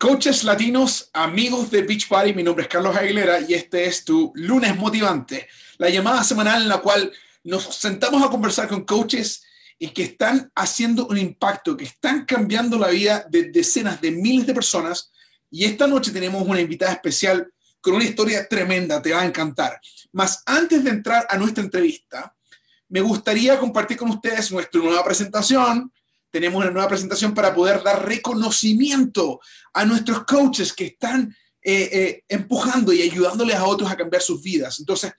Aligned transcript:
Coaches 0.00 0.44
latinos, 0.44 1.10
amigos 1.12 1.70
de 1.70 1.82
Beach 1.82 2.08
Party, 2.08 2.32
mi 2.32 2.42
nombre 2.42 2.62
es 2.62 2.70
Carlos 2.70 2.96
Aguilera 2.96 3.38
y 3.42 3.52
este 3.52 3.84
es 3.84 4.02
tu 4.02 4.32
lunes 4.34 4.74
motivante, 4.74 5.46
la 5.76 5.90
llamada 5.90 6.24
semanal 6.24 6.62
en 6.62 6.68
la 6.68 6.78
cual 6.78 7.12
nos 7.44 7.64
sentamos 7.76 8.22
a 8.22 8.30
conversar 8.30 8.66
con 8.66 8.84
coaches 8.86 9.44
y 9.78 9.88
que 9.88 10.04
están 10.04 10.50
haciendo 10.54 11.06
un 11.06 11.18
impacto, 11.18 11.76
que 11.76 11.84
están 11.84 12.24
cambiando 12.24 12.78
la 12.78 12.88
vida 12.88 13.26
de 13.28 13.50
decenas 13.50 14.00
de 14.00 14.10
miles 14.10 14.46
de 14.46 14.54
personas. 14.54 15.12
Y 15.50 15.66
esta 15.66 15.86
noche 15.86 16.12
tenemos 16.12 16.48
una 16.48 16.62
invitada 16.62 16.92
especial 16.92 17.52
con 17.82 17.92
una 17.92 18.04
historia 18.04 18.48
tremenda, 18.48 19.02
te 19.02 19.12
va 19.12 19.20
a 19.20 19.26
encantar. 19.26 19.78
Más 20.12 20.42
antes 20.46 20.82
de 20.82 20.88
entrar 20.88 21.26
a 21.28 21.36
nuestra 21.36 21.62
entrevista, 21.62 22.34
me 22.88 23.02
gustaría 23.02 23.58
compartir 23.58 23.98
con 23.98 24.08
ustedes 24.08 24.50
nuestra 24.50 24.80
nueva 24.80 25.04
presentación, 25.04 25.92
tenemos 26.30 26.62
una 26.62 26.70
nueva 26.70 26.88
presentación 26.88 27.34
para 27.34 27.54
poder 27.54 27.82
dar 27.82 28.06
reconocimiento 28.06 29.40
a 29.72 29.84
nuestros 29.84 30.24
coaches 30.24 30.72
que 30.72 30.86
están 30.86 31.34
eh, 31.62 31.88
eh, 31.92 32.24
empujando 32.28 32.92
y 32.92 33.02
ayudándoles 33.02 33.56
a 33.56 33.66
otros 33.66 33.90
a 33.90 33.96
cambiar 33.96 34.22
sus 34.22 34.42
vidas. 34.42 34.78
Entonces, 34.78 35.12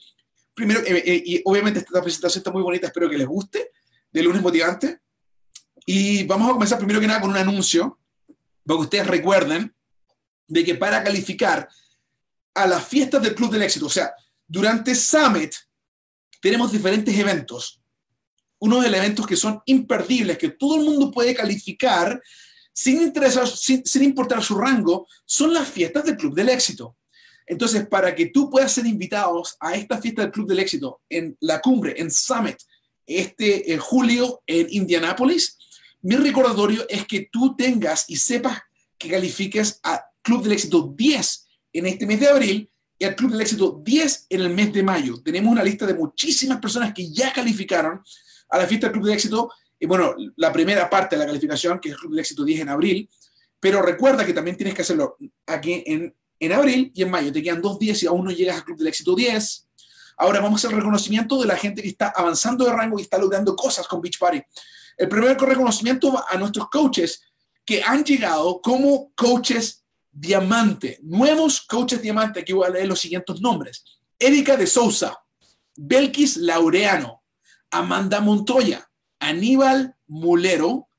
primero, 0.54 0.82
eh, 0.86 1.22
y 1.26 1.42
obviamente 1.46 1.80
esta 1.80 2.02
presentación 2.02 2.40
está 2.40 2.52
muy 2.52 2.64
bonita, 2.64 2.88
espero 2.88 3.10
que 3.10 3.18
les 3.18 3.28
guste, 3.28 3.72
de 4.12 4.24
lunes 4.24 4.42
motivante. 4.42 5.00
Y 5.86 6.24
vamos 6.24 6.50
a 6.50 6.54
comenzar 6.54 6.78
primero 6.78 7.00
que 7.00 7.08
nada 7.08 7.22
con 7.22 7.32
un 7.32 7.38
anuncio, 7.38 8.00
para 8.66 8.78
que 8.78 8.84
ustedes 8.84 9.08
recuerden 9.08 9.76
de 10.48 10.64
que 10.64 10.76
para 10.76 11.04
calificar 11.04 11.68
a 12.54 12.68
las 12.68 12.86
fiestas 12.86 13.22
del 13.22 13.36
Club 13.36 13.52
del 13.52 13.64
Éxito, 13.64 13.88
o 13.88 13.90
sea, 13.90 14.14
durante 14.48 14.94
Summit 14.96 15.54
tenemos 16.42 16.72
diferentes 16.72 17.18
eventos 17.18 17.81
unos 18.62 18.86
elementos 18.86 19.26
que 19.26 19.36
son 19.36 19.62
imperdibles, 19.66 20.38
que 20.38 20.50
todo 20.50 20.76
el 20.76 20.86
mundo 20.86 21.12
puede 21.12 21.34
calificar 21.34 22.22
sin, 22.72 23.12
importar 24.04 24.44
su 24.44 24.56
rango, 24.56 25.08
son 25.26 25.54
las 25.54 25.68
fiestas 25.68 26.06
del 26.06 26.16
Club 26.16 26.36
del 26.36 26.50
Éxito. 26.50 26.96
Entonces, 27.48 27.88
para 27.88 28.14
que 28.14 28.28
tú 28.28 28.50
puedas 28.50 28.72
ser 28.72 28.86
invitado 28.86 29.42
a 29.60 29.76
esta 29.76 29.98
fiesta 29.98 30.22
del 30.22 30.32
Club 30.32 30.48
del 30.48 30.60
Éxito 30.60 31.02
en 31.10 31.36
la 31.42 31.60
cumbre, 31.60 31.96
en 31.98 32.12
Summit, 32.12 32.58
este 33.06 33.78
julio 33.80 34.42
en 34.46 34.68
Indianápolis, 34.70 35.58
mi 36.04 36.16
recordatorio 36.16 36.86
es 36.88 37.06
que 37.06 37.30
tú 37.32 37.56
tengas 37.56 38.06
y 38.08 38.16
sepas 38.16 38.60
que 38.98 39.10
califiques 39.10 39.80
a 39.84 40.06
Club 40.22 40.44
del 40.44 40.54
Éxito 40.54 40.94
10 40.96 41.48
en 41.74 41.88
este 41.88 42.06
mes 42.06 42.20
de 42.20 42.28
abril 42.28 42.70
y 43.00 43.06
al 43.06 43.16
Club 43.16 43.32
del 43.32 43.42
Éxito 43.42 43.82
10 43.84 44.28
en 44.30 44.42
el 44.42 44.50
mes 44.52 44.72
de 44.72 44.84
mayo. 44.84 45.20
Tenemos 45.24 45.52
una 45.52 45.64
lista 45.64 45.88
de 45.88 45.96
muchísimas 45.96 46.60
personas 46.60 46.94
que 46.94 47.12
ya 47.12 47.34
calificaron 47.34 48.02
a 48.52 48.58
la 48.58 48.68
fiesta 48.68 48.88
del 48.88 48.94
Club 48.94 49.08
de 49.08 49.14
Éxito, 49.14 49.50
y 49.80 49.88
bueno, 49.88 50.14
la 50.36 50.54
primera 50.54 50.88
parte 50.90 51.16
de 51.16 51.22
la 51.22 51.26
calificación, 51.26 51.80
que 51.80 51.90
es 51.90 51.94
el 51.96 52.00
Club 52.00 52.14
de 52.14 52.22
Éxito 52.22 52.46
10 52.46 52.62
en 52.62 52.70
abril, 52.70 53.10
pero 53.60 53.82
recuerda 53.82 54.26
que 54.26 54.34
también 54.34 54.56
tienes 54.56 54.76
que 54.76 54.84
hacerlo 54.84 55.18
aquí 55.48 55.84
en, 55.86 56.16
en 56.40 56.52
abril 56.52 56.92
y 56.94 57.02
en 57.02 57.10
mayo. 57.10 57.32
Te 57.32 57.42
quedan 57.42 57.62
dos 57.62 57.80
días 57.80 58.02
y 58.04 58.08
aún 58.08 58.26
no 58.26 58.32
llegas 58.32 58.58
al 58.58 58.64
Club 58.64 58.78
del 58.78 58.88
Éxito 58.88 59.16
10. 59.16 59.68
Ahora 60.18 60.40
vamos 60.40 60.64
a 60.64 60.68
hacer 60.68 60.76
el 60.76 60.84
reconocimiento 60.84 61.40
de 61.40 61.48
la 61.48 61.56
gente 61.56 61.82
que 61.82 61.88
está 61.88 62.14
avanzando 62.16 62.66
de 62.66 62.74
rango 62.74 63.00
y 63.00 63.04
está 63.04 63.18
logrando 63.18 63.56
cosas 63.56 63.88
con 63.88 64.02
Beach 64.02 64.20
Party. 64.20 64.42
El 64.98 65.10
primer 65.10 65.40
reconocimiento 65.40 66.14
va 66.14 66.26
a 66.30 66.38
nuestros 66.38 66.70
coaches 66.70 67.24
que 67.66 67.82
han 67.82 68.04
llegado 68.04 68.62
como 68.62 69.12
coaches 69.16 69.84
diamante, 70.12 71.00
nuevos 71.02 71.62
coaches 71.62 72.02
diamante. 72.02 72.42
Aquí 72.42 72.54
voy 72.54 72.68
a 72.68 72.70
leer 72.70 72.88
los 72.88 73.00
siguientes 73.00 73.40
nombres. 73.42 73.84
Erika 74.20 74.58
de 74.58 74.68
Sousa, 74.68 75.18
Belkis 75.76 76.38
Laureano, 76.38 77.21
Amanda 77.72 78.20
Montoya, 78.20 78.90
Aníbal 79.20 79.96
Mulero, 80.08 80.90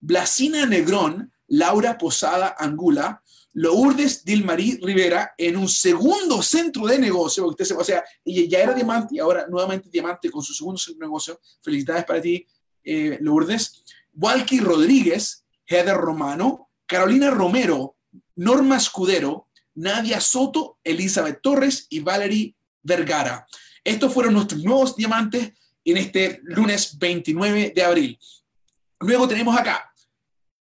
Blasina 0.00 0.66
Negrón, 0.66 1.32
Laura 1.48 1.96
Posada 1.96 2.54
Angula, 2.58 3.22
Lourdes 3.52 4.24
Dilmarí 4.24 4.78
Rivera 4.82 5.32
en 5.38 5.56
un 5.56 5.68
segundo 5.68 6.42
centro 6.42 6.86
de 6.86 6.98
negocio, 6.98 7.46
usted 7.46 7.64
o 7.76 7.84
sea, 7.84 8.04
ella 8.24 8.42
ya 8.48 8.58
era 8.58 8.74
diamante 8.74 9.14
y 9.14 9.18
ahora 9.18 9.46
nuevamente 9.48 9.88
diamante 9.88 10.30
con 10.30 10.42
su 10.42 10.52
segundo 10.52 10.78
centro 10.78 11.00
de 11.00 11.06
negocio. 11.06 11.40
Felicidades 11.62 12.04
para 12.04 12.20
ti, 12.20 12.46
eh, 12.84 13.16
Lourdes. 13.20 13.82
Walky 14.12 14.60
Rodríguez, 14.60 15.44
Heather 15.66 15.96
Romano, 15.96 16.70
Carolina 16.86 17.30
Romero, 17.30 17.96
Norma 18.36 18.76
Escudero, 18.76 19.48
Nadia 19.74 20.20
Soto, 20.20 20.78
Elizabeth 20.82 21.40
Torres 21.42 21.86
y 21.90 22.00
Valerie 22.00 22.56
Vergara. 22.82 23.46
Estos 23.84 24.12
fueron 24.12 24.34
nuestros 24.34 24.62
nuevos 24.62 24.96
diamantes 24.96 25.52
en 25.86 25.96
este 25.98 26.40
lunes 26.42 26.98
29 26.98 27.72
de 27.74 27.82
abril. 27.82 28.18
Luego 29.00 29.28
tenemos 29.28 29.56
acá, 29.56 29.92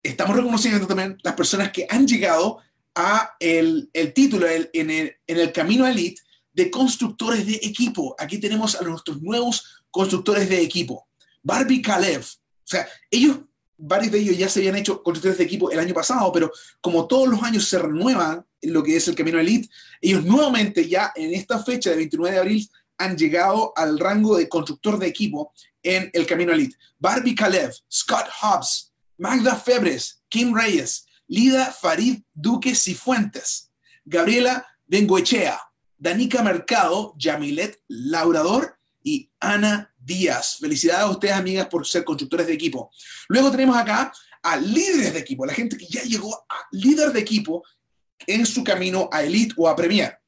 estamos 0.03 0.36
reconociendo 0.36 0.86
también 0.86 1.18
las 1.24 1.34
personas 1.34 1.72
que 1.72 1.88
han 1.90 2.08
llegado 2.08 2.59
a 2.94 3.36
el, 3.40 3.90
el 3.94 4.14
título 4.14 4.48
en, 4.48 4.90
el, 4.90 5.16
en 5.28 5.40
el 5.40 5.52
camino 5.52 5.86
elite 5.86 6.22
de 6.53 6.72
constructores 6.72 7.46
de 7.46 7.59
equipo. 7.62 8.16
Aquí 8.18 8.38
tenemos 8.38 8.80
a 8.80 8.84
nuestros 8.84 9.22
nuevos 9.22 9.84
constructores 9.92 10.50
de 10.50 10.62
equipo. 10.62 11.08
Barbie 11.44 11.82
Kalev. 11.82 12.22
O 12.22 12.68
sea, 12.68 12.88
ellos, 13.12 13.40
varios 13.78 14.12
de 14.12 14.20
ellos 14.20 14.38
ya 14.38 14.50
se 14.50 14.59
habían 14.59 14.78
hecho 14.78 15.03
constructores 15.03 15.38
de 15.38 15.44
equipo 15.44 15.70
el 15.72 15.80
año 15.80 15.94
pasado, 15.94 16.32
pero 16.32 16.52
como 16.82 17.08
todos 17.08 17.28
los 17.28 17.44
años 17.44 17.68
se 17.68 17.78
renueva 17.78 18.46
lo 18.62 18.82
que 18.82 18.96
es 18.96 19.08
el 19.08 19.16
camino 19.16 19.40
elite, 19.40 19.70
ellos 20.02 20.24
nuevamente 20.24 20.88
ya 20.88 21.12
en 21.16 21.34
esta 21.34 21.62
fecha 21.64 21.90
de 21.90 21.97
29 21.97 22.34
de 22.34 22.40
abril 22.42 22.70
han 22.98 23.18
llegado 23.18 23.74
al 23.76 24.00
rango 24.00 24.38
de 24.38 24.50
constructor 24.50 24.98
de 25.00 25.08
equipo 25.08 25.54
en 25.84 26.10
el 26.14 26.26
Camino 26.26 26.54
Elite. 26.54 26.76
Barbie 26.98 27.36
Kalev, 27.36 27.74
Scott 27.92 28.28
Hobbs, 28.42 28.94
Magda 29.18 29.56
Febres, 29.56 30.24
Kim 30.30 30.56
Reyes, 30.56 31.06
Lida 31.28 31.72
Farid 31.72 32.22
Duque 32.34 32.76
Cifuentes, 32.76 33.72
Gabriela 34.04 34.66
Bengoechea, 34.86 35.60
Danica 35.98 36.44
Mercado, 36.44 37.14
Yamilet 37.18 37.82
Laurador 37.88 38.78
y 39.04 39.32
Ana 39.40 39.94
Díaz. 39.98 40.58
Felicidades 40.60 41.04
a 41.04 41.10
ustedes, 41.10 41.36
amigas, 41.36 41.68
por 41.68 41.86
ser 41.88 42.04
constructores 42.04 42.48
de 42.48 42.54
equipo. 42.54 42.92
Luego 43.30 43.52
tenemos 43.52 43.78
acá 43.78 44.12
a 44.44 44.58
líderes 44.58 45.14
de 45.14 45.20
equipo, 45.20 45.46
la 45.46 45.54
gente 45.54 45.78
que 45.78 45.88
ya 45.88 46.04
llegó 46.04 46.36
a 46.36 46.68
líder 46.72 47.12
de 47.12 47.20
equipo 47.20 47.64
en 48.28 48.46
su 48.46 48.64
camino 48.64 49.10
a 49.12 49.24
Elite 49.24 49.56
o 49.58 49.68
a 49.68 49.76
Premier. 49.76 50.20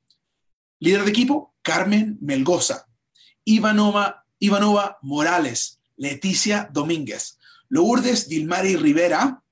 Líder 0.80 1.04
de 1.04 1.10
equipo, 1.10 1.56
Carmen 1.68 2.18
Melgoza, 2.22 2.88
Ivanova, 3.44 4.24
Morales, 5.02 5.82
Leticia 5.98 6.70
Domínguez, 6.72 7.40
Lourdes 7.68 8.30
Dilmari 8.30 8.78
Rivera, 8.78 9.44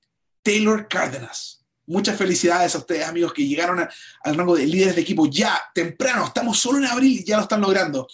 Taylor 0.42 0.88
Cárdenas. 0.88 1.62
Muchas 1.86 2.16
felicidades 2.16 2.74
a 2.74 2.78
ustedes, 2.78 3.06
amigos, 3.06 3.34
que 3.34 3.46
llegaron 3.46 3.86
al 4.24 4.34
rango 4.34 4.56
de 4.56 4.66
líderes 4.66 4.94
de 4.94 5.02
equipo 5.02 5.26
ya 5.26 5.60
temprano. 5.74 6.24
Estamos 6.24 6.58
solo 6.58 6.78
en 6.78 6.86
abril 6.86 7.20
y 7.20 7.22
ya 7.24 7.36
lo 7.36 7.42
están 7.42 7.60
logrando. 7.60 8.08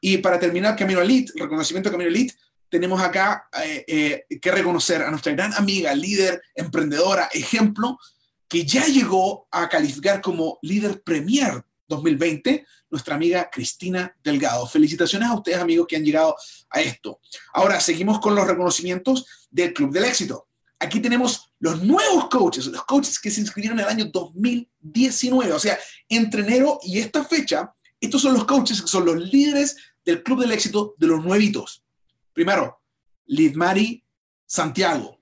Y 0.00 0.18
para 0.18 0.38
terminar, 0.38 0.76
Camino 0.76 1.00
Elite, 1.00 1.32
el 1.34 1.40
reconocimiento 1.40 1.90
Camino 1.90 2.08
Elite, 2.08 2.34
tenemos 2.68 3.02
acá 3.02 3.48
eh, 3.64 3.84
eh, 4.28 4.38
que 4.38 4.52
reconocer 4.52 5.02
a 5.02 5.10
nuestra 5.10 5.32
gran 5.32 5.52
amiga, 5.54 5.92
líder, 5.92 6.40
emprendedora, 6.54 7.28
ejemplo, 7.32 7.98
que 8.46 8.64
ya 8.64 8.86
llegó 8.86 9.48
a 9.50 9.68
calificar 9.68 10.20
como 10.20 10.60
líder 10.62 11.02
premier 11.02 11.64
2020 11.90 12.64
nuestra 12.90 13.14
amiga 13.14 13.48
Cristina 13.50 14.16
Delgado. 14.22 14.66
Felicitaciones 14.66 15.28
a 15.28 15.34
ustedes, 15.34 15.58
amigos, 15.58 15.86
que 15.86 15.96
han 15.96 16.04
llegado 16.04 16.34
a 16.70 16.80
esto. 16.80 17.20
Ahora, 17.52 17.80
seguimos 17.80 18.18
con 18.20 18.34
los 18.34 18.46
reconocimientos 18.46 19.26
del 19.50 19.74
Club 19.74 19.92
del 19.92 20.04
Éxito. 20.04 20.48
Aquí 20.78 21.00
tenemos 21.00 21.52
los 21.58 21.82
nuevos 21.82 22.28
coaches, 22.28 22.66
los 22.66 22.84
coaches 22.84 23.18
que 23.18 23.30
se 23.30 23.40
inscribieron 23.42 23.78
en 23.78 23.84
el 23.84 23.90
año 23.90 24.04
2019, 24.06 25.52
o 25.52 25.58
sea, 25.58 25.78
entre 26.08 26.42
enero 26.42 26.78
y 26.82 26.98
esta 26.98 27.24
fecha, 27.24 27.74
estos 28.00 28.22
son 28.22 28.32
los 28.32 28.46
coaches 28.46 28.80
que 28.80 28.88
son 28.88 29.04
los 29.04 29.16
líderes 29.16 29.76
del 30.04 30.22
Club 30.22 30.40
del 30.40 30.52
Éxito 30.52 30.94
de 30.96 31.06
los 31.06 31.22
nuevitos. 31.22 31.84
Primero, 32.32 32.80
Lidmari 33.26 34.02
Santiago, 34.46 35.20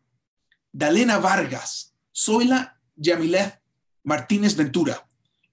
Dalena 0.70 1.18
Vargas, 1.18 1.92
Zoila 2.14 2.80
Yamilet 2.94 3.60
Martínez 4.04 4.54
Ventura, 4.54 5.07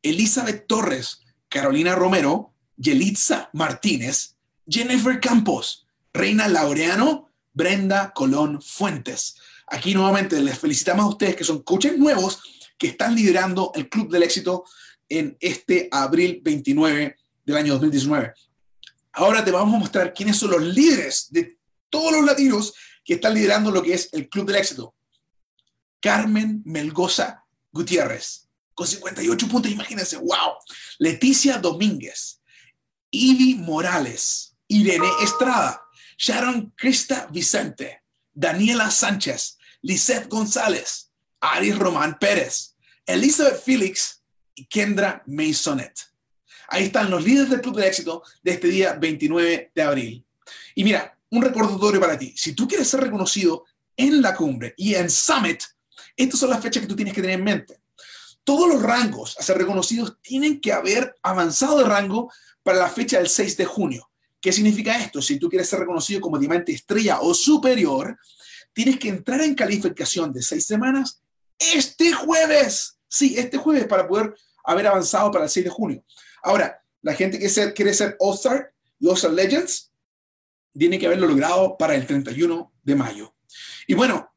Elizabeth 0.05 0.67
Torres, 0.67 1.21
Carolina 1.49 1.95
Romero, 1.95 2.53
Yelitza 2.77 3.49
Martínez, 3.53 4.35
Jennifer 4.67 5.19
Campos, 5.19 5.87
Reina 6.13 6.47
Laureano, 6.47 7.31
Brenda 7.53 8.13
Colón 8.13 8.61
Fuentes. 8.61 9.35
Aquí 9.67 9.95
nuevamente 9.95 10.39
les 10.41 10.59
felicitamos 10.59 11.05
a 11.05 11.09
ustedes 11.09 11.35
que 11.35 11.43
son 11.43 11.63
coaches 11.63 11.97
nuevos 11.97 12.39
que 12.77 12.87
están 12.87 13.15
liderando 13.15 13.71
el 13.73 13.89
Club 13.89 14.11
del 14.11 14.23
Éxito 14.23 14.65
en 15.09 15.37
este 15.39 15.87
abril 15.91 16.39
29 16.43 17.15
del 17.43 17.57
año 17.57 17.73
2019. 17.73 18.33
Ahora 19.13 19.43
te 19.43 19.51
vamos 19.51 19.73
a 19.73 19.79
mostrar 19.79 20.13
quiénes 20.13 20.37
son 20.37 20.51
los 20.51 20.61
líderes 20.61 21.31
de 21.31 21.57
todos 21.89 22.11
los 22.11 22.25
latinos 22.25 22.73
que 23.03 23.15
están 23.15 23.33
liderando 23.33 23.71
lo 23.71 23.81
que 23.81 23.93
es 23.93 24.09
el 24.11 24.29
Club 24.29 24.45
del 24.45 24.57
Éxito. 24.57 24.93
Carmen 25.99 26.61
Melgoza 26.65 27.43
Gutiérrez, 27.71 28.44
con 28.75 28.85
58 28.85 29.47
puntos, 29.47 29.71
imagínense, 29.71 30.17
wow. 30.17 30.53
Leticia 30.99 31.57
Domínguez, 31.57 32.41
Ivy 33.09 33.55
Morales, 33.55 34.55
Irene 34.67 35.07
Estrada, 35.23 35.81
Sharon 36.17 36.73
Crista 36.75 37.27
Vicente, 37.31 38.03
Daniela 38.33 38.91
Sánchez, 38.91 39.57
Lisette 39.81 40.27
González, 40.27 41.11
Aris 41.39 41.77
Román 41.77 42.17
Pérez, 42.19 42.75
Elizabeth 43.05 43.63
Felix 43.63 44.21
y 44.55 44.65
Kendra 44.65 45.23
Masonet. 45.25 45.93
Ahí 46.67 46.85
están 46.85 47.09
los 47.09 47.23
líderes 47.23 47.49
del 47.49 47.61
Club 47.61 47.77
de 47.77 47.87
Éxito 47.87 48.23
de 48.41 48.51
este 48.51 48.67
día 48.67 48.93
29 48.93 49.71
de 49.73 49.81
abril. 49.81 50.25
Y 50.73 50.83
mira, 50.83 51.17
un 51.29 51.41
recordatorio 51.41 52.01
para 52.01 52.17
ti. 52.17 52.33
Si 52.35 52.53
tú 52.53 52.67
quieres 52.67 52.87
ser 52.87 53.01
reconocido 53.01 53.65
en 53.95 54.21
la 54.21 54.35
cumbre 54.35 54.73
y 54.77 54.95
en 54.95 55.09
Summit, 55.09 55.61
estas 56.15 56.39
son 56.39 56.49
las 56.49 56.61
fechas 56.61 56.81
que 56.81 56.87
tú 56.87 56.95
tienes 56.95 57.13
que 57.13 57.21
tener 57.21 57.37
en 57.37 57.43
mente. 57.43 57.79
Todos 58.45 58.69
los 58.69 58.81
rangos 58.81 59.37
a 59.37 59.43
ser 59.43 59.57
reconocidos 59.57 60.17
tienen 60.21 60.61
que 60.61 60.71
haber 60.71 61.13
avanzado 61.21 61.79
de 61.79 61.83
rango 61.83 62.31
para 62.63 62.77
la 62.77 62.87
fecha 62.87 63.17
del 63.17 63.27
6 63.27 63.57
de 63.57 63.65
junio. 63.65 64.09
¿Qué 64.39 64.53
significa 64.53 64.97
esto? 64.97 65.21
Si 65.21 65.37
tú 65.37 65.49
quieres 65.49 65.67
ser 65.67 65.79
reconocido 65.79 66.21
como 66.21 66.37
diamante 66.37 66.71
estrella 66.71 67.19
o 67.19 67.33
superior, 67.33 68.17
tienes 68.71 68.97
que 68.99 69.09
entrar 69.09 69.41
en 69.41 69.55
calificación 69.55 70.31
de 70.31 70.41
seis 70.41 70.65
semanas 70.65 71.21
este 71.57 72.13
jueves. 72.13 72.99
Sí, 73.07 73.35
este 73.37 73.57
jueves 73.57 73.87
para 73.87 74.07
poder 74.07 74.35
haber 74.63 74.87
avanzado 74.87 75.31
para 75.31 75.45
el 75.45 75.49
6 75.49 75.63
de 75.63 75.69
junio. 75.69 76.03
Ahora, 76.43 76.81
la 77.01 77.13
gente 77.13 77.39
que 77.39 77.73
quiere 77.73 77.93
ser 77.93 78.15
All-Star 78.19 78.73
y 78.99 79.07
All-Star 79.07 79.31
Legends 79.31 79.91
tiene 80.77 80.99
que 80.99 81.05
haberlo 81.05 81.27
logrado 81.27 81.77
para 81.77 81.95
el 81.95 82.05
31 82.05 82.73
de 82.83 82.95
mayo. 82.95 83.33
Y 83.87 83.93
bueno, 83.93 84.34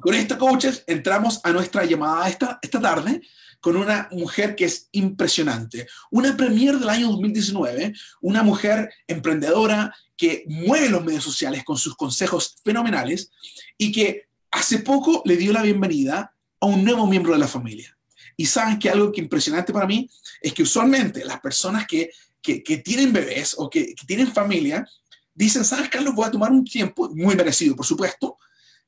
con 0.00 0.14
estos 0.14 0.38
coaches 0.38 0.84
entramos 0.86 1.40
a 1.44 1.52
nuestra 1.52 1.84
llamada 1.84 2.28
esta, 2.28 2.58
esta 2.62 2.80
tarde 2.80 3.20
con 3.60 3.76
una 3.76 4.08
mujer 4.12 4.56
que 4.56 4.64
es 4.64 4.88
impresionante, 4.92 5.86
una 6.10 6.34
premier 6.36 6.78
del 6.78 6.88
año 6.88 7.08
2019, 7.08 7.92
una 8.22 8.42
mujer 8.42 8.90
emprendedora 9.06 9.94
que 10.16 10.44
mueve 10.46 10.88
los 10.88 11.04
medios 11.04 11.24
sociales 11.24 11.62
con 11.64 11.76
sus 11.76 11.94
consejos 11.94 12.56
fenomenales 12.64 13.30
y 13.76 13.92
que 13.92 14.28
hace 14.50 14.78
poco 14.78 15.22
le 15.26 15.36
dio 15.36 15.52
la 15.52 15.62
bienvenida 15.62 16.34
a 16.60 16.66
un 16.66 16.84
nuevo 16.84 17.06
miembro 17.06 17.32
de 17.32 17.38
la 17.38 17.48
familia. 17.48 17.96
Y 18.36 18.46
saben 18.46 18.78
que 18.78 18.88
algo 18.88 19.12
que 19.12 19.20
impresionante 19.20 19.72
para 19.72 19.86
mí 19.86 20.08
es 20.40 20.54
que 20.54 20.62
usualmente 20.62 21.24
las 21.24 21.40
personas 21.40 21.86
que, 21.86 22.10
que, 22.40 22.60
tienen 22.78 23.12
bebés 23.12 23.54
o 23.58 23.68
que, 23.68 23.94
que, 23.94 24.06
tienen 24.06 24.32
familia 24.32 24.86
dicen, 25.34 25.64
¿sabes, 25.64 25.90
Carlos? 25.90 26.14
Voy 26.14 26.26
a 26.26 26.30
tomar 26.30 26.50
un 26.50 26.64
tiempo, 26.64 27.10
muy 27.14 27.36
merecido, 27.36 27.76
por 27.76 27.84
supuesto, 27.84 28.38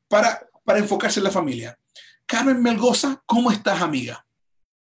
para, 0.08 0.40
para 0.64 0.78
enfocarse 0.78 1.20
en 1.20 1.24
la 1.24 1.30
familia. 1.30 1.78
Carmen 2.26 2.62
Melgoza, 2.62 3.22
¿cómo 3.26 3.50
estás, 3.50 3.82
amiga? 3.82 4.24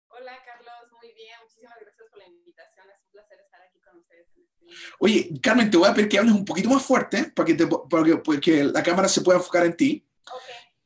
Hola, 0.09 0.33
Carlos, 0.45 0.93
muy 1.01 1.13
bien. 1.13 1.37
Muchísimas 1.43 1.75
gracias 1.81 2.09
por 2.11 2.19
la 2.19 2.27
invitación. 2.27 2.87
Es 2.91 2.97
un 3.05 3.11
placer 3.13 3.39
estar 3.41 3.61
aquí 3.63 3.81
con 3.81 3.99
ustedes. 3.99 4.27
Este 4.37 4.97
Oye, 4.99 5.31
Carmen, 5.43 5.71
te 5.71 5.77
voy 5.77 5.89
a 5.89 5.95
pedir 5.95 6.09
que 6.09 6.19
hables 6.19 6.35
un 6.35 6.45
poquito 6.45 6.69
más 6.71 6.83
fuerte 6.83 7.25
para 7.35 7.47
que, 7.47 7.55
te, 7.55 7.67
para 7.67 8.05
que, 8.05 8.17
para 8.17 8.41
que 8.41 8.65
la 8.65 8.83
cámara 8.83 9.09
se 9.09 9.21
pueda 9.21 9.39
enfocar 9.39 9.67
en 9.67 9.77
ti. 9.77 10.07
Ok, 10.27 10.43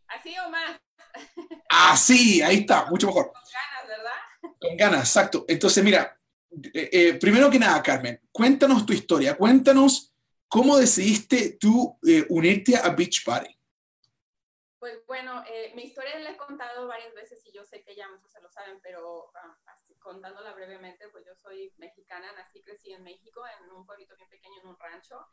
así 0.08 0.34
o 0.38 0.50
más. 0.50 0.80
Así, 1.68 2.42
ahí 2.42 2.58
está, 2.58 2.86
mucho 2.86 3.06
mejor. 3.06 3.32
Con 3.32 3.42
ganas, 3.42 3.88
¿verdad? 3.88 4.56
Con 4.60 4.76
ganas, 4.76 5.00
exacto. 5.00 5.44
Entonces, 5.48 5.82
mira, 5.82 6.18
eh, 6.74 6.90
eh, 6.92 7.14
primero 7.14 7.50
que 7.50 7.58
nada, 7.58 7.82
Carmen, 7.82 8.20
cuéntanos 8.30 8.84
tu 8.84 8.92
historia, 8.92 9.36
cuéntanos 9.36 10.12
cómo 10.48 10.76
decidiste 10.76 11.56
tú 11.58 11.98
eh, 12.06 12.26
unirte 12.28 12.76
a 12.76 12.90
Beach 12.90 13.24
Party. 13.24 13.56
Pues 14.82 15.06
bueno, 15.06 15.44
mi 15.76 15.84
historia 15.84 16.18
la 16.18 16.32
he 16.32 16.36
contado 16.36 16.88
varias 16.88 17.14
veces 17.14 17.46
y 17.46 17.52
yo 17.52 17.62
sé 17.62 17.84
que 17.84 17.94
ya 17.94 18.08
muchos 18.08 18.32
se 18.32 18.40
lo 18.40 18.50
saben, 18.50 18.80
pero 18.82 19.30
ah, 19.36 19.56
contándola 20.00 20.52
brevemente, 20.54 21.08
pues 21.10 21.24
yo 21.24 21.36
soy 21.36 21.72
mexicana, 21.78 22.32
nací 22.32 22.58
y 22.58 22.62
crecí 22.62 22.92
en 22.92 23.04
México, 23.04 23.44
en 23.46 23.70
un 23.70 23.86
pueblito 23.86 24.16
bien 24.16 24.28
pequeño, 24.28 24.60
en 24.60 24.66
un 24.66 24.76
rancho. 24.80 25.24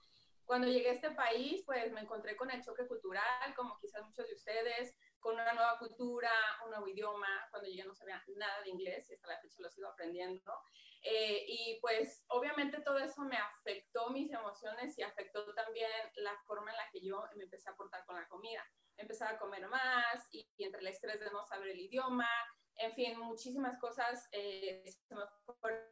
Cuando 0.45 0.67
llegué 0.67 0.91
a 0.91 0.93
este 0.93 1.09
país, 1.09 1.63
pues 1.65 1.91
me 1.93 2.01
encontré 2.01 2.35
con 2.35 2.51
el 2.51 2.63
choque 2.63 2.85
cultural, 2.85 3.55
como 3.55 3.79
quizás 3.79 4.05
muchos 4.05 4.27
de 4.27 4.35
ustedes, 4.35 4.95
con 5.19 5.35
una 5.35 5.53
nueva 5.53 5.77
cultura, 5.77 6.31
un 6.63 6.71
nuevo 6.71 6.87
idioma. 6.87 7.27
Cuando 7.49 7.67
llegué 7.67 7.83
no 7.83 7.93
sabía 7.93 8.23
nada 8.35 8.61
de 8.61 8.69
inglés 8.69 9.09
y 9.09 9.13
hasta 9.13 9.27
la 9.27 9.39
fecha 9.39 9.61
lo 9.61 9.69
sigo 9.69 9.87
aprendiendo. 9.87 10.53
Eh, 11.01 11.45
y 11.47 11.79
pues 11.81 12.25
obviamente 12.27 12.81
todo 12.81 12.97
eso 12.97 13.21
me 13.23 13.37
afectó 13.37 14.09
mis 14.09 14.31
emociones 14.31 14.97
y 14.97 15.03
afectó 15.03 15.53
también 15.53 15.89
la 16.15 16.37
forma 16.45 16.71
en 16.71 16.77
la 16.77 16.89
que 16.91 17.01
yo 17.01 17.23
me 17.35 17.43
empecé 17.43 17.69
a 17.69 17.75
portar 17.75 18.05
con 18.05 18.15
la 18.15 18.27
comida. 18.27 18.65
Empecé 18.97 19.23
a 19.23 19.37
comer 19.37 19.67
más 19.67 20.27
y, 20.31 20.47
entre 20.57 20.81
el 20.81 20.87
estrés 20.87 21.19
de 21.19 21.31
no 21.31 21.45
saber 21.45 21.69
el 21.69 21.79
idioma, 21.79 22.29
en 22.75 22.93
fin, 22.93 23.19
muchísimas 23.19 23.77
cosas 23.79 24.27
eh, 24.31 24.83
se 24.85 25.15
me 25.15 25.23
fueron 25.59 25.85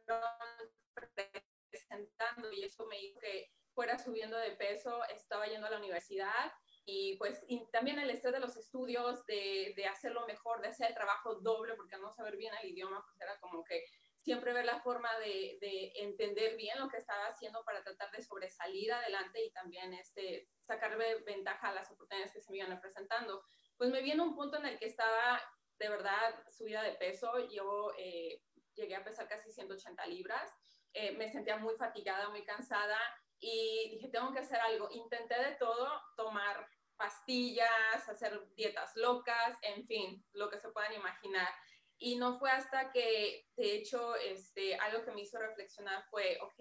presentando 1.70 2.50
y 2.52 2.64
eso 2.64 2.86
me 2.86 3.00
hizo 3.00 3.20
que 3.20 3.52
fuera 3.74 3.98
subiendo 3.98 4.36
de 4.36 4.52
peso, 4.52 5.04
estaba 5.04 5.46
yendo 5.46 5.66
a 5.66 5.70
la 5.70 5.78
universidad 5.78 6.52
y 6.90 7.16
pues 7.18 7.44
también 7.70 7.98
el 7.98 8.08
estrés 8.08 8.32
de 8.32 8.40
los 8.40 8.56
estudios, 8.56 9.22
de, 9.26 9.74
de, 9.76 9.84
hacerlo 9.84 10.26
mejor, 10.26 10.62
de 10.62 10.68
hacer 10.68 10.88
el 10.88 10.94
trabajo 10.94 11.34
doble, 11.34 11.74
porque 11.74 11.98
no 11.98 12.10
saber 12.10 12.38
bien 12.38 12.54
el 12.62 12.70
idioma, 12.70 13.04
pues 13.04 13.20
era 13.20 13.38
como 13.40 13.62
que 13.62 13.84
siempre 14.22 14.54
ver 14.54 14.64
la 14.64 14.80
forma 14.80 15.10
de, 15.18 15.58
de, 15.60 15.92
entender 15.96 16.56
bien 16.56 16.78
lo 16.78 16.88
que 16.88 16.96
estaba 16.96 17.26
haciendo 17.26 17.62
para 17.62 17.84
tratar 17.84 18.10
de 18.10 18.22
sobresalir 18.22 18.90
adelante 18.90 19.44
y 19.44 19.52
también 19.52 19.92
este, 19.92 20.48
sacarle 20.62 21.22
ventaja 21.26 21.68
a 21.68 21.74
las 21.74 21.90
oportunidades 21.90 22.32
que 22.32 22.40
se 22.40 22.50
me 22.50 22.56
iban 22.56 22.80
presentando. 22.80 23.44
Pues 23.76 23.90
me 23.90 24.00
vi 24.00 24.12
en 24.12 24.22
un 24.22 24.34
punto 24.34 24.56
en 24.56 24.64
el 24.64 24.78
que 24.78 24.86
estaba 24.86 25.42
de 25.78 25.90
verdad 25.90 26.42
subida 26.50 26.82
de 26.82 26.94
peso, 26.94 27.50
yo 27.50 27.92
eh, 27.98 28.40
llegué 28.72 28.96
a 28.96 29.04
pesar 29.04 29.28
casi 29.28 29.52
180 29.52 30.06
libras, 30.06 30.50
eh, 30.94 31.12
me 31.12 31.28
sentía 31.28 31.58
muy 31.58 31.74
fatigada, 31.74 32.30
muy 32.30 32.46
cansada 32.46 32.98
y 33.40 33.90
dije, 33.90 34.08
tengo 34.08 34.32
que 34.32 34.40
hacer 34.40 34.58
algo. 34.58 34.88
Intenté 34.90 35.34
de 35.34 35.54
todo, 35.56 35.86
tomar 36.16 36.66
pastillas, 36.98 38.08
hacer 38.08 38.38
dietas 38.54 38.94
locas, 38.96 39.56
en 39.62 39.86
fin, 39.86 40.22
lo 40.32 40.50
que 40.50 40.58
se 40.58 40.68
puedan 40.70 40.92
imaginar. 40.92 41.48
Y 41.96 42.16
no 42.16 42.38
fue 42.38 42.50
hasta 42.50 42.90
que, 42.92 43.46
de 43.56 43.74
hecho, 43.76 44.14
este, 44.16 44.76
algo 44.76 45.04
que 45.04 45.12
me 45.12 45.22
hizo 45.22 45.38
reflexionar 45.38 46.04
fue, 46.10 46.38
ok, 46.42 46.60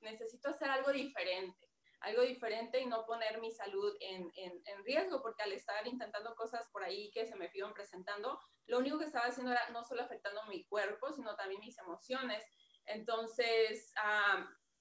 necesito 0.00 0.50
hacer 0.50 0.68
algo 0.68 0.92
diferente, 0.92 1.70
algo 2.00 2.22
diferente 2.22 2.80
y 2.80 2.86
no 2.86 3.06
poner 3.06 3.40
mi 3.40 3.50
salud 3.50 3.96
en, 4.00 4.30
en, 4.36 4.84
riesgo, 4.84 5.22
porque 5.22 5.42
al 5.42 5.52
estar 5.52 5.86
intentando 5.86 6.34
cosas 6.36 6.68
por 6.70 6.84
ahí 6.84 7.10
que 7.10 7.26
se 7.26 7.34
me 7.34 7.50
iban 7.54 7.74
presentando, 7.74 8.38
lo 8.66 8.78
único 8.78 8.98
que 8.98 9.06
estaba 9.06 9.26
haciendo 9.26 9.52
era 9.52 9.68
no 9.70 9.84
solo 9.84 10.02
afectando 10.02 10.44
mi 10.46 10.64
cuerpo, 10.66 11.12
sino 11.12 11.34
también 11.34 11.60
mis 11.60 11.78
emociones. 11.78 12.44
Entonces, 12.84 13.92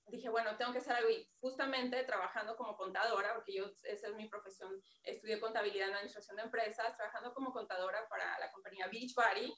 dije, 0.07 0.29
bueno, 0.29 0.55
tengo 0.57 0.71
que 0.71 0.79
hacer 0.79 0.93
algo 0.93 1.09
y 1.09 1.27
justamente 1.39 2.03
trabajando 2.03 2.55
como 2.55 2.75
contadora, 2.77 3.33
porque 3.33 3.53
yo, 3.53 3.65
esa 3.83 4.07
es 4.07 4.15
mi 4.15 4.27
profesión, 4.27 4.81
estudié 5.03 5.39
contabilidad 5.39 5.89
en 5.89 5.95
administración 5.95 6.37
de 6.37 6.43
empresas, 6.43 6.95
trabajando 6.95 7.33
como 7.33 7.51
contadora 7.51 8.07
para 8.07 8.37
la 8.39 8.51
compañía 8.51 8.87
Beachbody, 8.87 9.53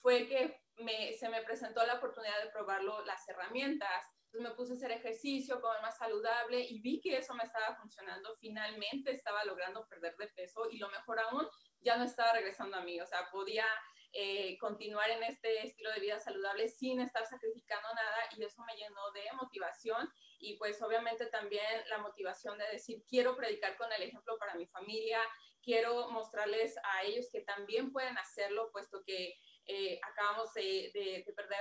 fue 0.00 0.26
que 0.26 0.62
me, 0.76 1.12
se 1.12 1.28
me 1.28 1.42
presentó 1.42 1.84
la 1.84 1.94
oportunidad 1.94 2.42
de 2.42 2.50
probarlo 2.50 3.04
las 3.04 3.28
herramientas. 3.28 4.06
Entonces 4.26 4.50
me 4.50 4.56
puse 4.56 4.72
a 4.72 4.76
hacer 4.76 4.92
ejercicio, 4.92 5.60
comer 5.60 5.82
más 5.82 5.98
saludable 5.98 6.60
y 6.60 6.80
vi 6.80 7.00
que 7.00 7.16
eso 7.16 7.34
me 7.34 7.42
estaba 7.42 7.74
funcionando. 7.76 8.36
Finalmente 8.38 9.10
estaba 9.10 9.44
logrando 9.44 9.86
perder 9.88 10.16
de 10.16 10.28
peso 10.28 10.70
y 10.70 10.78
lo 10.78 10.88
mejor 10.88 11.18
aún, 11.18 11.46
ya 11.80 11.96
no 11.96 12.04
estaba 12.04 12.32
regresando 12.32 12.76
a 12.76 12.82
mí. 12.82 13.00
O 13.00 13.06
sea, 13.06 13.28
podía 13.30 13.66
eh, 14.12 14.58
continuar 14.58 15.08
en 15.10 15.22
este 15.22 15.66
estilo 15.66 15.90
de 15.92 16.00
vida 16.00 16.18
saludable 16.18 16.68
sin 16.68 17.00
estar 17.00 17.24
sacrificando 17.26 17.88
nada 17.94 18.18
y 18.36 18.42
eso 18.42 18.62
me 18.64 18.74
llenó 18.74 19.10
de 19.12 19.22
motivación 19.40 20.12
y 20.38 20.56
pues 20.56 20.82
obviamente 20.82 21.26
también 21.26 21.88
la 21.88 21.98
motivación 21.98 22.58
de 22.58 22.66
decir 22.72 23.04
quiero 23.08 23.36
predicar 23.36 23.76
con 23.76 23.92
el 23.92 24.02
ejemplo 24.02 24.36
para 24.38 24.54
mi 24.54 24.66
familia, 24.66 25.20
quiero 25.62 26.10
mostrarles 26.10 26.76
a 26.82 27.04
ellos 27.04 27.28
que 27.30 27.42
también 27.42 27.92
pueden 27.92 28.18
hacerlo 28.18 28.70
puesto 28.72 29.02
que 29.04 29.38
eh, 29.66 30.00
acabamos 30.02 30.52
de, 30.54 31.24
perder 31.36 31.60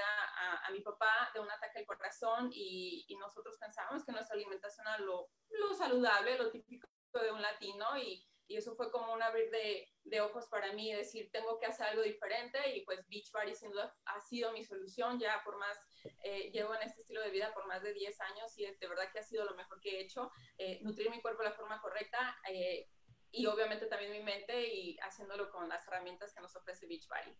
a, 0.65 0.72
mi 0.72 0.82
papá 0.82 1.29
de 1.34 1.39
un 1.39 1.51
ataque 1.51 1.79
al 1.79 1.86
corazón 1.86 2.50
y, 2.51 3.06
nosotros 3.20 3.58
pensábamos 3.60 4.03
que 4.03 4.12
nuestra 4.12 4.36
alimentación 4.36 4.88
era 4.88 4.98
lo, 5.00 5.29
lo 5.50 5.74
saludable, 5.75 6.38
lo 6.38 6.50
típico 6.50 6.88
de 7.13 7.32
un 7.32 7.41
latino 7.41 7.98
y 7.98 8.25
y 8.50 8.58
eso 8.58 8.75
fue 8.75 8.91
como 8.91 9.13
un 9.13 9.22
abrir 9.22 9.50
de, 9.51 9.88
de, 10.06 10.22
ojos 10.22 10.48
para 10.48 10.74
mí, 10.74 10.91
decir, 10.91 11.29
tengo 11.32 11.60
que 11.60 11.68
hacer 11.68 11.86
algo 11.86 12.01
diferente 12.01 12.58
y 12.75 12.82
pues 12.82 13.08
Beachbody 13.08 13.53
sin 13.53 13.72
duda 13.72 13.96
ha 14.06 14.20
sido 14.22 14.51
mi 14.51 14.63
solución, 14.65 15.20
ya 15.20 15.39
por 15.46 15.58
más, 15.60 15.77
eh, 16.24 16.50
llevo 16.51 16.74
en 16.74 16.82
este 16.82 17.01
estilo 17.01 17.22
de 17.22 17.29
vida 17.29 17.53
por 17.53 17.68
más 17.68 17.84
de 17.84 17.94
10 17.94 18.20
años 18.22 18.58
y 18.58 18.65
de 18.65 18.88
verdad 18.88 19.03
que 19.13 19.20
ha 19.20 19.24
sido 19.24 19.46
lo 19.46 19.56
mejor 19.56 19.79
que 19.79 19.98
he 19.98 20.01
hecho, 20.01 20.32
eh, 20.58 20.79
nutrir 20.82 21.12
mi 21.12 21.22
cuerpo 21.22 21.44
de 21.44 21.50
la 21.50 21.56
forma 21.56 21.79
correcta 21.79 22.36
eh, 22.50 22.89
y 23.32 23.46
obviamente 23.46 23.86
también 23.86 24.12
mi 24.13 24.24
mente 24.24 24.68
y 24.68 24.98
haciéndolo 25.00 25.51
con 25.51 25.70
las 25.70 25.88
herramientas 25.88 26.34
que 26.34 26.41
nos 26.41 26.56
ofrece 26.56 26.88
Beachbody. 26.88 27.38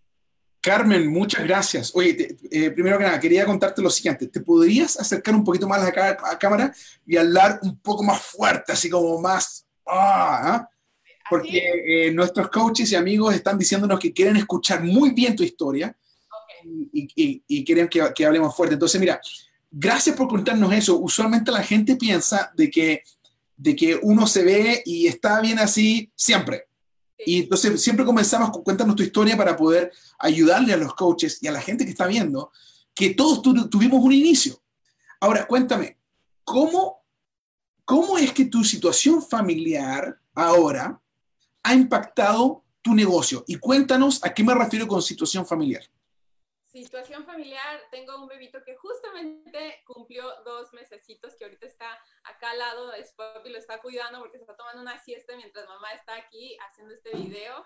Carmen, 0.62 1.08
muchas 1.08 1.44
gracias. 1.44 1.96
Oye, 1.96 2.38
primero 2.76 3.00
que 3.00 3.06
nada, 3.06 3.20
quería 3.20 3.46
contarte 3.46 3.82
lo 3.82 3.90
siguiente. 3.90 4.28
¿Te 4.28 4.42
podrías 4.42 5.00
acercar 5.00 5.34
un 5.34 5.44
poquito 5.44 5.68
más 5.68 5.82
a 5.82 5.92
la, 5.92 6.38
cámara 6.38 6.72
y 7.06 7.18
hablar 7.18 7.60
un 7.64 7.80
poco 7.82 8.04
más 8.04 8.22
fuerte, 8.22 8.74
así 8.74 8.90
como 8.92 9.20
más... 9.20 9.66
Ah, 9.88 10.42
¿ah? 10.44 10.70
Porque 11.30 12.08
eh, 12.08 12.12
nuestros 12.12 12.50
coaches 12.50 12.92
y 12.92 12.96
amigos 12.96 13.36
están 13.36 13.58
diciéndonos 13.58 14.00
que 14.00 14.14
quieren 14.14 14.38
escuchar 14.38 14.84
muy 14.84 15.12
bien 15.12 15.36
tu 15.36 15.44
historia 15.44 15.96
y, 16.64 17.64
quieren 17.64 17.88
que, 17.88 18.26
hablemos 18.26 18.56
fuerte. 18.56 18.74
Entonces, 18.74 19.00
mira, 19.00 19.20
gracias 19.72 20.16
por 20.16 20.28
contarnos 20.28 20.74
eso. 20.74 21.00
Usualmente 21.00 21.52
la 21.52 21.64
gente 21.64 21.96
piensa 21.96 22.52
de 22.56 22.70
que, 22.70 23.04
de 23.56 23.76
que 23.76 24.00
uno 24.02 24.28
se 24.28 24.44
ve 24.44 24.82
y 24.86 25.08
está 25.08 25.40
bien 25.42 25.60
así 25.60 26.12
siempre. 26.16 26.66
Y 27.18 27.42
entonces 27.42 27.82
siempre 27.82 28.06
comenzamos 28.06 28.50
con 28.50 28.64
cuéntanos 28.64 28.96
tu 28.96 29.04
historia 29.04 29.36
para 29.36 29.56
poder 29.56 29.92
ayudarle 30.18 30.74
a 30.74 30.78
los 30.78 30.94
coaches 30.96 31.40
y 31.42 31.48
a 31.48 31.52
la 31.52 31.62
gente 31.62 31.84
que 31.84 31.92
está 31.92 32.08
viendo 32.08 32.52
que 32.94 33.12
todos 33.12 33.42
tuvimos 33.42 34.04
un 34.04 34.12
inicio. 34.12 34.62
Ahora, 35.22 35.48
cuéntame, 35.48 35.98
¿cómo, 36.44 37.04
¿cómo 37.86 38.18
es 38.18 38.34
que 38.34 38.46
tu 38.46 38.64
situación 38.64 39.22
familiar 39.22 40.20
ahora 40.34 41.00
ha 41.64 41.74
impactado 41.74 42.64
tu 42.82 42.94
negocio? 42.94 43.44
Y 43.48 43.58
cuéntanos 43.60 44.24
a 44.24 44.34
qué 44.34 44.44
me 44.44 44.54
refiero 44.54 44.88
con 44.88 45.02
situación 45.02 45.46
familiar. 45.46 45.84
Situación 46.72 47.26
familiar, 47.26 47.82
tengo 47.90 48.16
un 48.22 48.28
bebito 48.28 48.64
que 48.64 48.76
justamente 48.76 49.82
cumplió 49.88 50.24
dos 50.44 50.72
mesecitos, 50.72 51.36
que 51.36 51.46
ahorita 51.46 51.66
está 51.66 52.00
acá 52.24 52.52
al 52.52 52.60
lado 52.60 52.92
de 52.92 53.04
y 53.46 53.50
lo 53.50 53.58
está 53.58 53.82
cuidando 53.82 54.20
porque 54.20 54.38
está 54.38 54.56
tomando 54.56 54.82
una 54.82 55.00
siesta 55.00 55.36
mientras 55.36 55.68
mamá 55.68 55.92
está 55.94 56.16
aquí 56.16 56.56
haciendo 56.68 56.94
este 56.94 57.10
video. 57.18 57.66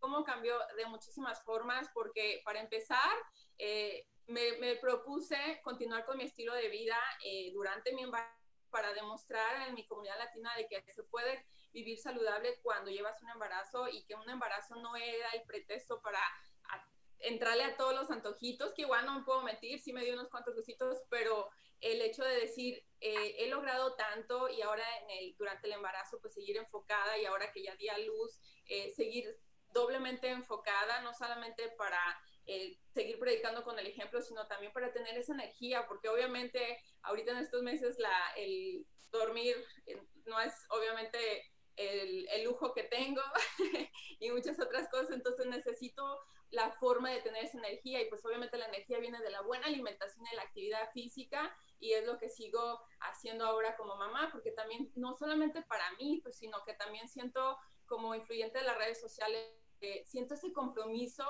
¿Cómo 0.00 0.24
cambió 0.24 0.58
de 0.76 0.86
muchísimas 0.86 1.44
formas? 1.44 1.88
Porque 1.94 2.42
para 2.44 2.58
empezar, 2.58 3.14
eh, 3.58 4.08
me, 4.26 4.74
propuse 4.80 5.60
continuar 5.62 6.04
con 6.04 6.18
mi 6.18 6.24
estilo 6.24 6.54
de 6.54 6.68
vida 6.70 6.98
eh, 7.24 7.52
durante 7.52 7.92
mi 7.92 8.02
embarazo 8.02 8.36
para 8.70 8.92
demostrar 8.94 9.68
en 9.68 9.74
mi 9.74 9.86
comunidad 9.86 10.18
latina 10.18 10.50
de 10.56 10.66
que 10.66 10.92
se 10.92 11.04
puede 11.04 11.46
vivir 11.72 11.98
saludable 11.98 12.60
cuando 12.62 12.90
llevas 12.90 13.20
un 13.22 13.30
embarazo 13.30 13.88
y 13.88 14.04
que 14.04 14.14
un 14.14 14.28
embarazo 14.28 14.76
no 14.76 14.96
era 14.96 15.30
el 15.30 15.42
pretexto 15.42 16.00
para 16.02 16.20
entrarle 17.18 17.64
a 17.64 17.76
todos 17.76 17.94
los 17.94 18.10
antojitos, 18.10 18.72
que 18.74 18.82
igual 18.82 19.06
no 19.06 19.18
me 19.18 19.24
puedo 19.24 19.42
mentir, 19.42 19.78
sí 19.80 19.92
me 19.92 20.04
dio 20.04 20.14
unos 20.14 20.28
cuantos 20.28 20.56
gustitos, 20.56 21.02
pero 21.08 21.48
el 21.80 22.02
hecho 22.02 22.24
de 22.24 22.34
decir, 22.34 22.84
eh, 23.00 23.36
he 23.38 23.48
logrado 23.48 23.94
tanto 23.94 24.48
y 24.48 24.60
ahora 24.62 24.84
en 25.02 25.10
el, 25.10 25.36
durante 25.36 25.66
el 25.68 25.74
embarazo, 25.74 26.18
pues 26.20 26.34
seguir 26.34 26.56
enfocada 26.56 27.16
y 27.18 27.24
ahora 27.24 27.52
que 27.52 27.62
ya 27.62 27.76
di 27.76 27.88
a 27.88 27.98
luz, 27.98 28.40
eh, 28.66 28.92
seguir 28.94 29.38
doblemente 29.72 30.28
enfocada, 30.28 31.00
no 31.02 31.14
solamente 31.14 31.68
para 31.78 31.98
eh, 32.46 32.78
seguir 32.92 33.18
predicando 33.18 33.62
con 33.62 33.78
el 33.78 33.86
ejemplo, 33.86 34.20
sino 34.20 34.46
también 34.46 34.72
para 34.72 34.92
tener 34.92 35.16
esa 35.16 35.32
energía, 35.32 35.86
porque 35.86 36.08
obviamente 36.08 36.82
ahorita 37.02 37.32
en 37.32 37.38
estos 37.38 37.62
meses 37.62 37.98
la, 37.98 38.32
el 38.36 38.86
dormir 39.10 39.56
eh, 39.86 40.02
no 40.26 40.40
es 40.40 40.52
obviamente 40.70 41.18
el, 41.76 42.44
lujo 42.44 42.72
que 42.72 42.84
tengo 42.84 43.22
y 44.20 44.30
muchas 44.30 44.58
otras 44.60 44.88
cosas, 44.88 45.12
entonces 45.12 45.46
necesito 45.46 46.20
la 46.50 46.70
forma 46.72 47.10
de 47.10 47.22
tener 47.22 47.44
esa 47.44 47.58
energía 47.58 48.02
y 48.02 48.08
pues 48.10 48.24
obviamente 48.26 48.58
la 48.58 48.66
energía 48.66 48.98
viene 48.98 49.20
de 49.20 49.30
la 49.30 49.40
buena 49.40 49.66
alimentación 49.66 50.24
y 50.30 50.36
la 50.36 50.42
actividad 50.42 50.90
física 50.92 51.56
y 51.78 51.92
es 51.92 52.04
lo 52.04 52.18
que 52.18 52.28
sigo 52.28 52.80
haciendo 53.00 53.46
ahora 53.46 53.76
como 53.76 53.96
mamá, 53.96 54.28
porque 54.30 54.52
también 54.52 54.92
no 54.94 55.16
solamente 55.16 55.62
para 55.62 55.90
mí, 55.92 56.20
pues, 56.22 56.36
sino 56.36 56.62
que 56.64 56.74
también 56.74 57.08
siento 57.08 57.58
como 57.86 58.14
influyente 58.14 58.58
de 58.58 58.64
las 58.64 58.76
redes 58.76 59.00
sociales, 59.00 59.56
siento 60.04 60.34
ese 60.34 60.52
compromiso 60.52 61.24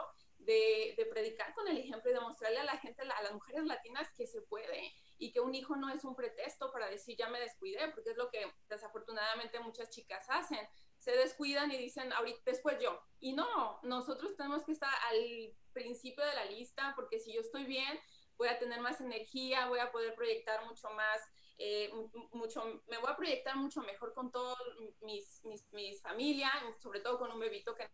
de, 0.45 1.09
predicar 1.11 1.55
con 1.55 1.69
el 1.69 1.79
ejemplo 1.79 2.11
y 2.11 2.15
demostrarle 2.15 2.59
a 2.59 2.65
la 2.65 2.79
gente, 2.79 3.03
a 3.03 3.23
las 3.23 3.33
mujeres 3.33 3.65
latinas 3.65 4.09
que 4.17 4.27
se 4.27 4.43
puede 4.43 4.93
y 5.19 5.33
que 5.33 5.41
un 5.41 5.55
hijo 5.55 5.77
no 5.77 5.89
es 5.89 6.05
un 6.05 6.17
pretexto 6.17 6.73
para 6.73 6.89
decir 6.89 7.17
ya 7.17 7.29
me 7.29 7.41
descuidé, 7.41 7.89
porque 7.89 8.11
es 8.11 8.17
lo 8.17 8.31
que 8.31 8.45
desafortunadamente 8.69 9.61
muchas 9.61 9.91
chicas 9.91 10.27
hacen. 10.29 10.67
Se 10.99 11.13
descuidan 11.13 11.71
y 11.71 11.79
dicen 11.79 12.13
ahorita 12.13 12.43
después 12.47 12.79
yo. 12.81 13.01
Y 13.21 13.33
no, 13.33 13.81
nosotros 13.83 14.37
tenemos 14.37 14.65
que 14.65 14.73
estar 14.73 14.93
al 15.11 15.55
principio 15.73 16.25
de 16.25 16.35
la 16.35 16.45
lista, 16.47 16.93
porque 16.97 17.19
si 17.19 17.33
yo 17.33 17.41
estoy 17.41 17.65
bien, 17.65 17.99
voy 18.37 18.49
a 18.49 18.59
tener 18.59 18.81
más 18.81 19.01
energía, 19.01 19.69
voy 19.69 19.79
a 19.81 19.93
poder 19.93 20.15
proyectar 20.15 20.65
mucho 20.65 20.91
más, 20.91 21.21
eh, 21.59 21.91
mucho, 22.33 22.83
me 22.87 22.99
voy 22.99 23.11
a 23.11 23.17
proyectar 23.17 23.57
mucho 23.57 23.81
mejor 23.83 24.15
con 24.15 24.31
todos 24.31 24.59
mis, 25.01 25.45
mis, 25.45 25.73
mis 25.73 26.03
familia, 26.03 26.51
sobre 26.79 27.01
todo 27.01 27.19
con 27.19 27.31
un 27.31 27.41
bebito 27.41 27.75
que 27.75 27.89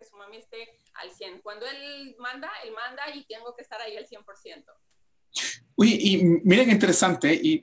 que 0.00 0.06
su 0.06 0.16
mami 0.16 0.38
esté 0.38 0.80
al 0.94 1.10
100. 1.10 1.42
Cuando 1.42 1.66
él 1.66 2.16
manda, 2.18 2.50
él 2.64 2.72
manda 2.72 3.14
y 3.14 3.24
tengo 3.26 3.54
que 3.54 3.62
estar 3.62 3.80
ahí 3.80 3.96
al 3.96 4.08
100%. 4.08 4.64
Uy, 5.80 5.94
y 5.94 6.16
miren 6.44 6.66
qué 6.66 6.72
interesante, 6.72 7.32
y, 7.32 7.62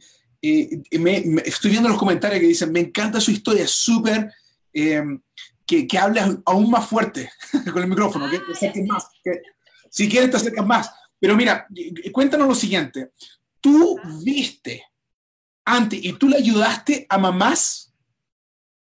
me, 0.97 1.41
estoy 1.45 1.69
viendo 1.69 1.88
los 1.88 2.00
comentarios 2.00 2.41
que 2.41 2.47
dicen, 2.47 2.71
me 2.71 2.79
encanta 2.79 3.21
su 3.21 3.29
historia, 3.29 3.67
súper, 3.67 4.33
eh, 4.74 5.03
que, 5.67 5.86
que 5.86 5.97
hable 6.00 6.21
aún 6.43 6.71
más 6.71 6.88
fuerte 6.88 7.29
con 7.71 7.83
el 7.83 7.89
micrófono, 7.89 8.27
que 8.27 8.39
te 8.39 8.53
acerques 8.53 8.88
más, 8.88 9.07
si 9.91 10.09
quieres 10.09 10.31
te 10.31 10.38
acercas 10.38 10.65
más. 10.65 10.89
Pero 11.19 11.36
mira, 11.36 11.67
cuéntanos 12.12 12.47
lo 12.47 12.55
siguiente, 12.55 13.12
tú 13.62 14.00
viste 14.24 14.83
antes 15.63 16.03
y 16.03 16.13
tú 16.13 16.27
le 16.27 16.38
ayudaste 16.38 17.05
a 17.07 17.19
mamás 17.19 17.93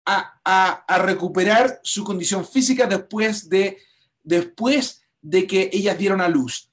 a, 0.03 1.03
recuperar 1.03 1.79
su 1.83 2.03
condición 2.03 2.43
física 2.43 2.87
después 2.87 3.49
de, 3.49 3.77
después 4.23 5.03
de 5.21 5.45
que 5.45 5.69
ellas 5.71 5.95
dieron 5.95 6.21
a 6.21 6.27
luz. 6.27 6.71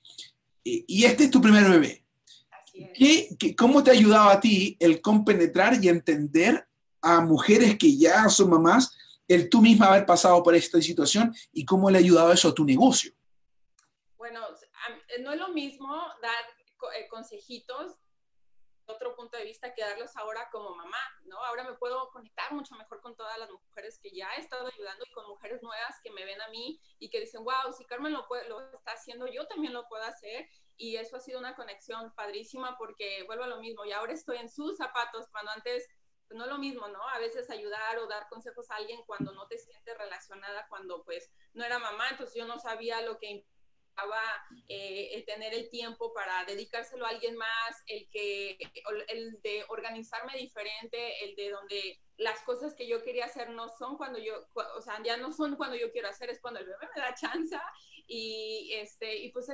Y, 0.63 1.05
este 1.05 1.25
es 1.25 1.31
tu 1.31 1.43
primer 1.43 1.69
bebé. 1.69 2.04
¿Qué, 2.75 3.55
cómo 3.57 3.85
te 3.85 3.91
ha 3.91 3.95
ayudado 3.95 4.31
a 4.31 4.41
ti 4.41 4.77
el 4.81 5.01
compenetrar 5.01 5.83
y 5.83 5.89
entender 5.89 6.67
a 7.01 7.21
mujeres 7.21 7.79
que 7.79 7.97
ya 7.97 8.29
son 8.29 8.51
mamás, 8.51 8.97
el 9.29 9.49
tú 9.49 9.63
misma 9.63 9.87
haber 9.87 10.07
pasado 10.07 10.43
por 10.43 10.55
esta 10.55 10.81
situación 10.81 11.35
y 11.53 11.65
cómo 11.65 11.91
le 11.91 11.99
ha 11.99 12.01
ayudado 12.01 12.33
eso 12.33 12.49
a 12.49 12.55
tu 12.55 12.65
negocio? 12.65 13.13
Bueno, 14.17 14.41
no 15.21 15.33
es 15.33 15.39
lo 15.39 15.49
mismo 15.49 15.95
dar 16.21 16.45
eh, 16.99 17.07
consejitos 17.09 17.97
otro 18.87 19.15
punto 19.17 19.37
de 19.37 19.45
vista 19.45 19.73
que 19.75 19.83
darlos 19.83 20.17
ahora 20.17 20.49
como 20.51 20.75
mamá, 20.75 20.99
¿no? 21.25 21.43
Ahora 21.45 21.65
me 21.65 21.75
puedo 21.75 22.11
conectar 22.11 22.53
mucho 22.53 22.75
mejor 22.75 23.01
con 23.01 23.17
todas 23.17 23.39
las 23.39 23.51
mujeres 23.51 23.99
que 23.99 24.11
ya 24.11 24.29
he 24.37 24.41
estado 24.41 24.67
ayudando 24.67 25.05
y 25.09 25.13
con 25.13 25.27
mujeres 25.29 25.63
nuevas 25.63 26.01
que 26.03 26.11
me 26.11 26.25
ven 26.25 26.41
a 26.43 26.49
mí 26.49 26.81
y 26.99 27.09
que 27.09 27.21
dicen, 27.21 27.45
wow, 27.45 27.73
si 27.77 27.85
Carmen 27.87 28.13
lo, 28.13 28.27
puede, 28.27 28.49
lo 28.49 28.61
está 28.77 28.93
haciendo, 28.93 29.27
yo 29.27 29.47
también 29.47 29.73
lo 29.73 29.89
puedo 29.89 30.05
hacer. 30.05 30.49
Y 30.77 30.97
eso 30.97 31.17
ha 31.17 31.21
sido 31.21 31.39
una 31.39 31.55
conexión 31.55 32.13
padrísima 32.15 32.77
porque 32.79 33.23
vuelvo 33.27 33.45
a 33.45 33.49
lo 33.49 33.61
mismo 33.61 33.85
y 33.85 33.93
ahora 33.93 34.13
estoy 34.13 34.39
en 34.39 34.49
sus 34.49 34.77
zapatos 34.77 35.27
cuando 35.31 35.53
antes 35.53 35.89
pues 36.27 36.39
no 36.39 36.47
lo 36.47 36.59
mismo, 36.59 36.89
¿no? 36.89 37.07
A 37.11 37.19
veces 37.19 37.51
ayudar 37.51 37.99
o 37.99 38.07
dar 38.07 38.29
consejos 38.29 38.71
a 38.71 38.77
alguien 38.77 39.03
cuando 39.07 39.33
no 39.33 39.47
te 39.47 39.59
sientes 39.59 39.97
relacionada, 39.99 40.67
cuando 40.69 41.05
pues 41.05 41.31
no 41.53 41.65
era 41.65 41.79
mamá, 41.79 42.09
entonces 42.11 42.35
yo 42.35 42.47
no 42.47 42.59
sabía 42.59 43.03
lo 43.03 43.19
que 43.19 43.45
eh, 44.69 45.11
el 45.15 45.25
tener 45.25 45.55
el 45.55 45.71
tiempo 45.71 46.13
para 46.13 46.45
dedicárselo 46.45 47.07
a 47.07 47.11
alguien 47.11 47.37
más, 47.37 47.83
el, 47.87 48.09
que, 48.11 48.59
el 49.09 49.41
de 49.43 49.65
organizarme 49.69 50.37
diferente, 50.37 51.25
el 51.25 51.37
de 51.37 51.51
donde 51.51 52.01
las 52.17 52.41
cosas 52.43 52.75
que 52.75 52.89
yo 52.89 53.03
quería 53.03 53.27
hacer 53.27 53.51
no 53.51 53.69
son 53.69 53.97
cuando 53.97 54.19
yo, 54.19 54.47
o 54.55 54.81
sea, 54.81 55.01
ya 55.03 55.17
no 55.17 55.33
son 55.33 55.57
cuando 55.57 55.77
yo 55.77 55.93
quiero 55.93 56.09
hacer, 56.09 56.31
es 56.31 56.41
cuando 56.41 56.61
el 56.61 56.67
bebé 56.67 56.89
me 56.95 57.03
da 57.03 57.15
chance 57.15 57.57
y, 58.07 58.73
este, 58.75 59.17
y 59.17 59.31
pues 59.31 59.49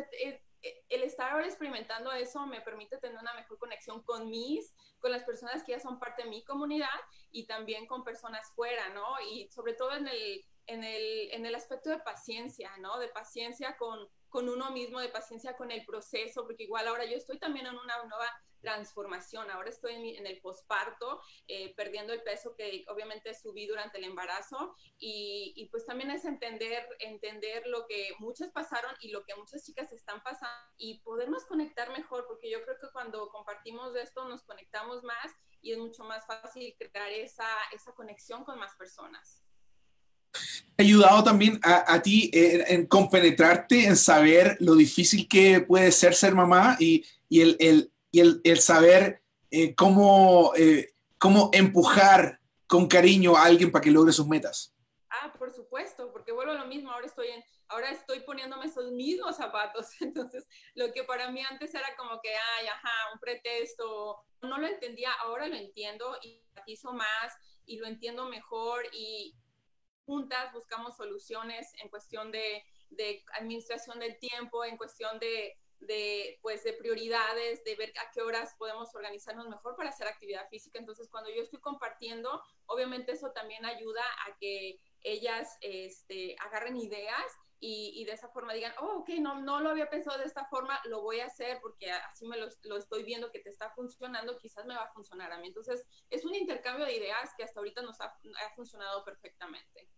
el 0.62 1.02
estar 1.02 1.33
ahora 1.33 1.47
experimentando 1.47 2.12
eso 2.12 2.47
me 2.47 2.61
permite 2.61 2.99
tener 2.99 3.19
una 3.19 3.35
mejor 3.35 3.59
conexión 3.59 4.02
con 4.02 4.29
mis, 4.29 4.75
con 4.99 5.11
las 5.12 5.25
personas 5.25 5.62
que 5.64 5.73
ya 5.73 5.81
son 5.81 5.99
parte 5.99 6.25
de 6.25 6.29
mi 6.29 6.45
comunidad 6.45 6.88
y 7.31 7.47
también 7.47 7.87
con 7.87 8.05
personas 8.05 8.52
fuera, 8.55 8.88
¿no? 8.90 9.07
Y 9.31 9.49
sobre 9.50 9.75
todo 9.75 9.93
en 9.93 10.09
el, 10.09 10.45
en 10.67 10.85
el, 10.85 11.33
en 11.33 11.47
el 11.47 11.55
aspecto 11.55 11.90
de 11.90 11.99
paciencia, 11.99 12.71
¿no? 12.79 12.99
De 12.99 13.09
paciencia 13.09 13.76
con, 13.79 14.09
con 14.31 14.49
uno 14.49 14.71
mismo, 14.71 15.01
de 15.01 15.09
paciencia 15.09 15.57
con 15.57 15.71
el 15.71 15.85
proceso, 15.85 16.45
porque 16.45 16.65
igual 16.65 16.89
ahora 16.89 17.05
yo 17.05 17.17
estoy 17.17 17.39
también 17.39 17.67
en 17.67 17.77
una 17.77 18.03
nueva 18.05 18.27
transformación, 18.61 19.51
ahora 19.51 19.71
estoy 19.71 20.17
en, 20.17 20.27
el 20.27 20.41
posparto, 20.41 21.21
eh, 21.49 21.75
perdiendo 21.75 22.13
el 22.13 22.23
peso 22.23 22.55
que 22.57 22.85
obviamente 22.89 23.35
subí 23.35 23.67
durante 23.67 23.99
el 23.99 24.05
embarazo 24.05 24.77
y, 24.99 25.53
y, 25.57 25.69
pues 25.69 25.87
también 25.87 26.11
es 26.11 26.25
entender, 26.25 26.87
entender 27.01 27.67
lo 27.67 27.87
que 27.87 28.11
muchas 28.19 28.51
pasaron 28.51 28.95
y 29.01 29.11
lo 29.11 29.25
que 29.25 29.35
muchas 29.35 29.65
chicas 29.65 29.93
están 29.93 30.23
pasando 30.23 30.75
y 30.77 31.01
podernos 31.01 31.45
conectar 31.47 31.91
mejor, 31.91 32.27
porque 32.27 32.51
yo 32.51 32.63
creo 32.63 32.77
que 32.79 32.91
cuando 32.93 33.31
compartimos 33.31 33.97
esto 33.97 34.29
nos 34.29 34.43
conectamos 34.45 35.03
más 35.03 35.33
y 35.63 35.73
es 35.73 35.79
mucho 35.79 36.05
más 36.05 36.27
fácil 36.27 36.75
crear 36.79 37.11
esa, 37.11 37.49
esa 37.73 37.93
conexión 37.93 38.45
con 38.45 38.59
más 38.59 38.77
personas 38.77 39.43
ayudado 40.79 41.23
también 41.25 41.61
a, 41.63 42.01
ti 42.01 42.31
en, 42.33 42.87
compenetrarte, 42.87 43.85
en 43.85 43.97
saber 43.97 44.57
lo 44.61 44.75
difícil 44.75 45.29
que 45.29 45.61
puede 45.61 45.93
ser 45.93 46.15
ser 46.15 46.35
mamá 46.35 46.77
y, 46.79 47.05
y, 47.29 47.43
el, 47.43 47.57
el, 47.61 47.93
y 48.11 48.21
el, 48.21 48.61
saber 48.61 49.23
eh, 49.51 49.75
cómo, 49.75 50.53
eh, 50.57 50.95
cómo 51.19 51.51
empujar 51.53 52.41
con 52.67 52.87
cariño 52.87 53.37
a 53.37 53.45
alguien 53.45 53.71
para 53.71 53.83
que 53.83 53.91
logre 53.91 54.13
sus 54.13 54.27
metas. 54.27 54.75
Ah, 55.11 55.33
por 55.39 55.53
supuesto, 55.53 56.13
porque 56.13 56.33
vuelvo 56.33 56.53
a 56.53 56.57
lo 56.57 56.67
mismo, 56.67 56.91
ahora 56.91 57.07
estoy 57.07 57.29
en, 57.29 57.43
ahora 57.69 57.91
estoy 57.91 58.21
poniéndome 58.21 58.67
esos 58.67 58.93
mismos 58.93 59.37
zapatos, 59.37 59.87
entonces 60.01 60.47
lo 60.75 60.93
que 60.93 61.05
para 61.05 61.31
mí 61.31 61.43
antes 61.51 61.75
era 61.75 61.97
como 61.97 62.21
que, 62.21 62.31
ay, 62.31 62.69
ajá, 62.69 63.13
un 63.13 63.19
pretexto, 63.19 64.19
no 64.43 64.59
lo 64.59 64.67
entendía, 64.67 65.13
ahora 65.25 65.49
lo 65.49 65.57
entiendo 65.57 66.17
y 66.23 66.43
hizo 66.67 66.93
más 66.93 67.35
y 67.67 67.79
lo 67.79 67.87
entiendo 67.87 68.29
mejor 68.29 68.85
y, 68.93 69.35
juntas 70.11 70.52
buscamos 70.52 70.97
soluciones 70.97 71.73
en 71.81 71.88
cuestión 71.88 72.33
de, 72.33 72.64
administración 73.38 74.00
del 74.00 74.19
tiempo, 74.19 74.64
en 74.64 74.76
cuestión 74.76 75.21
de, 75.21 75.57
pues, 76.43 76.64
de 76.64 76.73
prioridades, 76.73 77.62
de 77.62 77.76
ver 77.76 77.93
a 78.00 78.11
qué 78.11 78.21
horas 78.21 78.57
podemos 78.59 78.93
organizarnos 78.93 79.49
mejor 79.49 79.76
para 79.76 79.90
hacer 79.90 80.09
actividad 80.09 80.49
física. 80.49 80.81
Entonces, 80.81 81.09
cuando 81.09 81.31
yo 81.31 81.43
estoy 81.43 81.61
compartiendo, 81.61 82.43
obviamente 82.67 83.12
eso 83.12 83.31
también 83.31 83.64
ayuda 83.64 84.02
a 84.26 84.37
que 84.40 84.81
ellas 85.02 85.57
este, 85.61 86.35
agarren 86.40 86.76
ideas 86.76 87.31
y, 87.61 88.05
de 88.05 88.12
esa 88.12 88.29
forma 88.31 88.52
digan, 88.52 88.73
oh, 88.81 89.00
ok, 89.00 89.11
no, 89.21 89.40
no 89.43 89.61
lo 89.61 89.71
había 89.71 89.88
pensado 89.90 90.19
de 90.19 90.25
esta 90.25 90.47
forma, 90.47 90.81
lo 90.87 91.02
voy 91.02 91.21
a 91.21 91.26
hacer 91.26 91.61
porque 91.61 91.93
así 91.93 92.26
me 92.26 92.37
lo, 92.37 92.49
lo, 92.64 92.79
estoy 92.79 93.05
viendo 93.05 93.31
que 93.31 93.38
te 93.38 93.50
está 93.50 93.71
funcionando, 93.71 94.38
quizás 94.38 94.64
me 94.64 94.75
va 94.75 94.85
a 94.85 94.93
funcionar 94.93 95.31
a 95.31 95.38
mí. 95.38 95.47
Entonces, 95.47 95.87
es 96.09 96.25
un 96.25 96.35
intercambio 96.35 96.87
de 96.87 96.97
ideas 96.97 97.33
que 97.37 97.45
hasta 97.45 97.61
ahorita 97.61 97.83
nos 97.83 98.00
ha, 98.00 98.07
ha 98.07 98.55
funcionado 98.57 99.05
perfectamente. 99.05 99.88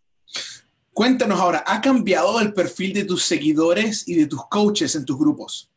Cuéntanos 0.92 1.40
ahora, 1.40 1.64
¿ha 1.66 1.80
cambiado 1.80 2.38
el 2.40 2.52
perfil 2.52 2.92
de 2.92 3.04
tus 3.04 3.24
seguidores 3.24 4.06
y 4.06 4.14
de 4.14 4.26
tus 4.26 4.46
coaches 4.48 4.94
en 4.94 5.06
tus 5.06 5.18
grupos? 5.18 5.70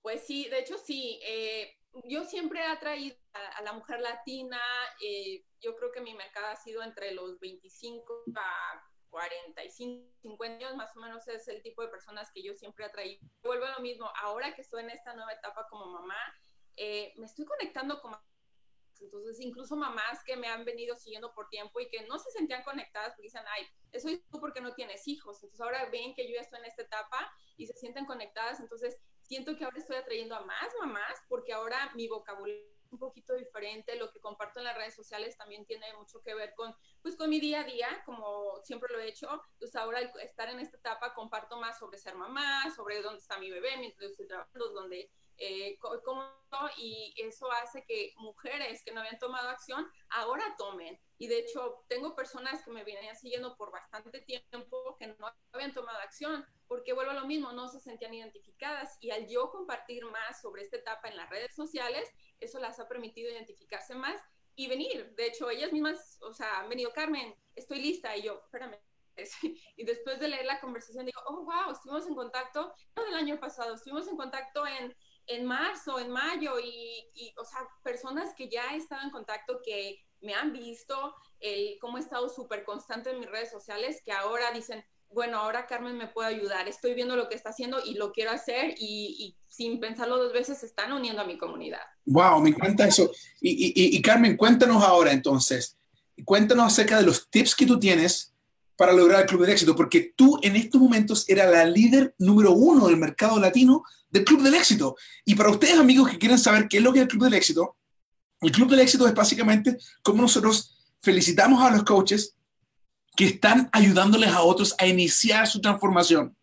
Pues 0.00 0.22
sí, 0.26 0.48
de 0.48 0.60
hecho 0.60 0.78
sí. 0.78 1.20
Eh, 1.22 1.76
yo 2.04 2.24
siempre 2.24 2.60
he 2.60 2.66
atraído 2.66 3.16
a, 3.34 3.62
la 3.62 3.72
mujer 3.74 4.00
latina. 4.00 4.60
Eh, 5.04 5.44
yo 5.60 5.76
creo 5.76 5.92
que 5.92 6.00
mi 6.00 6.14
mercado 6.14 6.46
ha 6.46 6.56
sido 6.56 6.82
entre 6.82 7.12
los 7.12 7.38
25 7.38 8.24
a 8.34 8.82
45, 9.10 10.10
50 10.22 10.56
años, 10.56 10.76
más 10.76 10.96
o 10.96 11.00
menos 11.00 11.28
es 11.28 11.46
el 11.48 11.62
tipo 11.62 11.82
de 11.82 11.88
personas 11.88 12.30
que 12.32 12.42
yo 12.42 12.54
siempre 12.54 12.84
he 12.84 12.88
atraído. 12.88 13.20
Vuelvo 13.42 13.66
a 13.66 13.72
lo 13.72 13.80
mismo, 13.80 14.10
ahora 14.22 14.54
que 14.54 14.62
estoy 14.62 14.82
en 14.82 14.90
esta 14.90 15.14
nueva 15.14 15.32
etapa 15.32 15.66
como 15.68 15.86
mamá, 15.86 16.16
eh, 16.76 17.12
me 17.18 17.26
estoy 17.26 17.44
conectando 17.44 18.00
con 18.00 18.16
entonces, 19.02 19.40
incluso 19.40 19.76
mamás 19.76 20.22
que 20.24 20.36
me 20.36 20.48
han 20.48 20.64
venido 20.64 20.96
siguiendo 20.96 21.32
por 21.34 21.48
tiempo 21.48 21.80
y 21.80 21.88
que 21.88 22.06
no 22.06 22.18
se 22.18 22.30
sentían 22.30 22.62
conectadas 22.62 23.10
porque 23.14 23.28
dicen, 23.28 23.42
ay, 23.46 23.66
eso 23.92 24.08
es 24.08 24.20
tú 24.30 24.40
porque 24.40 24.60
no 24.60 24.74
tienes 24.74 25.06
hijos. 25.08 25.42
Entonces, 25.42 25.60
ahora 25.60 25.88
ven 25.90 26.14
que 26.14 26.26
yo 26.28 26.34
ya 26.34 26.40
estoy 26.40 26.60
en 26.60 26.66
esta 26.66 26.82
etapa 26.82 27.32
y 27.56 27.66
se 27.66 27.74
sienten 27.74 28.06
conectadas. 28.06 28.60
Entonces, 28.60 28.98
siento 29.22 29.56
que 29.56 29.64
ahora 29.64 29.78
estoy 29.78 29.96
atrayendo 29.96 30.34
a 30.34 30.44
más 30.44 30.72
mamás 30.80 31.18
porque 31.28 31.52
ahora 31.52 31.90
mi 31.94 32.08
vocabulario 32.08 32.62
es 32.84 32.92
un 32.92 32.98
poquito 32.98 33.34
diferente. 33.34 33.96
Lo 33.96 34.10
que 34.10 34.20
comparto 34.20 34.60
en 34.60 34.64
las 34.64 34.76
redes 34.76 34.94
sociales 34.94 35.36
también 35.36 35.66
tiene 35.66 35.86
mucho 35.94 36.22
que 36.22 36.34
ver 36.34 36.54
con, 36.54 36.74
pues, 37.02 37.16
con 37.16 37.30
mi 37.30 37.40
día 37.40 37.60
a 37.60 37.64
día, 37.64 38.02
como 38.04 38.60
siempre 38.62 38.92
lo 38.92 39.00
he 39.00 39.08
hecho. 39.08 39.28
Entonces, 39.54 39.76
ahora 39.76 39.98
al 39.98 40.12
estar 40.20 40.48
en 40.48 40.60
esta 40.60 40.76
etapa 40.76 41.14
comparto 41.14 41.56
más 41.58 41.78
sobre 41.78 41.98
ser 41.98 42.14
mamá, 42.14 42.70
sobre 42.74 43.02
dónde 43.02 43.20
está 43.20 43.38
mi 43.38 43.50
bebé 43.50 43.76
mientras 43.78 44.10
estoy 44.10 44.26
trabajando, 44.26 44.70
dónde 44.70 45.10
eh, 45.44 45.76
y 46.76 47.14
eso 47.16 47.50
hace 47.50 47.84
que 47.84 48.12
mujeres 48.16 48.82
que 48.84 48.92
no 48.92 49.00
habían 49.00 49.18
tomado 49.18 49.48
acción 49.48 49.90
ahora 50.10 50.54
tomen. 50.56 50.98
Y 51.18 51.26
de 51.26 51.38
hecho, 51.38 51.84
tengo 51.88 52.14
personas 52.14 52.64
que 52.64 52.70
me 52.70 52.84
vienen 52.84 53.16
siguiendo 53.16 53.56
por 53.56 53.72
bastante 53.72 54.20
tiempo 54.20 54.96
que 54.98 55.08
no 55.08 55.32
habían 55.52 55.74
tomado 55.74 55.98
acción, 55.98 56.46
porque 56.68 56.92
vuelvo 56.92 57.10
a 57.10 57.14
lo 57.14 57.26
mismo, 57.26 57.52
no 57.52 57.68
se 57.68 57.80
sentían 57.80 58.14
identificadas. 58.14 58.96
Y 59.00 59.10
al 59.10 59.26
yo 59.26 59.50
compartir 59.50 60.04
más 60.04 60.40
sobre 60.40 60.62
esta 60.62 60.76
etapa 60.76 61.08
en 61.08 61.16
las 61.16 61.28
redes 61.28 61.54
sociales, 61.56 62.08
eso 62.38 62.60
las 62.60 62.78
ha 62.78 62.88
permitido 62.88 63.30
identificarse 63.30 63.96
más 63.96 64.20
y 64.54 64.68
venir. 64.68 65.12
De 65.16 65.26
hecho, 65.26 65.50
ellas 65.50 65.72
mismas, 65.72 66.18
o 66.22 66.32
sea, 66.32 66.60
han 66.60 66.68
venido, 66.68 66.92
Carmen, 66.92 67.34
estoy 67.56 67.80
lista. 67.80 68.16
Y 68.16 68.22
yo, 68.22 68.40
espérame, 68.44 68.78
y 69.76 69.84
después 69.84 70.18
de 70.20 70.28
leer 70.28 70.46
la 70.46 70.60
conversación 70.60 71.06
digo, 71.06 71.20
oh, 71.26 71.44
wow, 71.44 71.72
estuvimos 71.72 72.06
en 72.06 72.14
contacto, 72.14 72.72
no 72.96 73.04
del 73.04 73.14
año 73.14 73.38
pasado, 73.38 73.74
estuvimos 73.74 74.08
en 74.08 74.16
contacto 74.16 74.66
en 74.66 74.94
en 75.26 75.44
marzo, 75.44 75.98
en 75.98 76.10
mayo, 76.10 76.58
y, 76.58 77.34
o 77.38 77.44
sea, 77.44 77.60
personas 77.82 78.34
que 78.36 78.48
ya 78.48 78.74
he 78.74 78.76
estado 78.76 79.02
en 79.02 79.10
contacto, 79.10 79.60
que 79.64 80.04
me 80.20 80.34
han 80.34 80.52
visto, 80.52 81.14
el, 81.40 81.78
cómo 81.80 81.98
he 81.98 82.00
estado 82.00 82.28
súper 82.28 82.64
constante 82.64 83.10
en 83.10 83.20
mis 83.20 83.30
redes 83.30 83.50
sociales, 83.50 84.02
que 84.04 84.12
ahora 84.12 84.52
dicen, 84.52 84.84
bueno, 85.10 85.38
ahora 85.38 85.66
Carmen 85.66 85.96
me 85.96 86.08
puede 86.08 86.34
ayudar, 86.34 86.68
estoy 86.68 86.94
viendo 86.94 87.16
lo 87.16 87.28
que 87.28 87.34
está 87.34 87.50
haciendo 87.50 87.78
y 87.84 87.94
lo 87.94 88.12
quiero 88.12 88.30
hacer 88.30 88.74
y, 88.78 89.36
sin 89.46 89.80
pensarlo 89.80 90.16
dos 90.16 90.32
veces 90.32 90.62
están 90.62 90.92
uniendo 90.92 91.20
a 91.20 91.26
mi 91.26 91.36
comunidad. 91.36 91.82
Wow, 92.06 92.40
me 92.40 92.48
encanta 92.50 92.86
eso. 92.86 93.10
Y, 93.38 93.96
y, 93.96 94.00
Carmen, 94.00 94.36
cuéntanos 94.36 94.82
ahora 94.82 95.12
entonces, 95.12 95.76
cuéntanos 96.24 96.72
acerca 96.72 96.96
de 96.96 97.04
los 97.04 97.28
tips 97.28 97.54
que 97.54 97.66
tú 97.66 97.78
tienes 97.78 98.31
para 98.76 98.92
lograr 98.92 99.22
el 99.22 99.26
Club 99.26 99.42
del 99.42 99.50
Éxito, 99.50 99.76
porque 99.76 100.12
tú 100.16 100.38
en 100.42 100.56
estos 100.56 100.80
momentos 100.80 101.28
eras 101.28 101.50
la 101.50 101.64
líder 101.64 102.14
número 102.18 102.52
uno 102.52 102.86
del 102.86 102.96
mercado 102.96 103.38
latino 103.38 103.84
del 104.10 104.24
Club 104.24 104.42
del 104.42 104.54
Éxito. 104.54 104.96
Y 105.24 105.34
para 105.34 105.50
ustedes, 105.50 105.78
amigos, 105.78 106.10
que 106.10 106.18
quieren 106.18 106.38
saber 106.38 106.68
qué 106.68 106.78
es 106.78 106.82
lo 106.82 106.92
que 106.92 107.00
es 107.00 107.02
el 107.02 107.08
Club 107.08 107.24
del 107.24 107.34
Éxito, 107.34 107.76
el 108.40 108.50
Club 108.50 108.70
del 108.70 108.80
Éxito 108.80 109.06
es 109.06 109.14
básicamente 109.14 109.78
como 110.02 110.22
nosotros 110.22 110.96
felicitamos 111.00 111.62
a 111.62 111.70
los 111.70 111.84
coaches 111.84 112.36
que 113.16 113.26
están 113.26 113.68
ayudándoles 113.72 114.30
a 114.30 114.42
otros 114.42 114.74
a 114.78 114.86
iniciar 114.86 115.46
su 115.46 115.60
transformación. 115.60 116.36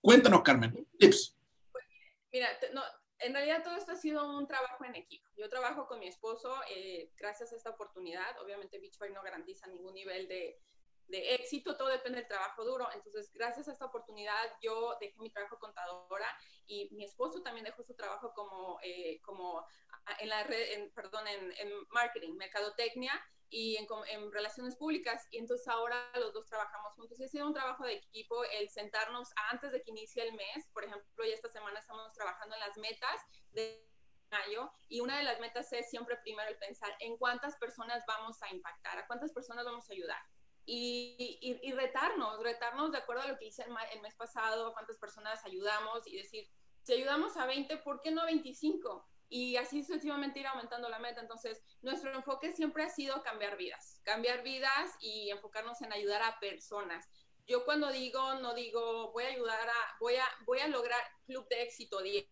Cuéntanos, 0.00 0.42
Carmen, 0.42 0.86
tips. 0.98 1.34
Mira, 2.32 2.48
en 3.20 3.32
realidad 3.32 3.62
todo 3.62 3.76
esto 3.76 3.92
ha 3.92 3.96
sido 3.96 4.36
un 4.36 4.46
trabajo 4.46 4.84
en 4.84 4.96
equipo. 4.96 5.26
Yo 5.36 5.48
trabajo 5.48 5.86
con 5.86 6.00
mi 6.00 6.08
esposo 6.08 6.54
eh, 6.68 7.10
gracias 7.16 7.52
a 7.52 7.56
esta 7.56 7.70
oportunidad. 7.70 8.38
Obviamente 8.42 8.78
Beachbody 8.78 9.12
no 9.12 9.22
garantiza 9.22 9.66
ningún 9.68 9.94
nivel 9.94 10.28
de, 10.28 10.58
de 11.08 11.34
éxito, 11.34 11.76
todo 11.76 11.88
depende 11.88 12.18
del 12.18 12.28
trabajo 12.28 12.64
duro. 12.64 12.88
Entonces, 12.94 13.30
gracias 13.32 13.68
a 13.68 13.72
esta 13.72 13.86
oportunidad, 13.86 14.52
yo 14.62 14.96
dejé 15.00 15.14
mi 15.20 15.30
trabajo 15.30 15.58
contadora 15.58 16.26
y 16.66 16.88
mi 16.94 17.04
esposo 17.04 17.42
también 17.42 17.64
dejó 17.64 17.82
su 17.82 17.94
trabajo 17.94 18.32
como, 18.34 18.78
eh, 18.82 19.20
como 19.22 19.66
en 20.18 20.28
la 20.28 20.44
red, 20.44 20.90
perdón, 20.94 21.26
en, 21.26 21.70
marketing, 21.90 22.34
mercadotecnia 22.36 23.12
y 23.50 23.76
en, 23.76 23.86
en, 24.08 24.32
relaciones 24.32 24.76
públicas. 24.76 25.26
Y 25.30 25.38
entonces 25.38 25.68
ahora 25.68 26.10
los 26.14 26.32
dos 26.32 26.46
trabajamos 26.46 26.94
juntos. 26.94 27.20
Y 27.20 27.24
ha 27.24 27.28
sido 27.28 27.46
un 27.46 27.54
trabajo 27.54 27.84
de 27.84 27.94
equipo 27.94 28.42
el 28.44 28.68
sentarnos 28.70 29.30
antes 29.50 29.72
de 29.72 29.82
que 29.82 29.90
inicie 29.90 30.22
el 30.22 30.34
mes. 30.34 30.66
Por 30.72 30.84
ejemplo, 30.84 31.24
ya 31.24 31.34
esta 31.34 31.50
semana 31.50 31.78
estamos 31.78 32.12
trabajando 32.12 32.54
en 32.54 32.60
las 32.60 32.76
metas 32.78 33.20
de 33.52 33.86
mayo 34.30 34.72
y 34.88 35.00
una 35.00 35.18
de 35.18 35.22
las 35.22 35.38
metas 35.38 35.72
es 35.72 35.88
siempre 35.90 36.16
primero 36.16 36.48
el 36.48 36.58
pensar 36.58 36.90
en 36.98 37.16
cuántas 37.18 37.56
personas 37.56 38.02
vamos 38.06 38.42
a 38.42 38.48
impactar, 38.52 38.98
a 38.98 39.06
cuántas 39.06 39.32
personas 39.32 39.64
vamos 39.64 39.88
a 39.88 39.92
ayudar 39.92 40.18
y, 40.66 41.60
y, 41.62 41.72
retarnos, 41.72 42.42
retarnos 42.42 42.90
de 42.92 42.98
acuerdo 42.98 43.22
a 43.22 43.28
lo 43.28 43.38
que 43.38 43.46
hice 43.46 43.64
el, 43.64 44.00
mes 44.00 44.14
pasado, 44.14 44.72
cuántas 44.72 44.96
personas 44.96 45.44
ayudamos 45.44 46.06
y 46.06 46.16
decir, 46.16 46.48
si 46.82 46.94
ayudamos 46.94 47.36
a 47.36 47.46
20, 47.46 47.78
¿por 47.78 48.00
qué 48.00 48.10
no 48.10 48.22
a 48.22 48.26
25? 48.26 49.06
Y 49.28 49.56
así 49.56 49.82
sucesivamente 49.82 50.40
ir 50.40 50.46
aumentando 50.46 50.88
la 50.88 50.98
meta. 50.98 51.20
Entonces, 51.20 51.62
nuestro 51.82 52.14
enfoque 52.14 52.52
siempre 52.52 52.84
ha 52.84 52.88
sido 52.88 53.22
cambiar 53.22 53.56
vidas, 53.56 54.00
cambiar 54.04 54.42
vidas 54.42 54.94
y 55.00 55.30
enfocarnos 55.30 55.80
en 55.82 55.92
ayudar 55.92 56.22
a 56.22 56.38
personas. 56.40 57.08
Yo 57.46 57.64
cuando 57.64 57.90
digo, 57.90 58.34
no 58.34 58.54
digo, 58.54 59.12
voy 59.12 59.24
a 59.24 59.28
ayudar 59.28 59.68
a, 59.68 59.96
voy 60.00 60.16
a, 60.16 60.24
voy 60.46 60.60
a 60.60 60.68
lograr 60.68 61.02
club 61.26 61.46
de 61.48 61.62
éxito 61.62 62.00
10. 62.00 62.26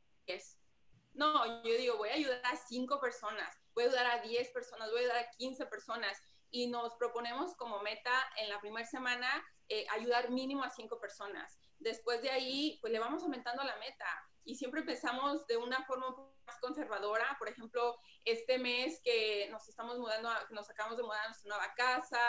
No, 1.14 1.62
yo 1.64 1.76
digo, 1.76 1.98
voy 1.98 2.08
a 2.08 2.14
ayudar 2.14 2.40
a 2.44 2.56
5 2.56 2.98
personas, 2.98 3.54
voy 3.74 3.84
a 3.84 3.86
ayudar 3.88 4.06
a 4.06 4.22
10 4.22 4.48
personas, 4.50 4.90
voy 4.90 5.00
a 5.00 5.00
ayudar 5.00 5.18
a 5.18 5.30
15 5.32 5.66
personas 5.66 6.18
y 6.52 6.68
nos 6.68 6.94
proponemos 6.94 7.56
como 7.56 7.80
meta 7.80 8.12
en 8.36 8.48
la 8.48 8.60
primera 8.60 8.86
semana 8.86 9.28
eh, 9.68 9.86
ayudar 9.90 10.30
mínimo 10.30 10.62
a 10.62 10.70
cinco 10.70 11.00
personas. 11.00 11.58
Después 11.78 12.22
de 12.22 12.30
ahí, 12.30 12.78
pues 12.80 12.92
le 12.92 13.00
vamos 13.00 13.22
aumentando 13.22 13.64
la 13.64 13.76
meta 13.78 14.06
y 14.44 14.54
siempre 14.56 14.80
empezamos 14.80 15.46
de 15.46 15.56
una 15.56 15.84
forma 15.86 16.14
más 16.46 16.60
conservadora. 16.60 17.36
Por 17.38 17.48
ejemplo, 17.48 17.98
este 18.24 18.58
mes 18.58 19.00
que 19.02 19.48
nos 19.50 19.66
estamos 19.68 19.98
mudando, 19.98 20.28
nos 20.50 20.68
acabamos 20.68 20.98
de 20.98 21.04
mudar 21.04 21.24
a 21.24 21.28
nuestra 21.28 21.48
nueva 21.48 21.74
casa, 21.74 22.20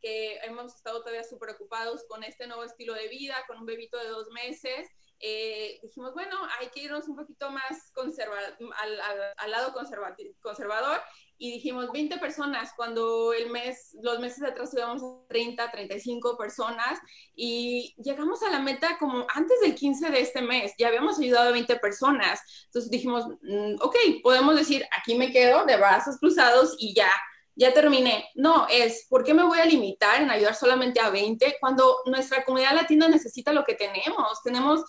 que 0.00 0.36
hemos 0.44 0.74
estado 0.74 1.00
todavía 1.00 1.24
súper 1.24 1.50
ocupados 1.50 2.04
con 2.08 2.22
este 2.22 2.46
nuevo 2.46 2.64
estilo 2.64 2.94
de 2.94 3.08
vida, 3.08 3.44
con 3.48 3.58
un 3.58 3.66
bebito 3.66 3.98
de 3.98 4.08
dos 4.08 4.28
meses. 4.28 4.88
Eh, 5.24 5.78
dijimos, 5.82 6.14
bueno, 6.14 6.36
hay 6.58 6.68
que 6.70 6.82
irnos 6.82 7.06
un 7.06 7.14
poquito 7.14 7.48
más 7.52 7.92
conserva 7.94 8.36
al, 8.38 9.00
al, 9.00 9.20
al, 9.36 9.50
lado 9.52 9.72
conservador 9.72 11.00
y 11.38 11.52
dijimos 11.52 11.92
20 11.92 12.18
personas, 12.18 12.72
cuando 12.76 13.32
el 13.32 13.50
mes, 13.50 13.96
los 14.02 14.18
meses 14.18 14.42
atrás 14.42 14.74
íbamos 14.74 15.00
a 15.02 15.28
30, 15.28 15.70
35 15.70 16.36
personas 16.36 16.98
y 17.36 17.94
llegamos 18.02 18.42
a 18.42 18.50
la 18.50 18.58
meta 18.58 18.98
como 18.98 19.24
antes 19.32 19.60
del 19.60 19.76
15 19.76 20.10
de 20.10 20.20
este 20.20 20.42
mes, 20.42 20.72
ya 20.76 20.88
habíamos 20.88 21.20
ayudado 21.20 21.50
a 21.50 21.52
20 21.52 21.76
personas. 21.76 22.40
Entonces 22.66 22.90
dijimos, 22.90 23.26
mm, 23.42 23.74
ok, 23.80 23.96
podemos 24.24 24.56
decir, 24.56 24.84
aquí 24.96 25.14
me 25.14 25.30
quedo 25.30 25.64
de 25.66 25.76
brazos 25.76 26.18
cruzados 26.18 26.74
y 26.78 26.94
ya, 26.94 27.10
ya 27.54 27.72
terminé. 27.72 28.30
No, 28.34 28.66
es, 28.68 29.06
¿por 29.08 29.24
qué 29.24 29.34
me 29.34 29.44
voy 29.44 29.58
a 29.58 29.64
limitar 29.64 30.22
en 30.22 30.30
ayudar 30.30 30.54
solamente 30.54 31.00
a 31.00 31.10
20 31.10 31.56
cuando 31.60 31.98
nuestra 32.06 32.44
comunidad 32.44 32.74
latina 32.74 33.08
necesita 33.08 33.52
lo 33.52 33.64
que 33.64 33.74
tenemos? 33.74 34.42
Tenemos 34.42 34.80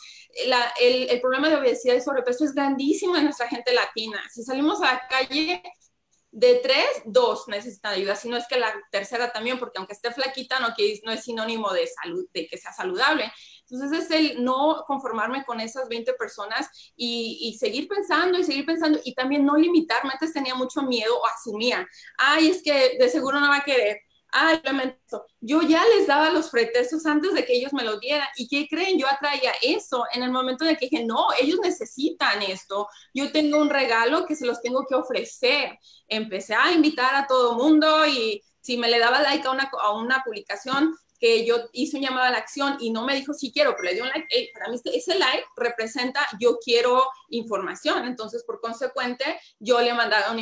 la, 0.47 0.73
el, 0.79 1.09
el 1.09 1.21
problema 1.21 1.49
de 1.49 1.57
obesidad 1.57 1.95
y 1.95 2.01
sobrepeso 2.01 2.45
es 2.45 2.53
grandísimo 2.53 3.15
en 3.17 3.25
nuestra 3.25 3.47
gente 3.47 3.73
latina. 3.73 4.21
Si 4.33 4.43
salimos 4.43 4.81
a 4.81 4.93
la 4.93 5.07
calle, 5.07 5.61
de 6.33 6.55
tres, 6.63 6.87
dos 7.05 7.47
necesitan 7.47 7.93
ayuda, 7.93 8.15
si 8.15 8.27
no 8.27 8.35
es 8.37 8.47
que 8.47 8.57
la 8.57 8.73
tercera 8.91 9.31
también, 9.31 9.59
porque 9.59 9.77
aunque 9.77 9.93
esté 9.93 10.11
flaquita, 10.11 10.59
no, 10.59 10.69
no 11.03 11.11
es 11.11 11.23
sinónimo 11.23 11.71
de 11.71 11.85
salud, 11.85 12.25
de 12.33 12.47
que 12.47 12.57
sea 12.57 12.73
saludable. 12.73 13.31
Entonces 13.69 14.05
es 14.05 14.11
el 14.11 14.43
no 14.43 14.83
conformarme 14.85 15.45
con 15.45 15.59
esas 15.59 15.87
20 15.89 16.13
personas 16.13 16.67
y, 16.95 17.57
seguir 17.59 17.87
pensando 17.87 18.37
y 18.37 18.43
seguir 18.43 18.65
pensando 18.65 18.99
y 19.03 19.13
también 19.13 19.45
no 19.45 19.55
limitarme. 19.55 20.11
Antes 20.13 20.33
tenía 20.33 20.55
mucho 20.55 20.81
miedo 20.83 21.17
o 21.17 21.25
asumía, 21.25 21.87
ay, 22.17 22.49
es 22.49 22.61
que 22.61 22.97
de 22.99 23.09
seguro 23.09 23.39
no 23.39 23.49
va 23.49 23.57
a 23.57 23.63
querer 23.63 23.99
ay, 24.33 24.59
lamento. 24.63 25.25
Yo 25.39 25.61
ya 25.61 25.83
les 25.95 26.07
daba 26.07 26.29
los 26.29 26.49
pretextos 26.49 27.05
antes 27.05 27.33
de 27.33 27.45
que 27.45 27.53
ellos 27.53 27.71
me 27.71 27.83
lo 27.83 27.99
dieran. 27.99 28.27
¿Y 28.35 28.47
qué 28.47 28.67
creen? 28.67 28.97
Yo 28.97 29.07
atraía 29.07 29.51
eso 29.61 30.05
en 30.11 30.23
el 30.23 30.31
momento 30.31 30.65
de 30.65 30.75
que 30.75 30.87
dije, 30.89 31.05
no, 31.05 31.27
ellos 31.39 31.59
necesitan 31.61 32.41
esto. 32.41 32.87
Yo 33.13 33.31
tengo 33.31 33.59
un 33.59 33.69
regalo 33.69 34.25
que 34.25 34.35
se 34.35 34.45
los 34.45 34.61
tengo 34.61 34.85
que 34.87 34.95
ofrecer. 34.95 35.77
Empecé 36.07 36.55
a 36.55 36.71
invitar 36.71 37.15
a 37.15 37.27
todo 37.27 37.55
mundo 37.55 38.05
y 38.07 38.43
Si 38.61 38.77
me 38.77 38.89
le 38.89 38.97
daba 38.97 39.21
like 39.21 39.45
a 39.45 39.51
una, 39.51 39.69
a 39.81 39.91
una 39.91 40.23
publicación 40.23 40.95
que 41.23 41.45
yo 41.45 41.69
hice 41.71 41.95
un 41.95 42.03
llamado 42.03 42.25
a 42.25 42.31
la 42.31 42.39
acción 42.39 42.75
y 42.81 42.91
no 42.91 43.05
me 43.05 43.15
dijo 43.15 43.33
si 43.33 43.49
quiero, 43.49 43.71
pero 43.77 43.83
le 43.83 43.93
dio 43.93 44.03
un 44.03 44.09
like, 44.09 44.51
para 44.53 44.69
mí 44.69 44.77
ese 44.83 45.17
like 45.17 45.45
representa 45.55 46.27
yo 46.37 46.57
quiero 46.61 47.01
información. 47.29 48.03
Entonces, 48.03 48.43
por 48.43 48.59
consecuente, 48.59 49.39
yo 49.57 49.79
le 49.79 49.93
mandaba 49.93 50.33
un, 50.33 50.39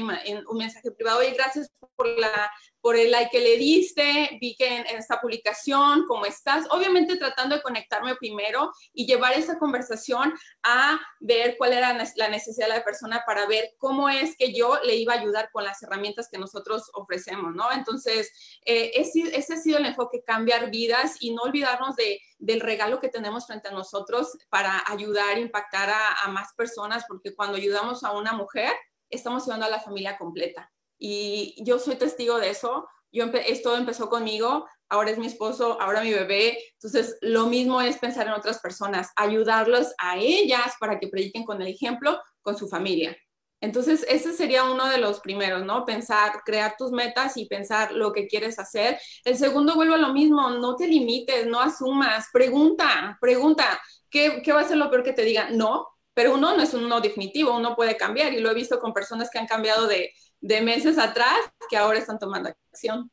un 0.48 0.58
mensaje 0.58 0.90
privado 0.90 1.22
y 1.22 1.34
gracias 1.34 1.70
por 1.96 2.08
la 2.18 2.50
por 2.82 2.96
el 2.96 3.12
like 3.12 3.32
que 3.32 3.40
le 3.40 3.58
diste, 3.58 4.38
vi 4.42 4.56
que 4.56 4.68
en, 4.78 4.86
esta 4.88 5.22
publicación, 5.22 6.06
cómo 6.08 6.26
estás, 6.26 6.66
obviamente 6.72 7.16
tratando 7.16 7.56
de 7.56 7.62
conectarme 7.62 8.16
primero 8.16 8.72
y 8.94 9.06
llevar 9.06 9.34
esa 9.34 9.60
conversación 9.60 10.34
a 10.64 11.00
ver 11.20 11.56
cuál 11.58 11.74
era 11.74 11.94
la 12.16 12.30
necesidad 12.30 12.68
de 12.68 12.78
la 12.78 12.84
persona 12.84 13.24
para 13.26 13.46
ver 13.46 13.76
cómo 13.78 14.10
es 14.10 14.36
que 14.36 14.54
yo 14.54 14.80
le 14.84 14.96
iba 14.96 15.14
a 15.14 15.20
ayudar 15.20 15.50
con 15.52 15.64
las 15.64 15.82
herramientas 15.84 16.28
que 16.32 16.40
nosotros 16.40 16.90
ofrecemos, 16.94 17.54
¿no? 17.54 17.72
Entonces, 17.72 18.32
eh, 18.66 18.92
ese, 18.96 19.36
ese, 19.38 19.54
ha 19.54 19.58
sido 19.58 19.78
el 19.78 19.86
enfoque, 19.86 20.24
cambiar 20.24 20.72
vidas 20.72 21.18
y 21.20 21.34
no 21.34 21.44
olvidarnos 21.44 21.96
de, 21.96 22.20
del 22.40 22.62
regalo 22.62 23.00
que 23.00 23.10
tenemos 23.10 23.46
frente 23.46 23.68
a 23.68 23.72
nosotros 23.72 24.38
para 24.50 24.84
ayudar, 24.88 25.38
impactar 25.38 25.90
a, 25.90 26.24
a 26.24 26.28
más 26.30 26.54
personas, 26.56 27.06
porque 27.08 27.36
cuando 27.36 27.58
ayudamos 27.58 28.04
a 28.04 28.12
una 28.12 28.34
mujer, 28.34 28.74
estamos 29.10 29.44
ayudando 29.44 29.68
a 29.68 29.70
la 29.70 29.80
familia 29.80 30.18
completa. 30.18 30.72
Y 31.04 31.56
yo 31.66 31.80
soy 31.80 31.96
testigo 31.96 32.38
de 32.40 32.52
eso. 32.52 32.88
Yo 33.12 33.26
esto 33.26 33.76
empezó 33.76 34.08
conmigo, 34.08 34.68
ahora 34.88 35.10
es 35.10 35.18
mi 35.18 35.26
esposo, 35.26 35.82
ahora 35.82 36.04
mi 36.04 36.14
bebé. 36.14 36.60
Entonces, 36.74 37.18
lo 37.22 37.48
mismo 37.48 37.82
es 37.82 37.98
pensar 37.98 38.28
en 38.28 38.34
otras 38.34 38.60
personas, 38.60 39.10
ayudarlos 39.16 39.94
a 39.98 40.18
ellas 40.18 40.76
para 40.80 41.00
que 41.00 41.08
prediquen 41.08 41.44
con 41.44 41.60
el 41.60 41.70
ejemplo 41.70 42.22
con 42.44 42.56
su 42.56 42.70
familia. 42.70 43.18
Entonces, 43.62 44.06
ese 44.08 44.34
sería 44.34 44.64
uno 44.64 44.88
de 44.88 45.00
los 45.00 45.20
primeros, 45.22 45.66
¿no? 45.66 45.86
Pensar, 45.86 46.44
crear 46.46 46.76
tus 46.78 46.92
metas 46.92 47.36
y 47.36 47.46
pensar 47.48 47.92
lo 47.94 48.14
que 48.14 48.28
quieres 48.28 48.60
hacer. 48.60 49.00
El 49.26 49.38
segundo, 49.38 49.76
vuelvo 49.76 49.96
a 49.96 49.98
lo 49.98 50.14
mismo, 50.14 50.52
no 50.52 50.76
te 50.76 50.88
limites, 50.88 51.48
no 51.48 51.60
asumas, 51.60 52.28
pregunta, 52.32 53.18
pregunta, 53.20 53.82
¿qué, 54.10 54.42
qué 54.44 54.54
va 54.54 54.62
a 54.62 54.68
ser 54.68 54.78
lo 54.78 54.90
peor 54.92 55.04
que 55.04 55.14
te 55.14 55.24
digan? 55.24 55.58
No, 55.58 55.88
pero 56.14 56.34
uno 56.34 56.56
no 56.56 56.64
es 56.64 56.74
un 56.74 56.90
no 56.90 57.00
definitivo, 57.02 57.56
uno 57.56 57.76
puede 57.76 57.98
cambiar 57.98 58.34
y 58.34 58.40
lo 58.40 58.52
he 58.52 58.54
visto 58.54 58.80
con 58.80 58.94
personas 58.94 59.30
que 59.30 59.40
han 59.40 59.48
cambiado 59.48 59.88
de, 59.88 60.12
de 60.42 60.62
meses 60.62 60.98
atrás 60.98 61.38
que 61.70 61.78
ahora 61.78 62.00
están 62.00 62.20
tomando 62.20 62.50
acción. 62.72 63.10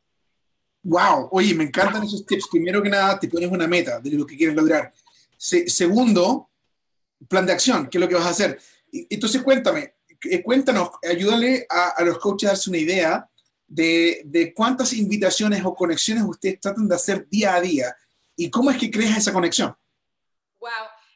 Wow, 0.83 1.29
oye, 1.33 1.55
me 1.55 1.65
encantan 1.65 2.03
esos 2.05 2.25
tips. 2.25 2.49
Primero 2.51 2.83
que 2.83 2.89
nada, 2.89 3.19
te 3.19 3.29
pones 3.29 3.51
una 3.51 3.67
meta 3.67 4.01
de 4.01 4.11
lo 4.11 4.27
que 4.27 4.37
quieres 4.37 4.57
lograr. 4.57 4.93
segundo, 5.37 6.51
plan 7.29 7.47
de 7.47 7.53
acción, 7.53 7.89
qué 7.89 7.99
es 7.99 8.01
lo 8.01 8.09
que 8.09 8.15
vas 8.15 8.27
a 8.27 8.31
hacer. 8.31 8.59
Entonces, 8.93 9.43
cuéntame, 9.43 9.95
eh, 10.25 10.43
cuéntanos, 10.43 10.91
ayúdale 11.09 11.67
a, 11.69 12.03
los 12.03 12.19
coaches 12.19 12.49
a 12.49 12.53
darse 12.53 12.71
una 12.71 12.79
idea 12.79 13.29
de, 13.67 14.23
de, 14.25 14.55
cuántas 14.55 14.95
invitaciones 14.95 15.63
o 15.65 15.75
conexiones 15.75 16.25
ustedes 16.25 16.59
tratan 16.59 16.89
de 16.89 16.95
hacer 16.95 17.29
día 17.29 17.55
a 17.55 17.61
día 17.61 17.95
y 18.35 18.49
cómo 18.49 18.71
es 18.71 18.79
que 18.79 18.91
creas 18.91 19.19
esa 19.19 19.33
conexión. 19.33 19.77
Wow, 20.59 20.71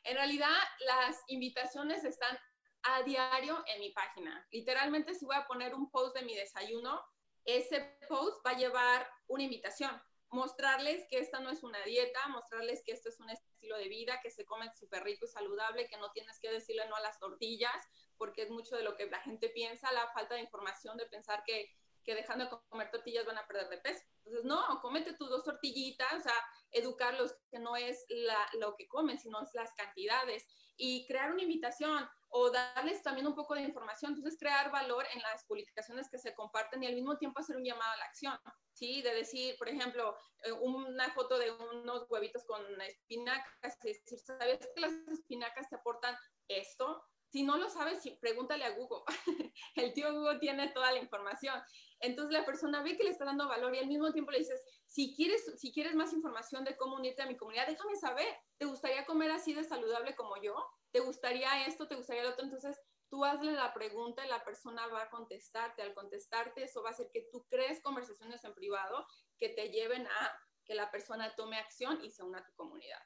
en 0.04 0.16
realidad 0.16 0.50
las 0.96 1.22
invitaciones 1.28 2.04
están 2.04 2.38
a 2.82 3.02
diario 3.02 3.62
en 3.66 3.80
mi 3.80 3.90
página. 3.90 4.46
Literalmente, 4.50 5.14
si 5.14 5.24
voy 5.24 5.36
a 5.36 5.46
poner 5.46 5.74
un 5.74 5.90
post 5.90 6.16
de 6.16 6.22
mi 6.22 6.34
desayuno, 6.34 7.00
ese 7.44 7.98
post 8.08 8.44
va 8.46 8.50
a 8.50 8.56
llevar 8.56 9.08
una 9.28 9.44
invitación. 9.44 9.90
Mostrarles 10.30 11.06
que 11.10 11.18
esta 11.18 11.40
no 11.40 11.50
es 11.50 11.62
una 11.62 11.82
dieta, 11.84 12.26
mostrarles 12.28 12.82
que 12.84 12.92
esto 12.92 13.08
es 13.08 13.20
un 13.20 13.30
estilo 13.30 13.76
de 13.76 13.88
vida, 13.88 14.20
que 14.22 14.30
se 14.30 14.44
come 14.46 14.70
súper 14.74 15.04
rico 15.04 15.26
y 15.26 15.28
saludable, 15.28 15.88
que 15.88 15.98
no 15.98 16.10
tienes 16.12 16.40
que 16.40 16.50
decirle 16.50 16.88
no 16.88 16.96
a 16.96 17.00
las 17.00 17.18
tortillas, 17.18 17.86
porque 18.16 18.42
es 18.42 18.50
mucho 18.50 18.76
de 18.76 18.82
lo 18.82 18.96
que 18.96 19.06
la 19.06 19.20
gente 19.20 19.50
piensa, 19.50 19.92
la 19.92 20.08
falta 20.12 20.34
de 20.34 20.40
información 20.40 20.96
de 20.96 21.06
pensar 21.06 21.42
que, 21.46 21.70
que 22.04 22.14
dejando 22.14 22.46
de 22.46 22.50
comer 22.68 22.90
tortillas 22.90 23.26
van 23.26 23.38
a 23.38 23.46
perder 23.46 23.68
de 23.68 23.78
peso. 23.78 24.02
Entonces, 24.24 24.44
no, 24.44 24.80
cómete 24.80 25.14
tus 25.14 25.28
dos 25.28 25.44
tortillitas, 25.44 26.14
o 26.14 26.20
sea, 26.20 26.46
educarlos 26.70 27.34
que 27.50 27.58
no 27.58 27.76
es 27.76 28.06
lo 28.54 28.74
que 28.76 28.88
comen, 28.88 29.18
sino 29.18 29.42
es 29.42 29.50
las 29.54 29.72
cantidades 29.74 30.46
y 30.76 31.06
crear 31.06 31.32
una 31.32 31.42
invitación 31.42 32.08
o 32.34 32.50
darles 32.50 33.02
también 33.02 33.26
un 33.26 33.34
poco 33.34 33.54
de 33.54 33.62
información. 33.62 34.12
Entonces, 34.12 34.38
crear 34.38 34.70
valor 34.70 35.04
en 35.14 35.20
las 35.20 35.44
publicaciones 35.44 36.08
que 36.10 36.18
se 36.18 36.34
comparten 36.34 36.82
y 36.82 36.86
al 36.86 36.94
mismo 36.94 37.18
tiempo 37.18 37.40
hacer 37.40 37.56
un 37.56 37.64
llamado 37.64 37.92
a 37.92 37.96
la 37.98 38.04
acción, 38.06 38.38
¿sí? 38.72 39.02
De 39.02 39.14
decir, 39.14 39.54
por 39.58 39.68
ejemplo, 39.68 40.16
eh, 40.44 40.52
una 40.52 41.12
foto 41.12 41.38
de 41.38 41.50
unos 41.50 42.06
huevitos 42.08 42.44
con 42.46 42.62
espinacas, 42.80 43.76
y 43.84 43.88
decir, 43.88 44.18
¿sabes 44.18 44.66
que 44.74 44.80
las 44.80 44.92
espinacas 45.12 45.68
te 45.68 45.76
aportan 45.76 46.16
esto? 46.48 47.04
Si 47.28 47.42
no 47.42 47.58
lo 47.58 47.68
sabes, 47.68 48.02
pregúntale 48.20 48.64
a 48.64 48.76
Google. 48.76 49.04
El 49.74 49.92
tío 49.92 50.12
Google 50.12 50.38
tiene 50.38 50.68
toda 50.72 50.90
la 50.92 50.98
información. 50.98 51.60
Entonces 52.00 52.32
la 52.32 52.46
persona 52.46 52.82
ve 52.82 52.96
que 52.96 53.04
le 53.04 53.10
está 53.10 53.24
dando 53.24 53.48
valor 53.48 53.74
y 53.74 53.78
al 53.78 53.86
mismo 53.86 54.12
tiempo 54.12 54.30
le 54.30 54.38
dices, 54.38 54.62
si 54.92 55.14
quieres, 55.14 55.40
si 55.56 55.72
quieres 55.72 55.94
más 55.94 56.12
información 56.12 56.64
de 56.64 56.76
cómo 56.76 56.96
unirte 56.96 57.22
a 57.22 57.26
mi 57.26 57.34
comunidad, 57.34 57.66
déjame 57.66 57.96
saber. 57.96 58.26
¿Te 58.58 58.66
gustaría 58.66 59.06
comer 59.06 59.30
así 59.30 59.54
de 59.54 59.64
saludable 59.64 60.14
como 60.14 60.34
yo? 60.42 60.54
¿Te 60.90 61.00
gustaría 61.00 61.66
esto? 61.66 61.88
¿Te 61.88 61.94
gustaría 61.94 62.24
lo 62.24 62.32
otro? 62.32 62.44
Entonces 62.44 62.78
tú 63.08 63.24
hazle 63.24 63.52
la 63.52 63.72
pregunta 63.72 64.22
y 64.26 64.28
la 64.28 64.44
persona 64.44 64.86
va 64.88 65.04
a 65.04 65.08
contestarte. 65.08 65.80
Al 65.80 65.94
contestarte, 65.94 66.64
eso 66.64 66.82
va 66.82 66.90
a 66.90 66.92
hacer 66.92 67.08
que 67.10 67.26
tú 67.32 67.46
crees 67.48 67.80
conversaciones 67.80 68.44
en 68.44 68.52
privado 68.52 69.06
que 69.38 69.48
te 69.48 69.70
lleven 69.70 70.06
a 70.06 70.32
que 70.66 70.74
la 70.74 70.90
persona 70.90 71.34
tome 71.36 71.56
acción 71.56 72.04
y 72.04 72.10
se 72.10 72.22
una 72.22 72.40
a 72.40 72.44
tu 72.44 72.52
comunidad. 72.52 73.00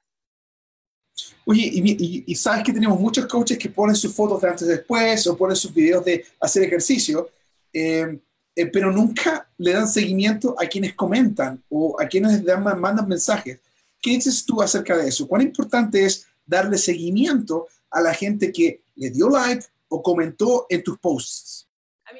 Oye, 1.44 1.70
y, 1.72 2.34
sabes 2.34 2.64
que 2.64 2.72
tenemos 2.72 2.98
muchos 2.98 3.26
coaches 3.26 3.58
que 3.58 3.68
ponen 3.68 3.94
sus 3.94 4.12
fotos 4.12 4.42
de 4.42 4.48
antes 4.48 4.66
y 4.66 4.70
después 4.72 5.24
o 5.28 5.36
ponen 5.36 5.54
sus 5.54 5.72
videos 5.72 6.04
de 6.04 6.26
hacer 6.40 6.64
ejercicio, 6.64 7.30
eh, 7.72 8.18
eh, 8.56 8.66
pero 8.66 8.90
nunca 8.90 9.48
le 9.58 9.72
dan 9.72 9.86
seguimiento 9.86 10.56
a 10.58 10.66
quienes 10.66 10.94
comentan 10.94 11.62
o 11.68 12.00
a 12.00 12.06
quienes 12.06 12.44
dan, 12.44 12.62
mandan 12.80 13.06
mensajes. 13.06 13.60
¿Qué 14.00 14.10
dices 14.10 14.44
tú 14.44 14.62
acerca 14.62 14.96
de 14.96 15.08
eso? 15.08 15.28
¿Cuán 15.28 15.42
importante 15.42 16.04
es 16.04 16.26
darle 16.44 16.78
seguimiento 16.78 17.68
a 17.90 18.00
la 18.00 18.14
gente 18.14 18.50
que 18.50 18.82
le 18.96 19.10
dio 19.10 19.28
like 19.28 19.66
o 19.88 20.02
comentó 20.02 20.66
en 20.68 20.82
tus 20.82 20.98
posts? 20.98 21.68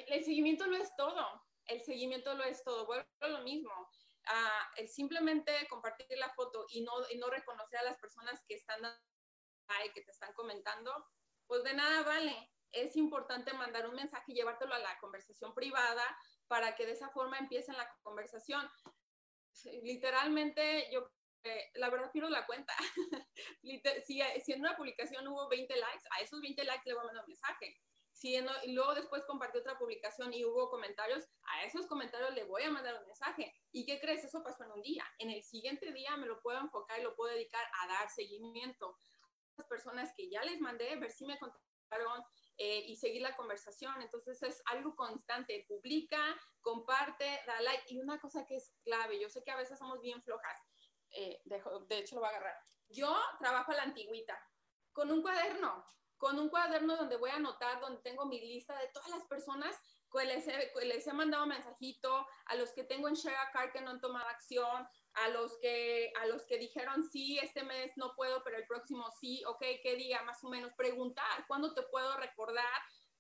el 0.09 0.25
seguimiento 0.25 0.67
no 0.67 0.77
es 0.77 0.95
todo. 0.97 1.25
El 1.67 1.83
seguimiento 1.83 2.35
lo 2.35 2.45
es 2.45 2.63
todo. 2.63 2.87
Vuelvo 2.87 3.05
a 3.21 3.29
lo 3.29 3.43
mismo 3.43 3.71
el 4.77 4.89
simplemente 4.89 5.53
compartir 5.69 6.07
la 6.19 6.33
foto 6.35 6.67
y 6.71 6.83
no, 6.83 6.93
y 7.11 7.19
no 7.19 7.29
reconocer 7.31 7.79
a 7.81 7.85
las 7.85 7.97
personas 7.99 8.43
que 8.47 8.55
están 8.55 8.85
ahí, 9.69 9.91
que 9.95 10.03
te 10.03 10.11
están 10.11 10.33
comentando, 10.35 10.93
pues 11.47 11.63
de 11.65 11.75
nada 11.75 12.03
vale. 12.03 12.51
Es 12.77 12.97
importante 12.97 13.53
mandar 13.55 13.89
un 13.89 13.95
mensaje 13.95 14.33
y 14.33 14.35
llevártelo 14.35 14.75
a 14.75 14.79
la 14.79 14.99
conversación 14.99 15.55
privada 15.55 16.05
para 16.47 16.75
que 16.75 16.87
de 16.87 16.93
esa 16.93 17.09
forma 17.11 17.39
empiecen 17.39 17.77
la 17.77 17.89
conversación. 18.03 18.69
Literalmente, 19.83 20.89
yo 20.93 21.11
la 21.75 21.91
verdad 21.91 22.11
pierdo 22.13 22.31
la 22.31 22.47
cuenta. 22.47 22.73
si, 23.63 24.23
si, 24.45 24.53
en 24.53 24.61
una 24.61 24.77
publicación 24.77 25.27
hubo 25.29 25.49
20 25.49 25.75
likes, 25.77 26.05
a 26.11 26.23
esos 26.23 26.41
20 26.41 26.65
likes 26.65 26.83
le 26.87 26.95
voy 26.95 27.03
a 27.03 27.07
mandar 27.07 27.25
un 27.25 27.29
mensaje. 27.29 27.77
Si 28.13 28.35
y 28.35 28.73
luego 28.73 28.95
después 28.95 29.25
compartí 29.27 29.59
otra 29.59 29.79
publicación 29.79 30.33
y 30.33 30.43
hubo 30.45 30.71
comentarios, 30.71 31.25
a 31.45 31.65
esos 31.65 31.87
comentarios 31.87 32.35
le 32.35 32.45
voy 32.45 32.63
a 32.63 32.71
mandar 32.71 32.99
un 32.99 33.07
mensaje. 33.07 33.55
¿Y 33.73 33.85
qué 33.85 34.01
crees? 34.01 34.25
Eso 34.25 34.43
pasó 34.43 34.65
en 34.65 34.73
un 34.73 34.83
día. 34.83 35.05
En 35.19 35.31
el 35.31 35.43
siguiente 35.43 35.93
día 35.93 36.17
me 36.17 36.27
lo 36.27 36.41
puedo 36.41 36.59
enfocar 36.59 36.99
y 36.99 37.03
lo 37.03 37.15
puedo 37.15 37.35
dedicar 37.35 37.63
a 37.83 37.89
dar 37.89 38.11
seguimiento 38.11 38.89
a 38.89 39.59
las 39.59 39.67
personas 39.67 40.15
que 40.17 40.31
ya 40.31 40.43
les 40.45 40.61
mandé, 40.61 40.97
ver 40.97 41.11
si 41.11 41.27
me 41.27 41.39
contestaron 41.39 42.23
eh, 42.57 42.85
y 42.87 42.97
seguir 42.97 43.23
la 43.23 43.37
conversación. 43.37 44.01
Entonces 44.03 44.43
es 44.43 44.63
algo 44.67 44.95
constante. 44.97 45.65
Publica, 45.69 46.19
comparte, 46.61 47.41
da 47.47 47.61
like. 47.61 47.85
Y 47.89 47.99
una 47.99 48.21
cosa 48.21 48.47
que 48.47 48.57
es 48.57 48.75
clave, 48.85 49.21
yo 49.21 49.29
sé 49.29 49.43
que 49.43 49.51
a 49.51 49.57
veces 49.57 49.79
somos 49.79 50.01
bien 50.01 50.23
flojas. 50.23 50.61
Eh, 51.11 51.41
de, 51.45 51.63
de 51.89 51.99
hecho, 51.99 52.17
lo 52.17 52.23
voy 52.23 52.29
a 52.29 52.37
agarrar. 52.37 52.57
Yo 52.89 53.17
trabajo 53.39 53.73
a 53.73 53.77
la 53.77 53.83
antigüita, 53.83 54.39
con 54.93 55.11
un 55.11 55.23
cuaderno 55.23 55.85
con 56.17 56.39
un 56.39 56.49
cuaderno 56.49 56.97
donde 56.97 57.17
voy 57.17 57.31
a 57.31 57.37
anotar, 57.37 57.81
donde 57.81 58.01
tengo 58.03 58.27
mi 58.27 58.41
lista 58.41 58.79
de 58.79 58.89
todas 58.89 59.11
las 59.11 59.25
personas 59.25 59.77
que 60.11 60.25
les 60.25 60.47
he, 60.49 60.73
les 60.85 61.07
he 61.07 61.13
mandado 61.13 61.47
mensajito, 61.47 62.27
a 62.47 62.55
los 62.55 62.73
que 62.73 62.85
tengo 62.85 63.09
en 63.09 63.15
Share 63.15 63.37
a 63.37 63.51
Card 63.51 63.73
que 63.73 63.81
no 63.81 63.91
han 63.91 64.01
tomado 64.01 64.27
acción, 64.29 64.89
a 65.25 65.29
los 65.29 65.59
que 65.59 66.13
a 66.21 66.27
los 66.27 66.45
que 66.45 66.59
dijeron 66.59 67.05
sí, 67.11 67.39
este 67.39 67.65
mes 67.65 67.93
no 67.97 68.15
puedo, 68.15 68.43
pero 68.45 68.57
el 68.57 68.67
próximo 68.67 69.11
sí, 69.21 69.43
ok, 69.47 69.65
qué 69.83 69.97
día, 69.97 70.23
más 70.23 70.43
o 70.45 70.49
menos 70.49 70.73
preguntar, 70.77 71.47
¿cuándo 71.47 71.75
te 71.75 71.83
puedo 71.83 72.17
recordar? 72.17 72.65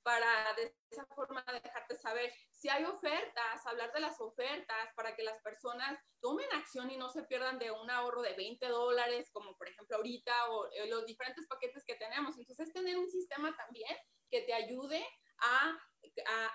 para 0.06 0.54
de 0.54 0.72
esa 0.88 1.04
forma 1.06 1.44
dejarte 1.64 1.96
saber 1.96 2.32
si 2.52 2.68
hay 2.68 2.85
ofertas, 2.85 3.66
hablar 3.66 3.92
de 3.92 3.98
las 3.98 4.20
ofertas 4.20 4.94
para 4.94 5.16
que 5.16 5.24
las 5.24 5.42
personas 5.42 5.98
tomen 6.20 6.46
acción 6.52 6.88
y 6.92 6.96
no 6.96 7.09
se 7.09 7.24
pierdan 7.24 7.59
de 7.59 7.72
un 7.72 7.90
ahorro 7.90 8.22
de 8.22 8.35
20 8.35 8.68
dólares, 8.68 9.30
como 9.32 9.56
por 9.56 9.68
ejemplo 9.68 9.96
ahorita, 9.96 10.32
o 10.50 10.68
eh, 10.70 10.87
los 10.87 11.06
diferentes 11.06 11.48
paquetes 11.48 11.85
que 11.85 11.96
tenemos. 11.96 12.38
Entonces, 12.38 12.72
tener 12.72 12.96
un 12.96 13.11
sistema 13.11 13.52
también 13.56 13.96
que 14.30 14.42
te 14.42 14.54
ayude 14.54 15.04
a, 15.38 15.79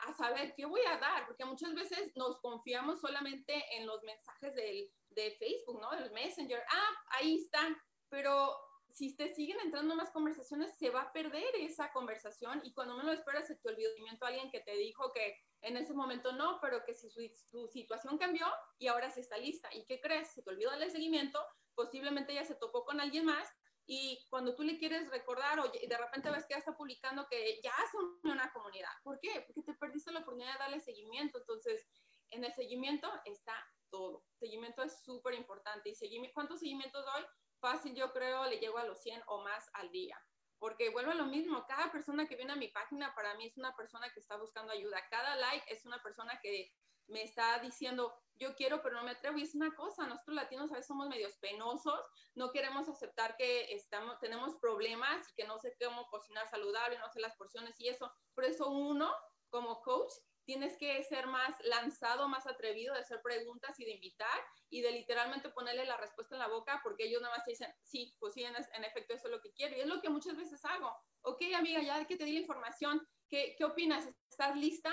a, 0.08 0.13
saber 0.13 0.54
qué 0.56 0.65
voy 0.65 0.82
a 0.88 0.98
dar, 0.98 1.26
porque 1.28 1.46
muchas 1.46 1.74
veces 1.74 2.12
nos 2.15 2.39
confiamos 2.39 3.02
solamente 3.02 3.63
en 3.78 3.86
los 3.86 4.02
mensajes 4.04 4.54
del, 4.56 4.91
de 5.12 5.32
Facebook, 5.32 5.80
¿no? 5.80 5.91
Del 5.91 6.12
Messenger. 6.12 6.63
Ah, 6.70 6.89
ahí 7.20 7.36
están, 7.36 7.78
pero 8.10 8.56
si 8.94 9.15
te 9.15 9.34
siguen 9.34 9.60
entrando 9.62 9.96
más 9.96 10.12
conversaciones, 10.12 10.76
se 10.78 10.89
va 10.89 11.02
a 11.02 11.13
perder 11.13 11.56
esa 11.60 11.91
conversación 11.91 12.62
y 12.63 12.74
cuando 12.74 12.96
menos 12.96 13.13
lo 13.13 13.17
esperas 13.17 13.48
se 13.48 13.56
te 13.56 13.70
olvidó 13.70 13.89
a 14.22 14.28
alguien 14.28 14.52
que 14.52 14.60
te 14.60 14.76
dijo 14.76 15.12
que 15.13 15.38
en 15.62 15.78
ese 15.78 15.94
momento 15.94 16.32
no, 16.34 16.60
pero 16.62 16.84
que 16.84 16.94
si 16.94 17.10
su, 17.10 17.67
situación 17.67 18.17
cambió 18.17 18.48
y 18.80 18.88
ahora 18.88 19.10
sí 19.10 19.22
está 19.22 19.38
lista. 19.38 19.70
¿Y 19.74 19.86
qué 19.86 20.02
crees? 20.02 20.30
Se 20.34 20.41
te 20.41 20.50
olvidó 20.50 20.72
darle 20.72 20.89
seguimiento, 20.89 21.39
posiblemente 21.76 22.34
ya 22.34 22.44
se 22.44 22.56
topó 22.56 22.84
con 22.84 23.00
alguien 23.00 23.26
más 23.26 23.48
y 23.93 24.25
cuando 24.30 24.56
tú 24.56 24.63
le 24.63 24.77
quieres 24.77 25.10
recordar 25.10 25.60
o 25.60 25.67
de 25.67 25.97
repente 25.97 26.32
ves 26.32 26.45
que 26.45 26.54
ya 26.54 26.60
está 26.60 26.77
publicando 26.77 27.27
que 27.27 27.60
ya 27.62 27.73
son 27.91 28.21
una 28.23 28.49
comunidad. 28.54 28.93
¿Por 29.04 29.19
qué? 29.19 29.43
Porque 29.45 29.63
te 29.63 29.73
perdiste 29.73 30.13
la 30.13 30.21
oportunidad 30.21 30.54
de 30.54 30.60
darle 30.60 30.80
seguimiento. 30.80 31.39
Entonces, 31.39 31.86
en 32.30 32.45
el 32.45 32.54
seguimiento 32.54 33.12
está 33.25 33.54
todo. 33.89 34.23
Seguimiento 34.39 34.82
es 34.82 35.04
súper 35.04 35.34
importante. 35.34 35.89
¿Y 35.89 35.95
seguimiento, 35.95 36.34
cuántos 36.34 36.62
seguimientos 36.62 37.04
doy? 37.04 37.25
fácil 37.60 37.93
yo 37.93 38.13
creo 38.13 38.45
le 38.45 38.60
llego 38.60 38.77
a 38.77 38.86
los 38.86 39.01
100 39.01 39.23
o 39.27 39.43
más 39.43 39.69
al 39.73 39.91
día. 39.91 40.17
Porque 40.58 40.89
vuelvo 40.89 41.12
a 41.12 41.15
lo 41.15 41.25
mismo, 41.25 41.65
cada 41.67 41.91
persona 41.91 42.30
que 42.30 42.38
viene 42.38 42.54
a 42.54 42.56
mi 42.56 42.69
página 42.69 43.13
para 43.13 43.36
mí 43.36 43.45
es 43.45 43.58
una 43.58 43.75
persona 43.75 44.10
que 44.13 44.21
está 44.21 44.38
buscando 44.38 44.71
ayuda. 44.71 45.06
Cada 45.10 45.36
like 45.36 45.65
es 45.67 45.86
una 45.86 46.01
persona 46.01 46.39
que 46.41 46.71
me 47.12 47.24
está 47.24 47.60
diciendo, 47.60 48.13
yo 48.41 48.56
quiero, 48.56 48.82
pero 48.82 48.95
no 48.95 49.04
me 49.04 49.12
atrevo. 49.12 49.38
Y 49.38 49.43
es 49.43 49.56
una 49.56 49.74
cosa, 49.76 50.08
nosotros 50.08 50.36
latinos 50.36 50.71
a 50.71 50.76
veces 50.76 50.88
somos 50.88 51.08
medios 51.08 51.38
penosos, 51.38 52.02
no 52.34 52.52
queremos 52.52 52.89
aceptar 52.89 53.38
que 53.38 53.74
estamos, 53.74 54.19
tenemos 54.19 54.56
problemas 54.56 55.30
y 55.30 55.34
que 55.36 55.47
no 55.47 55.60
sé 55.60 55.76
cómo 55.80 56.08
cocinar 56.10 56.50
saludable, 56.50 56.97
no 56.97 57.10
sé 57.10 57.19
las 57.19 57.36
porciones 57.36 57.80
y 57.80 57.89
eso. 57.89 58.12
Por 58.34 58.45
eso 58.45 58.69
uno, 58.69 59.13
como 59.50 59.82
coach, 59.82 60.12
tienes 60.43 60.76
que 60.78 61.02
ser 61.04 61.28
más 61.28 61.56
lanzado, 61.63 62.28
más 62.28 62.47
atrevido 62.47 62.95
de 62.95 63.02
hacer 63.02 63.21
preguntas 63.21 63.80
y 63.80 63.86
de 63.86 63.91
invitar 63.91 64.39
y 64.69 64.82
de 64.82 64.91
literalmente 64.91 65.50
ponerle 65.50 65.86
la 65.86 65.97
respuesta 65.97 66.36
en 66.36 66.39
la 66.39 66.47
boca 66.47 66.82
porque 66.84 67.06
ellos 67.06 67.21
nada 67.21 67.36
más 67.36 67.45
te 67.45 67.52
dicen, 67.52 67.71
sí, 67.84 68.15
pues 68.19 68.34
sí, 68.34 68.43
en, 68.43 68.56
efecto 68.84 69.13
eso 69.13 69.28
es 69.28 69.32
lo 69.32 69.41
que 69.41 69.54
quiero. 69.54 69.78
Y 69.78 69.82
es 69.82 69.88
lo 69.88 70.02
que 70.02 70.10
muchas 70.10 70.36
veces 70.36 70.65
hago. 70.65 70.91
Ok, 71.21 71.43
amiga, 71.56 71.82
ya 71.82 72.06
que 72.06 72.17
te 72.17 72.26
di 72.26 72.34
la 72.34 72.39
información, 72.39 73.08
¿qué, 73.30 73.56
qué 73.56 73.65
opinas? 73.65 74.08
¿Estás 74.30 74.56
lista? 74.56 74.91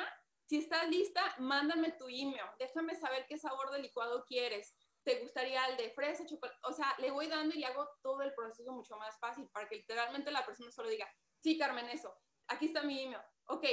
Si 0.48 0.56
estás 0.56 0.88
lista, 0.88 1.22
mándame 1.38 1.92
tu 1.92 2.06
email. 2.08 2.46
Déjame 2.58 2.96
saber 2.96 3.26
qué 3.28 3.36
sabor 3.36 3.70
de 3.70 3.80
licuado 3.80 4.24
quieres. 4.24 4.74
¿Te 5.04 5.20
gustaría 5.20 5.66
el 5.66 5.76
de 5.76 5.90
fresa, 5.90 6.24
chocolate? 6.24 6.58
O 6.62 6.72
sea, 6.72 6.94
le 6.98 7.10
voy 7.10 7.26
dando 7.28 7.54
y 7.54 7.58
le 7.58 7.66
hago 7.66 7.86
todo 8.02 8.22
el 8.22 8.32
proceso 8.32 8.72
mucho 8.72 8.96
más 8.96 9.18
fácil 9.18 9.46
para 9.50 9.68
que 9.68 9.76
literalmente 9.76 10.30
la 10.30 10.46
persona 10.46 10.72
solo 10.72 10.88
diga, 10.88 11.06
sí, 11.42 11.58
Carmen, 11.58 11.90
eso. 11.90 12.14
Aquí 12.46 12.66
está 12.66 12.82
mi 12.82 13.02
email. 13.02 13.20
Ok, 13.48 13.64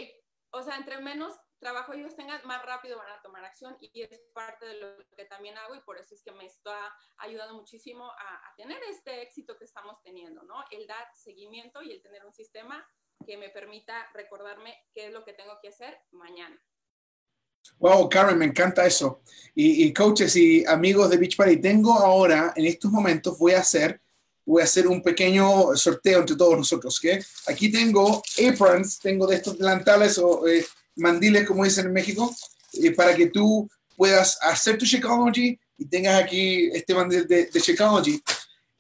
o 0.52 0.62
sea, 0.64 0.76
entre 0.76 1.00
menos 1.00 1.40
trabajo 1.60 1.94
ellos 1.94 2.16
tengan, 2.16 2.46
más 2.46 2.64
rápido 2.64 2.98
van 2.98 3.12
a 3.12 3.22
tomar 3.22 3.44
acción 3.46 3.78
y 3.80 4.02
es 4.02 4.22
parte 4.34 4.66
de 4.66 4.80
lo 4.80 4.98
que 5.16 5.26
también 5.26 5.58
hago 5.58 5.76
y 5.76 5.82
por 5.82 5.98
eso 5.98 6.14
es 6.14 6.24
que 6.24 6.32
me 6.32 6.46
está 6.46 6.94
ayudando 7.18 7.56
muchísimo 7.56 8.06
a, 8.06 8.54
tener 8.58 8.82
este 8.84 9.22
éxito 9.22 9.58
que 9.58 9.66
estamos 9.66 10.02
teniendo, 10.04 10.44
¿no? 10.44 10.64
El 10.72 10.88
dar 10.88 11.08
seguimiento 11.14 11.82
y 11.82 11.92
el 11.92 12.02
tener 12.02 12.26
un 12.26 12.34
sistema 12.34 12.86
que 13.26 13.38
me 13.38 13.50
permita 13.50 13.94
recordarme 14.14 14.76
qué 14.94 15.08
es 15.08 15.14
lo 15.14 15.24
que 15.24 15.34
tengo 15.34 15.58
que 15.62 15.70
hacer 15.70 15.98
mañana. 16.12 16.60
Wow, 17.80 18.10
Karen, 18.10 18.38
me 18.38 18.46
encanta 18.46 18.86
eso. 18.86 19.22
Y, 19.54 19.92
coaches 19.94 20.36
y 20.36 20.66
amigos 20.66 21.10
de 21.10 21.18
Beach 21.18 21.36
Party, 21.36 21.58
tengo 21.58 21.94
ahora, 21.94 22.54
en 22.56 22.66
estos 22.66 22.92
momentos, 22.92 23.38
voy 23.38 23.54
a 23.54 23.60
hacer, 23.60 24.02
voy 24.46 24.62
a 24.62 24.66
hacer 24.66 24.88
un 24.88 25.02
pequeño 25.02 25.76
sorteo 25.76 26.20
entre 26.20 26.36
todos 26.36 26.58
nosotros. 26.58 26.98
¿okay? 26.98 27.20
Aquí 27.48 27.72
tengo 27.72 28.22
aprons, 28.48 29.00
tengo 29.00 29.26
de 29.28 29.38
estos 29.38 29.58
delantales 29.58 30.18
o 30.18 30.48
eh, 30.48 30.66
mandiles, 30.96 31.48
como 31.48 31.64
dicen 31.64 31.88
en 31.88 31.94
México, 31.94 32.34
eh, 32.74 32.92
para 32.92 33.16
que 33.16 33.28
tú 33.28 33.70
puedas 33.96 34.38
hacer 34.42 34.78
tu 34.78 34.86
Shakeology 34.86 35.58
y 35.78 35.86
tengas 35.86 36.22
aquí 36.22 36.70
este 36.74 36.94
mandil 36.94 37.28
de, 37.28 37.46
de. 37.48 37.60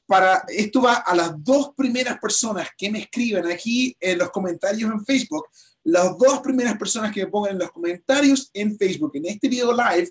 Para, 0.07 0.43
esto 0.47 0.81
va 0.81 0.95
a 0.95 1.15
las 1.15 1.43
dos 1.43 1.71
primeras 1.75 2.19
personas 2.19 2.69
que 2.77 2.91
me 2.91 2.99
escriban 2.99 3.51
aquí 3.51 3.95
en 3.99 4.19
los 4.19 4.29
comentarios 4.29 4.91
en 4.91 5.03
Facebook, 5.03 5.47
las 5.83 6.17
dos 6.17 6.39
primeras 6.41 6.77
personas 6.77 7.11
que 7.11 7.25
me 7.25 7.31
pongan 7.31 7.53
en 7.53 7.59
los 7.59 7.71
comentarios 7.71 8.49
en 8.53 8.77
Facebook, 8.77 9.11
en 9.15 9.25
este 9.25 9.49
video 9.49 9.71
live, 9.71 10.09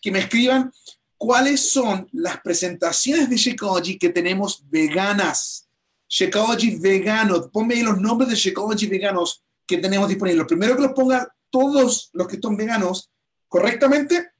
que 0.00 0.10
me 0.10 0.20
escriban 0.20 0.72
cuáles 1.16 1.68
son 1.68 2.08
las 2.12 2.40
presentaciones 2.40 3.30
de 3.30 3.36
Shakeology 3.36 3.98
que 3.98 4.10
tenemos 4.10 4.62
veganas. 4.68 5.68
Shakeology 6.08 6.76
vegano. 6.76 7.50
Ponme 7.50 7.74
ahí 7.74 7.82
los 7.82 7.98
nombres 7.98 8.30
de 8.30 8.36
Shakeology 8.36 8.86
veganos 8.86 9.42
que 9.66 9.78
tenemos 9.78 10.08
disponibles. 10.08 10.38
Lo 10.38 10.46
primero 10.46 10.76
que 10.76 10.82
los 10.82 10.92
pongan 10.92 11.26
todos 11.50 12.10
los 12.12 12.28
que 12.28 12.38
son 12.40 12.56
veganos 12.56 13.10
correctamente 13.48 14.30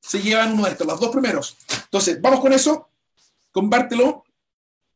se 0.00 0.20
llevan 0.20 0.52
uno 0.52 0.64
de 0.64 0.72
estos, 0.72 0.86
los 0.86 1.00
dos 1.00 1.10
primeros. 1.10 1.56
Entonces, 1.84 2.20
vamos 2.20 2.40
con 2.40 2.52
eso, 2.52 2.90
compártelo 3.52 4.24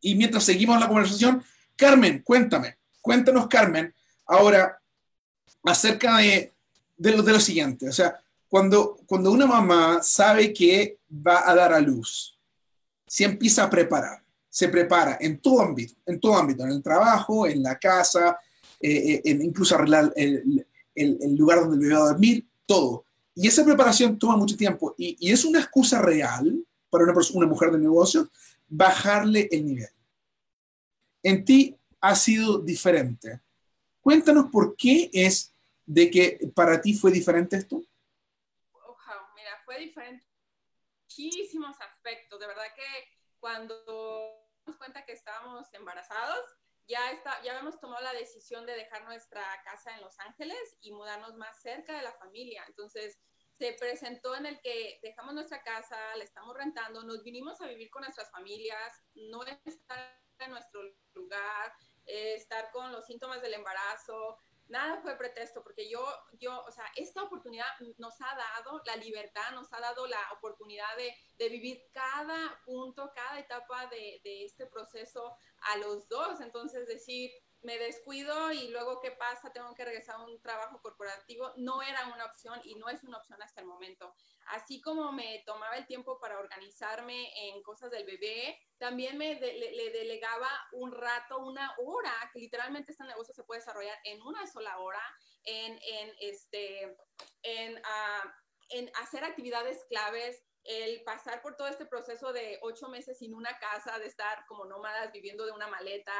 y 0.05 0.14
mientras 0.14 0.45
seguimos 0.45 0.79
la 0.79 0.87
conversación, 0.87 1.43
Carmen, 1.75 2.23
cuéntame, 2.23 2.77
cuéntanos, 3.01 3.49
Carmen, 3.49 3.93
ahora 4.27 4.79
acerca 5.64 6.19
de, 6.19 6.53
de, 6.97 7.17
lo, 7.17 7.23
de 7.23 7.33
lo 7.33 7.40
siguiente, 7.40 7.88
o 7.88 7.93
sea, 7.93 8.21
cuando, 8.47 8.99
cuando 9.07 9.33
una 9.33 9.47
mamá 9.47 10.01
sabe 10.03 10.53
que 10.53 10.99
va 11.11 11.49
a 11.49 11.55
dar 11.55 11.73
a 11.73 11.81
luz, 11.81 12.38
se 13.07 13.25
empieza 13.25 13.64
a 13.64 13.71
preparar, 13.71 14.23
se 14.51 14.69
prepara 14.69 15.17
en 15.21 15.38
todo 15.38 15.62
ámbito, 15.62 15.95
en 16.05 16.21
todo 16.21 16.37
ámbito, 16.37 16.64
en 16.64 16.73
el 16.73 16.83
trabajo, 16.83 17.47
en 17.47 17.62
la 17.62 17.79
casa, 17.79 18.38
eh, 18.81 19.14
eh, 19.14 19.23
en 19.25 19.43
incluso 19.43 19.75
arreglar 19.75 20.12
el, 20.17 20.67
el, 20.95 21.35
lugar 21.35 21.61
donde 21.61 21.77
el 21.77 21.81
bebé 21.81 21.95
va 21.95 22.05
a 22.05 22.12
dormir, 22.12 22.47
todo. 22.67 23.07
Y 23.35 23.49
esa 23.49 23.64
preparación 23.64 24.19
toma 24.19 24.37
mucho 24.37 24.57
tiempo 24.57 24.95
y, 24.99 25.17
y 25.19 25.33
es 25.33 25.45
una 25.47 25.61
excusa 25.61 26.01
real 26.03 26.62
para 26.90 27.05
una, 27.05 27.14
una 27.33 27.47
mujer 27.47 27.73
de 27.73 27.79
negocio 27.79 28.29
bajarle 28.69 29.49
el 29.51 29.67
nivel. 29.67 29.93
En 31.25 31.45
ti 31.45 31.77
ha 32.01 32.15
sido 32.15 32.61
diferente. 32.61 33.41
Cuéntanos 34.01 34.47
por 34.53 34.77
qué 34.77 35.11
es 35.13 35.53
de 35.85 36.09
que 36.11 36.53
para 36.55 36.81
ti 36.81 36.95
fue 36.95 37.11
diferente 37.11 37.57
esto. 37.57 37.83
mira, 39.35 39.61
fue 39.65 39.81
diferente 39.81 40.25
muchísimos 41.17 41.81
aspectos. 41.81 42.41
De 42.41 42.47
verdad 42.47 42.67
que 42.75 43.09
cuando 43.39 43.75
nos 44.67 44.77
cuenta 44.77 45.05
que 45.05 45.13
estábamos 45.13 45.73
embarazados, 45.73 46.45
ya, 46.87 47.13
está, 47.13 47.43
ya 47.43 47.53
habíamos 47.53 47.81
tomado 47.81 48.03
la 48.03 48.13
decisión 48.13 48.67
de 48.67 48.75
dejar 48.75 49.05
nuestra 49.05 49.43
casa 49.65 49.95
en 49.95 50.03
Los 50.03 50.19
Ángeles 50.21 50.77
y 50.81 50.93
mudarnos 50.93 51.35
más 51.37 51.61
cerca 51.63 51.97
de 51.97 52.03
la 52.03 52.13
familia. 52.13 52.65
Entonces, 52.69 53.19
se 53.53 53.73
presentó 53.75 54.35
en 54.35 54.47
el 54.47 54.61
que 54.61 54.99
dejamos 55.03 55.35
nuestra 55.35 55.63
casa, 55.63 55.97
la 56.17 56.25
estamos 56.25 56.55
rentando, 56.57 57.05
nos 57.05 57.23
vinimos 57.23 57.61
a 57.61 57.69
vivir 57.69 57.89
con 57.91 58.03
nuestras 58.03 58.31
familias, 58.31 58.93
no 59.15 59.45
estar 59.45 60.21
en 60.40 60.51
nuestro 60.51 60.81
lugar, 61.14 61.73
eh, 62.07 62.35
estar 62.35 62.70
con 62.73 62.90
los 62.92 63.07
síntomas 63.07 63.40
del 63.40 63.55
embarazo, 63.55 64.38
nada 64.68 65.01
fue 65.03 65.16
pretexto, 65.16 65.62
porque 65.62 65.88
yo, 65.88 66.05
yo, 66.38 66.64
o 66.64 66.73
sea, 66.73 66.85
esta 66.97 67.23
oportunidad 67.23 67.66
nos 67.99 68.20
ha 68.20 68.35
dado 68.35 68.83
la 68.87 68.97
libertad, 68.97 69.53
nos 69.53 69.73
ha 69.73 69.81
dado 69.81 70.07
la 70.07 70.20
oportunidad 70.33 70.97
de, 70.97 71.14
de 71.37 71.49
vivir 71.49 71.83
cada 71.92 72.61
punto, 72.64 73.12
cada 73.14 73.38
etapa 73.38 73.87
de, 73.87 74.20
de, 74.25 74.44
este 74.44 74.66
proceso 74.66 75.37
a 75.73 75.79
los 75.79 76.09
dos. 76.09 76.40
Entonces, 76.40 76.87
decir, 76.87 77.31
me 77.64 77.79
descuido 77.79 78.53
y 78.53 78.68
luego, 78.68 79.00
¿qué 79.00 79.11
pasa? 79.11 79.53
Tengo 79.53 79.74
que 79.74 79.85
regresar 79.85 80.16
a 80.16 80.24
un 80.24 80.40
trabajo 80.40 80.81
corporativo. 80.81 81.53
No 81.57 81.83
era 81.83 82.07
una 82.14 82.27
opción 82.27 82.61
y 82.62 82.74
no 82.74 82.88
es 82.88 83.03
una 83.03 83.18
opción 83.18 83.42
hasta 83.42 83.62
el 83.62 83.66
momento. 83.66 84.14
Así 84.48 84.81
como 84.81 85.12
me 85.12 85.42
tomaba 85.46 85.77
el 85.77 85.87
tiempo 85.87 86.20
para 86.20 86.38
organizarme 86.38 87.33
en 87.48 87.62
cosas 87.62 87.90
del 87.90 88.05
bebé, 88.05 88.61
también 88.79 89.16
me 89.16 89.35
le, 89.40 89.90
delegaba 89.90 90.48
un 90.72 90.92
rato, 90.92 91.38
una 91.38 91.74
hora, 91.79 92.12
que 92.33 92.40
literalmente 92.40 92.92
este 92.92 93.05
negocio 93.05 93.35
se 93.35 93.44
puede 93.44 93.61
desarrollar 93.61 93.98
en 94.05 94.20
una 94.22 94.46
sola 94.46 94.79
hora, 94.79 95.03
en, 95.44 95.72
en 95.83 96.12
este, 96.20 96.96
en, 97.42 97.77
uh, 97.79 98.29
en 98.70 98.90
hacer 98.96 99.24
actividades 99.24 99.85
claves, 99.88 100.44
el 100.64 101.03
pasar 101.05 101.42
por 101.42 101.57
todo 101.57 101.68
este 101.68 101.87
proceso 101.87 102.33
de 102.33 102.59
ocho 102.62 102.88
meses 102.88 103.18
sin 103.18 103.35
una 103.35 103.59
casa, 103.59 103.98
de 103.98 104.07
estar 104.07 104.44
como 104.46 104.64
nómadas 104.64 105.12
viviendo 105.12 105.44
de 105.44 105.53
una 105.53 105.68
maleta, 105.68 106.14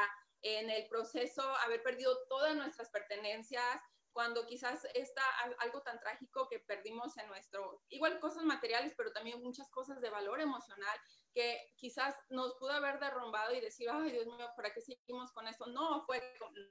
en 0.45 0.69
el 0.69 0.87
proceso 0.87 1.41
haber 1.65 1.81
perdido 1.81 2.15
todas 2.29 2.55
nuestras 2.55 2.91
pertenencias, 2.91 3.81
cuando 4.13 4.45
quizás 4.45 4.87
está 4.93 5.23
algo 5.57 5.81
tan 5.81 5.99
trágico 5.99 6.47
que 6.47 6.59
perdimos 6.59 7.17
en 7.17 7.27
nuestro, 7.27 7.81
igual 7.89 8.19
cosas 8.19 8.43
materiales, 8.43 8.93
pero 8.95 9.11
también 9.11 9.41
muchas 9.41 9.69
cosas 9.71 9.99
de 9.99 10.09
valor 10.09 10.39
emocional 10.39 10.97
que 11.33 11.73
quizás 11.75 12.15
nos 12.29 12.53
pudo 12.55 12.71
haber 12.71 12.99
derrumbado 12.99 13.53
y 13.53 13.59
decir, 13.59 13.89
ay 13.91 14.11
Dios 14.11 14.27
mío, 14.27 14.47
¿para 14.55 14.71
qué 14.71 14.79
seguimos 14.79 15.31
con 15.33 15.47
esto? 15.47 15.65
No, 15.65 16.05
fue 16.05 16.21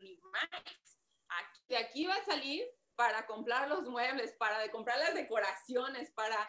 ni 0.01 0.17
más. 0.23 0.99
de 1.69 1.77
aquí 1.77 2.07
va 2.07 2.15
a 2.15 2.25
salir 2.25 2.67
para 2.95 3.27
comprar 3.27 3.69
los 3.69 3.83
muebles, 3.83 4.33
para 4.39 4.71
comprar 4.71 4.99
las 5.01 5.15
decoraciones, 5.15 6.13
para 6.13 6.49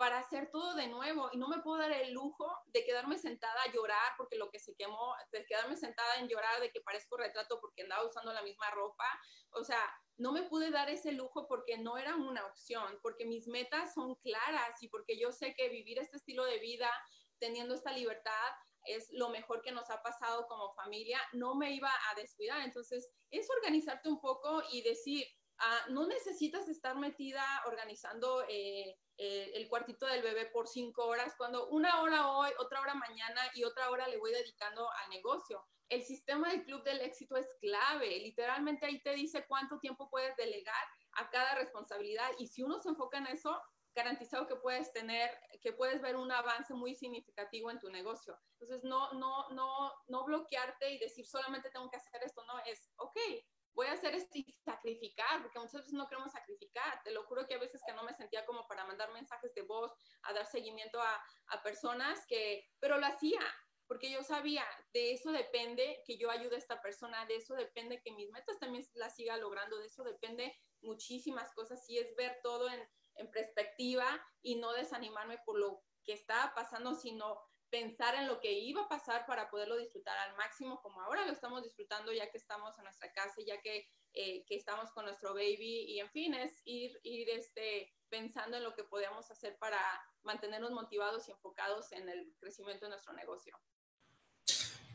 para 0.00 0.18
hacer 0.18 0.50
todo 0.50 0.74
de 0.76 0.86
nuevo 0.86 1.28
y 1.30 1.36
no 1.36 1.46
me 1.46 1.60
puedo 1.60 1.76
dar 1.76 1.92
el 1.92 2.14
lujo 2.14 2.50
de 2.68 2.86
quedarme 2.86 3.18
sentada 3.18 3.62
a 3.66 3.70
llorar 3.70 4.14
porque 4.16 4.38
lo 4.38 4.50
que 4.50 4.58
se 4.58 4.74
quemó, 4.74 5.14
de 5.30 5.44
quedarme 5.44 5.76
sentada 5.76 6.14
en 6.16 6.26
llorar 6.26 6.58
de 6.58 6.72
que 6.72 6.80
parezco 6.80 7.18
retrato 7.18 7.60
porque 7.60 7.82
andaba 7.82 8.06
usando 8.06 8.32
la 8.32 8.40
misma 8.40 8.70
ropa. 8.70 9.04
O 9.50 9.62
sea, 9.62 9.78
no 10.16 10.32
me 10.32 10.44
pude 10.44 10.70
dar 10.70 10.88
ese 10.88 11.12
lujo 11.12 11.46
porque 11.46 11.76
no 11.76 11.98
era 11.98 12.16
una 12.16 12.46
opción, 12.46 12.98
porque 13.02 13.26
mis 13.26 13.46
metas 13.46 13.92
son 13.92 14.14
claras 14.22 14.82
y 14.82 14.88
porque 14.88 15.18
yo 15.18 15.32
sé 15.32 15.52
que 15.54 15.68
vivir 15.68 15.98
este 15.98 16.16
estilo 16.16 16.46
de 16.46 16.60
vida 16.60 16.90
teniendo 17.38 17.74
esta 17.74 17.92
libertad 17.92 18.48
es 18.86 19.06
lo 19.12 19.28
mejor 19.28 19.60
que 19.60 19.70
nos 19.70 19.90
ha 19.90 20.00
pasado 20.00 20.46
como 20.48 20.72
familia, 20.72 21.20
no 21.34 21.56
me 21.56 21.74
iba 21.74 21.92
a 22.10 22.14
descuidar. 22.14 22.62
Entonces, 22.62 23.06
es 23.30 23.46
organizarte 23.50 24.08
un 24.08 24.18
poco 24.18 24.62
y 24.72 24.80
decir, 24.80 25.26
ah, 25.58 25.84
no 25.90 26.06
necesitas 26.06 26.70
estar 26.70 26.96
metida 26.96 27.44
organizando 27.66 28.46
eh, 28.48 28.96
cuartito 29.70 30.06
del 30.06 30.22
bebé 30.22 30.46
por 30.46 30.68
cinco 30.68 31.06
horas, 31.06 31.34
cuando 31.38 31.68
una 31.68 32.02
hora 32.02 32.28
hoy, 32.28 32.50
otra 32.58 32.80
hora 32.82 32.94
mañana 32.94 33.40
y 33.54 33.64
otra 33.64 33.88
hora 33.90 34.06
le 34.08 34.18
voy 34.18 34.32
dedicando 34.32 34.90
al 34.90 35.08
negocio. 35.08 35.64
El 35.88 36.02
sistema 36.02 36.50
del 36.50 36.64
club 36.64 36.82
del 36.84 37.00
éxito 37.00 37.36
es 37.36 37.48
clave. 37.60 38.18
Literalmente 38.20 38.86
ahí 38.86 39.00
te 39.02 39.14
dice 39.14 39.46
cuánto 39.48 39.78
tiempo 39.78 40.10
puedes 40.10 40.36
delegar 40.36 40.84
a 41.12 41.30
cada 41.30 41.54
responsabilidad 41.54 42.30
y 42.38 42.48
si 42.48 42.62
uno 42.62 42.80
se 42.80 42.90
enfoca 42.90 43.18
en 43.18 43.28
eso, 43.28 43.60
garantizado 43.94 44.46
que 44.46 44.56
puedes 44.56 44.92
tener, 44.92 45.30
que 45.60 45.72
puedes 45.72 46.00
ver 46.00 46.16
un 46.16 46.30
avance 46.30 46.74
muy 46.74 46.94
significativo 46.94 47.70
en 47.70 47.80
tu 47.80 47.90
negocio. 47.90 48.38
Entonces, 48.52 48.84
no, 48.84 49.12
no, 49.14 49.48
no, 49.50 49.92
no 50.06 50.24
bloquearte 50.24 50.92
y 50.92 50.98
decir 50.98 51.26
solamente 51.26 51.70
tengo 51.70 51.90
que 51.90 51.96
hacer 51.96 52.22
esto, 52.22 52.44
no, 52.44 52.58
es, 52.66 52.92
ok, 52.96 53.18
voy 53.74 53.86
a 53.86 53.92
hacer 53.92 54.14
esto 54.14 54.38
y 54.38 54.52
sacrificar, 54.64 55.42
porque 55.42 55.58
muchas 55.58 55.82
veces 55.82 55.92
no 55.92 56.08
queremos 56.08 56.32
sacrificar. 56.32 57.02
Te 57.02 57.12
lo 57.12 57.24
juro 57.24 57.46
que 57.46 57.54
a 57.54 57.58
veces 57.58 57.82
que 57.86 57.92
no 57.92 58.02
me 58.02 58.14
sentía 58.14 58.44
como 58.46 58.66
para 58.66 58.84
mandar 58.84 59.12
mensajes 59.12 59.54
de 59.54 59.62
voz, 59.62 59.92
a 60.22 60.32
dar 60.32 60.46
seguimiento 60.46 61.00
a, 61.00 61.24
a 61.48 61.62
personas 61.62 62.24
que, 62.26 62.68
pero 62.78 62.98
lo 62.98 63.06
hacía, 63.06 63.40
porque 63.86 64.10
yo 64.10 64.22
sabía, 64.22 64.64
de 64.92 65.12
eso 65.12 65.32
depende 65.32 66.02
que 66.06 66.16
yo 66.16 66.30
ayude 66.30 66.54
a 66.54 66.58
esta 66.58 66.80
persona, 66.80 67.26
de 67.26 67.36
eso 67.36 67.54
depende 67.54 68.00
que 68.02 68.12
mis 68.12 68.30
metas 68.30 68.58
también 68.60 68.84
las 68.94 69.16
siga 69.16 69.36
logrando, 69.36 69.78
de 69.78 69.86
eso 69.86 70.04
depende 70.04 70.56
muchísimas 70.80 71.52
cosas, 71.54 71.84
y 71.88 71.98
es 71.98 72.14
ver 72.14 72.38
todo 72.42 72.68
en, 72.70 72.88
en 73.16 73.30
perspectiva 73.32 74.06
y 74.42 74.56
no 74.56 74.72
desanimarme 74.72 75.38
por 75.44 75.58
lo 75.58 75.82
que 76.04 76.12
estaba 76.12 76.54
pasando, 76.54 76.94
sino 76.94 77.49
pensar 77.70 78.14
en 78.16 78.26
lo 78.26 78.40
que 78.40 78.52
iba 78.52 78.82
a 78.82 78.88
pasar 78.88 79.24
para 79.26 79.48
poderlo 79.50 79.76
disfrutar 79.76 80.16
al 80.18 80.36
máximo, 80.36 80.80
como 80.82 81.00
ahora 81.00 81.24
lo 81.24 81.32
estamos 81.32 81.62
disfrutando 81.62 82.12
ya 82.12 82.30
que 82.30 82.38
estamos 82.38 82.76
en 82.78 82.84
nuestra 82.84 83.12
casa, 83.12 83.40
ya 83.46 83.60
que, 83.60 83.86
eh, 84.12 84.44
que 84.46 84.56
estamos 84.56 84.90
con 84.90 85.04
nuestro 85.04 85.32
baby 85.34 85.84
y 85.88 86.00
en 86.00 86.10
fin, 86.10 86.34
es 86.34 86.60
ir, 86.64 86.98
ir 87.04 87.30
este, 87.30 87.92
pensando 88.08 88.56
en 88.56 88.64
lo 88.64 88.74
que 88.74 88.84
podemos 88.84 89.30
hacer 89.30 89.56
para 89.58 89.78
mantenernos 90.24 90.72
motivados 90.72 91.28
y 91.28 91.30
enfocados 91.30 91.92
en 91.92 92.08
el 92.08 92.34
crecimiento 92.40 92.86
de 92.86 92.90
nuestro 92.90 93.12
negocio. 93.12 93.56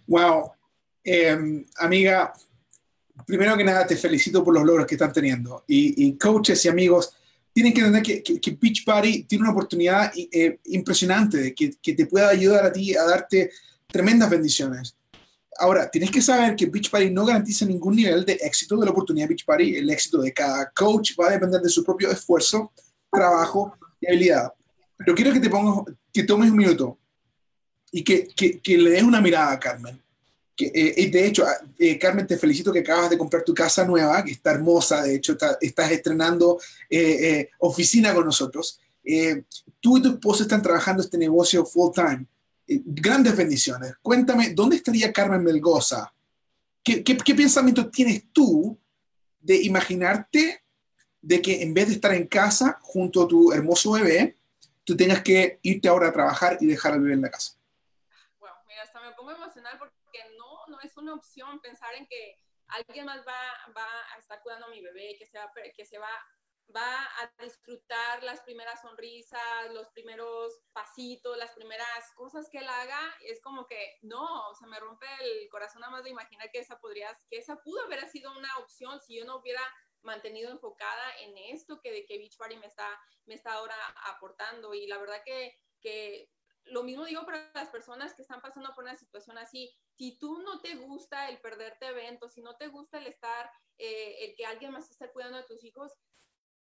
Wow, 0.08 0.52
em, 1.04 1.66
amiga, 1.78 2.34
primero 3.26 3.58
que 3.58 3.64
nada 3.64 3.88
te 3.88 3.96
felicito 3.96 4.44
por 4.44 4.54
los 4.54 4.64
logros 4.64 4.86
que 4.86 4.96
están 4.96 5.14
teniendo 5.14 5.64
y, 5.68 6.06
y 6.08 6.18
coaches 6.18 6.64
y 6.66 6.70
amigos 6.70 7.16
tienen 7.56 7.74
que 7.74 7.80
entender 7.80 8.04
que, 8.04 8.22
que, 8.22 8.52
Beach 8.52 8.84
Party 8.84 9.24
tiene 9.24 9.44
una 9.44 9.54
oportunidad 9.54 10.12
eh, 10.14 10.60
impresionante 10.66 11.56
que, 11.56 11.72
que, 11.82 11.94
te 11.94 12.06
pueda 12.06 12.28
ayudar 12.28 12.66
a 12.66 12.74
ti 12.74 12.94
a 12.98 13.04
darte 13.06 13.50
tremendas 13.88 14.30
bendiciones. 14.30 14.98
Ahora, 15.58 15.90
tienes 15.90 16.12
que 16.12 16.22
saber 16.22 16.58
que 16.58 16.66
Beach 16.66 16.90
Party 16.90 17.12
no 17.12 17.26
garantiza 17.26 17.66
ningún 17.66 17.96
nivel 17.96 18.26
de 18.26 18.34
éxito 18.34 18.76
de 18.76 18.86
la 18.86 18.92
oportunidad 18.92 19.30
Beach 19.30 19.46
Party. 19.46 19.78
El 19.78 19.90
éxito 19.90 20.22
de 20.22 20.34
cada 20.34 20.70
coach 20.72 21.14
va 21.18 21.30
a 21.30 21.32
depender 21.32 21.62
de 21.62 21.70
su 21.70 21.82
propio 21.82 22.12
esfuerzo, 22.12 22.74
trabajo 23.10 23.74
y 24.02 24.08
habilidad. 24.08 24.52
Pero 24.98 25.16
quiero 25.16 25.32
que 25.32 25.40
te 25.40 25.50
pongas, 25.50 25.96
que 26.12 26.24
tomes 26.24 26.52
un 26.52 26.58
minuto 26.58 27.00
y 27.90 28.04
que, 28.04 28.28
que 28.36 28.78
le 28.78 28.90
des 28.90 29.04
una 29.04 29.22
mirada 29.22 29.54
a 29.54 29.60
Carmen. 29.62 29.98
Eh, 30.58 31.10
de 31.12 31.28
hecho, 31.28 31.46
ah, 31.46 31.58
eh, 31.78 32.00
Carmen, 32.00 32.26
te 32.26 32.38
felicito 32.38 32.72
que 32.72 32.80
acabas 32.80 33.10
de 33.10 33.18
comprar 33.18 33.44
tu 33.44 33.54
casa 33.54 33.86
nueva, 33.86 34.24
que 34.24 34.32
está 34.32 34.52
hermosa, 34.52 35.04
de 35.04 35.16
hecho, 35.16 35.38
estás 35.60 35.92
estrenando 35.92 36.60
eh, 36.90 37.50
oficina 37.60 38.14
con 38.14 38.26
nosotros. 38.26 38.80
tú 39.82 39.98
y 39.98 40.02
tu 40.02 40.10
esposo 40.14 40.44
están 40.44 40.62
trabajando 40.62 41.04
este 41.04 41.18
negocio 41.18 41.66
full 41.66 41.92
time. 41.94 42.26
grandes 42.68 43.36
bendiciones. 43.36 43.94
Cuéntame, 44.02 44.52
¿dónde 44.52 44.78
estaría 44.78 45.12
Carmen 45.12 45.44
Melgoza? 45.44 46.14
¿Qué, 46.84 47.04
qué, 47.04 47.36
pensamiento 47.36 47.90
tienes 47.90 48.32
tú 48.32 48.80
de 49.40 49.62
imaginarte 49.64 50.64
de 51.22 51.42
que 51.42 51.64
en 51.64 51.74
vez 51.74 51.88
de 51.88 51.96
estar 51.96 52.14
en 52.14 52.28
casa 52.28 52.78
junto 52.82 53.24
a 53.24 53.28
tu 53.28 53.52
hermoso 53.52 53.92
bebé, 53.92 54.38
tú 54.86 54.96
tengas 54.96 55.22
que 55.22 55.60
irte 55.64 55.88
ahora 55.88 56.10
a 56.10 56.14
trabajar 56.14 56.58
y 56.62 56.68
dejar 56.68 56.94
al 56.94 57.02
bebé 57.02 57.16
en 57.16 57.22
la 57.22 57.32
casa? 57.32 57.54
Bueno, 58.40 58.56
mira, 58.68 58.84
hasta 58.84 59.02
me 59.02 59.12
pongo 59.14 59.32
emocional 59.32 59.76
porque 59.80 59.95
es 60.86 60.98
una 60.98 61.14
opción 61.14 61.60
pensar 61.62 61.94
en 61.96 62.08
que 62.08 62.40
alguien 62.68 63.06
más 63.06 63.26
va, 63.28 63.74
va 63.76 63.88
a 64.14 64.18
estar 64.18 64.42
cuidando 64.42 64.68
a 64.68 64.70
mi 64.70 64.82
bebé, 64.82 65.16
que 65.18 65.26
se 65.26 65.38
va, 65.38 65.52
que 65.76 65.86
se 65.86 65.98
va 65.98 66.10
va 66.74 67.04
a 67.20 67.44
disfrutar 67.44 68.24
las 68.24 68.42
primeras 68.42 68.82
sonrisas, 68.82 69.74
los 69.74 69.90
primeros 69.90 70.62
pasitos, 70.74 71.38
las 71.38 71.52
primeras 71.52 72.12
cosas 72.16 72.50
que 72.50 72.60
él 72.60 72.68
haga, 72.68 73.00
es 73.22 73.42
como 73.42 73.68
que 73.68 73.98
no, 74.02 74.50
o 74.50 74.56
sea, 74.56 74.68
me 74.68 74.80
rompe 74.80 75.06
el 75.22 75.50
corazón 75.50 75.82
nada 75.82 75.92
más 75.92 76.04
de 76.04 76.10
imaginar 76.10 76.50
que 76.52 76.60
esa 76.60 76.80
podría, 76.80 77.18
que 77.30 77.38
esa 77.38 77.58
pudo 77.62 77.84
haber 77.84 78.08
sido 78.08 78.32
una 78.38 78.58
opción 78.58 79.00
si 79.02 79.16
yo 79.18 79.26
no 79.26 79.38
hubiera 79.38 79.62
mantenido 80.02 80.52
enfocada 80.52 81.18
en 81.20 81.38
esto 81.38 81.82
que 81.82 81.92
de 81.92 82.06
que 82.06 82.18
Beachbody 82.18 82.58
me 82.58 82.68
está, 82.68 82.88
me 83.26 83.36
está 83.36 83.54
ahora 83.54 83.76
aportando 84.06 84.74
y 84.74 84.88
la 84.88 84.98
verdad 84.98 85.22
que, 85.26 85.60
que 85.82 86.30
lo 86.66 86.84
mismo 86.84 87.06
digo 87.06 87.26
para 87.26 87.52
las 87.54 87.70
personas 87.70 88.14
que 88.14 88.22
están 88.22 88.42
pasando 88.42 88.74
por 88.74 88.84
una 88.84 88.98
situación 88.98 89.38
así. 89.38 89.76
Si 89.98 90.18
tú 90.18 90.40
no 90.40 90.62
te 90.62 90.76
gusta 90.76 91.30
el 91.30 91.40
perderte 91.40 91.88
eventos, 91.88 92.34
si 92.34 92.42
no 92.42 92.56
te 92.58 92.68
gusta 92.68 92.98
el 92.98 93.08
estar, 93.08 93.50
eh, 93.78 94.26
el 94.26 94.36
que 94.36 94.46
alguien 94.46 94.72
más 94.72 94.90
esté 94.90 95.12
cuidando 95.12 95.38
de 95.38 95.46
tus 95.46 95.64
hijos, 95.64 95.94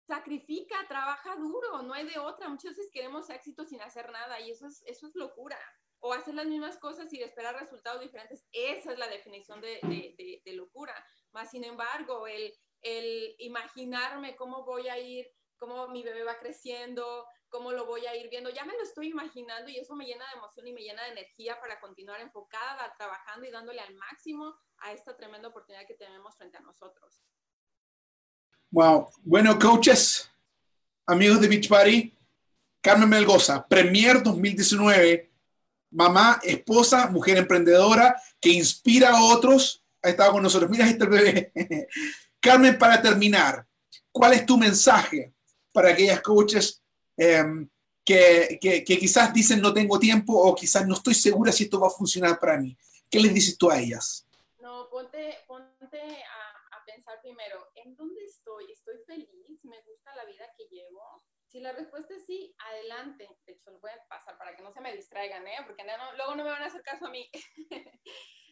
sacrifica, 0.07 0.75
trabaja 0.87 1.35
duro, 1.35 1.81
no 1.83 1.93
hay 1.93 2.07
de 2.07 2.17
otra. 2.17 2.47
Muchas 2.47 2.71
veces 2.71 2.89
queremos 2.91 3.29
éxito 3.29 3.65
sin 3.65 3.81
hacer 3.81 4.09
nada 4.11 4.39
y 4.39 4.51
eso 4.51 4.67
es, 4.67 4.81
eso 4.85 5.07
es 5.07 5.15
locura. 5.15 5.59
O 5.99 6.13
hacer 6.13 6.35
las 6.35 6.45
mismas 6.45 6.77
cosas 6.77 7.11
y 7.11 7.21
esperar 7.21 7.59
resultados 7.59 8.01
diferentes. 8.01 8.45
Esa 8.51 8.93
es 8.93 8.99
la 8.99 9.07
definición 9.07 9.59
de, 9.61 9.79
de, 9.83 10.41
de, 10.45 10.53
locura. 10.53 10.93
Más 11.33 11.49
sin 11.49 11.63
embargo, 11.63 12.27
el, 12.27 12.53
el 12.81 13.35
imaginarme 13.39 14.35
cómo 14.35 14.63
voy 14.63 14.87
a 14.89 14.99
ir, 14.99 15.27
cómo 15.57 15.87
mi 15.87 16.03
bebé 16.03 16.23
va 16.23 16.37
creciendo, 16.37 17.25
cómo 17.49 17.71
lo 17.71 17.85
voy 17.85 18.05
a 18.05 18.15
ir 18.15 18.29
viendo. 18.29 18.49
Ya 18.49 18.65
me 18.65 18.73
lo 18.73 18.83
estoy 18.83 19.09
imaginando 19.09 19.69
y 19.69 19.77
eso 19.77 19.95
me 19.95 20.05
llena 20.05 20.25
de 20.25 20.37
emoción 20.37 20.67
y 20.67 20.73
me 20.73 20.81
llena 20.81 21.03
de 21.03 21.11
energía 21.11 21.59
para 21.59 21.79
continuar 21.79 22.21
enfocada, 22.21 22.93
trabajando 22.97 23.45
y 23.45 23.51
dándole 23.51 23.79
al 23.81 23.93
máximo 23.95 24.55
a 24.79 24.91
esta 24.91 25.15
tremenda 25.15 25.47
oportunidad 25.47 25.87
que 25.87 25.95
tenemos 25.95 26.35
frente 26.35 26.57
a 26.57 26.61
nosotros. 26.61 27.21
Wow. 28.71 29.09
Bueno, 29.23 29.57
coaches, 29.57 30.29
amigos 31.05 31.39
de 31.41 31.47
Beach 31.47 31.69
Party, 31.69 32.13
Carmen 32.81 33.09
Melgoza, 33.09 33.65
Premier 33.67 34.21
2019, 34.21 35.31
mamá, 35.91 36.39
esposa, 36.43 37.07
mujer 37.09 37.37
emprendedora 37.37 38.21
que 38.39 38.49
inspira 38.49 39.09
a 39.09 39.23
otros, 39.23 39.83
ha 40.03 40.09
estado 40.09 40.33
con 40.33 40.43
nosotros. 40.43 40.69
Mira 40.69 40.87
este 40.87 41.05
bebé. 41.05 41.51
Carmen, 42.39 42.77
para 42.77 43.01
terminar, 43.01 43.65
¿cuál 44.11 44.33
es 44.33 44.45
tu 44.45 44.57
mensaje 44.57 45.33
para 45.73 45.89
aquellas 45.89 46.21
coaches 46.21 46.83
Em, 47.17 47.67
que, 48.05 48.57
que, 48.61 48.83
quizás 48.85 49.33
dicen 49.33 49.59
no 49.59 49.73
tengo 49.73 49.99
tiempo 49.99 50.31
o 50.31 50.55
quizás 50.55 50.87
no 50.87 50.93
estoy 50.93 51.13
segura 51.13 51.51
si 51.51 51.65
esto 51.65 51.79
va 51.79 51.87
a 51.87 51.97
funcionar 51.97 52.39
para 52.39 52.57
mí. 52.57 52.77
¿Qué 53.09 53.19
les 53.19 53.33
dices 53.33 53.57
tú 53.57 53.69
a 53.69 53.79
ellas? 53.79 54.25
No, 54.59 54.87
ponte, 54.89 55.39
ponte 55.45 55.99
a, 55.99 56.77
a, 56.77 56.85
pensar 56.85 57.19
primero, 57.21 57.69
¿en 57.75 57.95
dónde 57.97 58.23
estoy? 58.23 58.71
¿Estoy 58.71 58.95
feliz? 59.05 59.59
¿Me 59.63 59.81
gusta 59.81 60.15
la 60.15 60.23
vida 60.23 60.45
que 60.57 60.67
llevo? 60.69 61.25
Si 61.47 61.59
la 61.59 61.73
respuesta 61.73 62.13
es 62.15 62.25
sí, 62.25 62.55
adelante. 62.69 63.27
De 63.45 63.53
hecho, 63.53 63.71
lo 63.71 63.79
voy 63.79 63.91
a 63.91 64.07
pasar 64.07 64.37
para 64.37 64.55
que 64.55 64.63
no 64.63 64.71
se 64.71 64.81
me 64.81 64.93
distraigan, 64.93 65.45
¿eh? 65.47 65.57
Porque 65.65 65.83
no, 65.83 66.13
luego 66.15 66.35
no 66.35 66.43
me 66.43 66.51
van 66.51 66.63
a 66.63 66.67
hacer 66.67 66.83
caso 66.83 67.07
a 67.07 67.09
mí. 67.09 67.29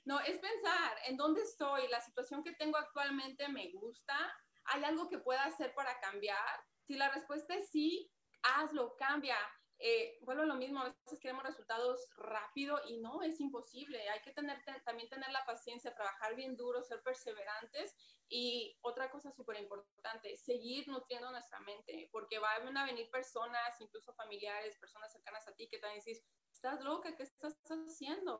no, 0.06 0.20
es 0.22 0.38
pensar 0.40 0.98
en 1.08 1.16
dónde 1.18 1.42
estoy, 1.42 1.88
la 1.90 2.02
situación 2.02 2.44
que 2.44 2.54
tengo 2.54 2.78
actualmente 2.78 3.48
me 3.50 3.72
gusta, 3.72 4.18
¿hay 4.66 4.84
algo 4.84 5.10
que 5.10 5.20
pueda 5.20 5.44
hacer 5.46 5.74
para 5.76 6.00
cambiar? 6.00 6.64
Si 6.88 6.96
la 6.96 7.10
respuesta 7.12 7.56
es 7.56 7.70
sí, 7.70 8.12
hazlo, 8.46 8.96
cambia. 8.96 9.38
Eh, 9.78 10.18
vuelvo 10.22 10.44
a 10.44 10.46
lo 10.46 10.56
mismo, 10.56 10.80
a 10.80 10.86
veces 10.86 11.20
queremos 11.20 11.44
resultados 11.44 12.08
rápido 12.16 12.80
y 12.88 12.98
no, 12.98 13.22
es 13.22 13.40
imposible. 13.42 14.10
Hay 14.10 14.22
que 14.22 14.32
tener, 14.32 14.64
también 14.86 15.10
tener 15.10 15.32
la 15.32 15.46
paciencia, 15.46 15.94
trabajar 15.94 16.36
bien 16.36 16.56
duro, 16.56 16.82
ser 16.82 17.04
perseverantes 17.04 17.94
y 18.30 18.78
otra 18.82 19.12
cosa 19.12 19.32
súper 19.32 19.60
importante, 19.60 20.38
seguir 20.38 20.88
nutriendo 20.88 21.30
nuestra 21.30 21.60
mente, 21.60 22.10
porque 22.12 22.40
van 22.40 22.76
a 22.78 22.86
venir 22.86 23.10
personas, 23.12 23.80
incluso 23.82 24.14
familiares, 24.14 24.78
personas 24.78 25.12
cercanas 25.12 25.48
a 25.48 25.54
ti 25.54 25.68
que 25.68 25.78
te 25.78 25.86
van 25.86 25.94
a 25.94 25.96
decir, 25.96 26.18
estás 26.52 26.82
loca, 26.82 27.16
¿qué 27.16 27.24
estás 27.24 27.58
haciendo? 27.70 28.38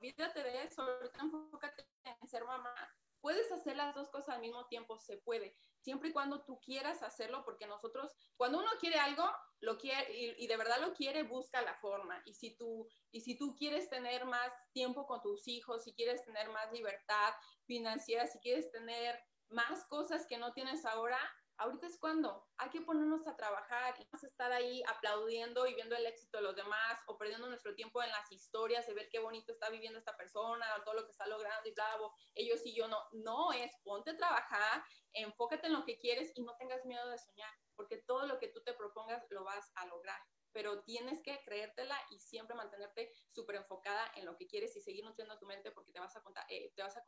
Olvídate 0.00 0.42
de 0.42 0.62
eso, 0.64 0.84
enfócate 1.20 1.86
en 2.04 2.26
ser 2.26 2.44
mamá. 2.44 2.74
Puedes 3.20 3.50
hacer 3.52 3.76
las 3.76 3.94
dos 3.94 4.08
cosas 4.08 4.36
al 4.36 4.40
mismo 4.40 4.66
tiempo, 4.68 4.98
se 4.98 5.18
puede 5.18 5.56
siempre 5.88 6.10
y 6.10 6.12
cuando 6.12 6.44
tú 6.44 6.60
quieras 6.60 7.02
hacerlo, 7.02 7.42
porque 7.46 7.66
nosotros, 7.66 8.14
cuando 8.36 8.58
uno 8.58 8.68
quiere 8.78 8.98
algo, 8.98 9.24
lo 9.60 9.78
quiere 9.78 10.06
y, 10.12 10.46
de 10.46 10.56
verdad 10.58 10.82
lo 10.82 10.92
quiere, 10.92 11.22
busca 11.22 11.62
la 11.62 11.74
forma. 11.76 12.20
Y 12.26 12.34
si 12.34 12.58
tú 12.58 12.86
y 13.10 13.22
si 13.22 13.38
tú 13.38 13.56
quieres 13.56 13.88
tener 13.88 14.26
más 14.26 14.52
tiempo 14.74 15.06
con 15.06 15.22
tus 15.22 15.48
hijos, 15.48 15.84
si 15.84 15.94
quieres 15.94 16.22
tener 16.26 16.50
más 16.50 16.70
libertad 16.72 17.32
financiera, 17.64 18.26
si 18.26 18.38
quieres 18.40 18.70
tener 18.70 19.18
más 19.48 19.86
cosas 19.86 20.26
que 20.26 20.36
no 20.36 20.52
tienes 20.52 20.84
ahora, 20.84 21.18
ahorita 21.58 21.86
es 21.86 21.98
cuando 21.98 22.48
hay 22.56 22.70
que 22.70 22.80
ponernos 22.80 23.26
a 23.26 23.36
trabajar 23.36 23.94
y 23.98 24.08
no 24.10 24.18
estar 24.22 24.52
ahí 24.52 24.82
aplaudiendo 24.86 25.66
y 25.66 25.74
viendo 25.74 25.96
el 25.96 26.06
éxito 26.06 26.38
de 26.38 26.44
los 26.44 26.56
demás 26.56 26.98
o 27.06 27.18
perdiendo 27.18 27.48
nuestro 27.48 27.74
tiempo 27.74 28.02
en 28.02 28.10
las 28.10 28.30
historias 28.32 28.86
de 28.86 28.94
ver 28.94 29.08
qué 29.10 29.18
bonito 29.18 29.52
está 29.52 29.68
viviendo 29.68 29.98
esta 29.98 30.16
persona, 30.16 30.66
todo 30.84 30.94
lo 30.94 31.04
que 31.04 31.10
está 31.10 31.26
logrando 31.26 31.68
y 31.68 31.72
bla, 31.72 31.98
ellos 32.34 32.60
y 32.64 32.74
yo 32.74 32.88
no. 32.88 32.98
No 33.12 33.52
es 33.52 33.72
ponte 33.82 34.12
a 34.12 34.16
trabajar, 34.16 34.84
enfócate 35.12 35.66
en 35.66 35.72
lo 35.72 35.84
que 35.84 35.98
quieres 35.98 36.32
y 36.34 36.42
no 36.42 36.56
tengas 36.56 36.84
miedo 36.84 37.08
de 37.08 37.18
soñar, 37.18 37.52
porque 37.74 37.98
todo 37.98 38.26
lo 38.26 38.38
que 38.38 38.48
tú 38.48 38.62
te 38.62 38.74
propongas 38.74 39.26
lo 39.30 39.44
vas 39.44 39.70
a 39.74 39.86
lograr 39.86 40.20
pero 40.52 40.80
tienes 40.82 41.22
que 41.22 41.40
creértela 41.44 41.96
y 42.10 42.18
siempre 42.18 42.56
mantenerte 42.56 43.12
súper 43.30 43.56
enfocada 43.56 44.10
en 44.16 44.24
lo 44.24 44.36
que 44.36 44.46
quieres 44.46 44.74
y 44.76 44.80
seguir 44.80 45.04
nutriendo 45.04 45.38
tu 45.38 45.46
mente 45.46 45.70
porque 45.70 45.92
te 45.92 46.00
vas 46.00 46.16
a 46.16 46.22
contar, 46.22 46.44
eh, 46.48 46.72
te 46.74 46.82
vas 46.82 46.96
a 46.96 47.04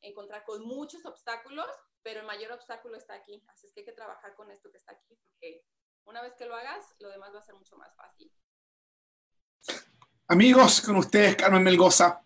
encontrar 0.00 0.44
con 0.44 0.62
muchos 0.62 1.04
obstáculos, 1.06 1.66
pero 2.02 2.20
el 2.20 2.26
mayor 2.26 2.52
obstáculo 2.52 2.96
está 2.96 3.14
aquí. 3.14 3.42
Así 3.48 3.66
es 3.66 3.72
que 3.72 3.80
hay 3.80 3.86
que 3.86 3.92
trabajar 3.92 4.34
con 4.34 4.50
esto 4.50 4.70
que 4.70 4.78
está 4.78 4.92
aquí 4.92 5.16
porque 5.24 5.64
una 6.04 6.22
vez 6.22 6.34
que 6.34 6.46
lo 6.46 6.54
hagas, 6.54 6.94
lo 6.98 7.08
demás 7.10 7.30
va 7.34 7.38
a 7.38 7.42
ser 7.42 7.54
mucho 7.54 7.76
más 7.76 7.94
fácil. 7.94 8.32
Amigos, 10.28 10.80
con 10.80 10.96
ustedes, 10.96 11.36
Carmen 11.36 11.62
Melgoza. 11.62 12.22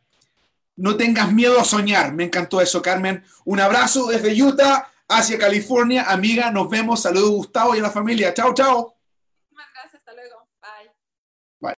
No 0.76 0.96
tengas 0.96 1.32
miedo 1.32 1.58
a 1.58 1.64
soñar. 1.64 2.12
Me 2.12 2.24
encantó 2.24 2.60
eso, 2.60 2.82
Carmen. 2.82 3.24
Un 3.44 3.60
abrazo 3.60 4.06
desde 4.06 4.40
Utah 4.42 4.92
hacia 5.08 5.38
California. 5.38 6.04
Amiga, 6.08 6.50
nos 6.50 6.68
vemos. 6.68 7.02
Saludos, 7.02 7.30
Gustavo 7.30 7.74
y 7.74 7.78
a 7.78 7.82
la 7.82 7.90
familia. 7.90 8.34
Chao, 8.34 8.52
chao. 8.54 8.95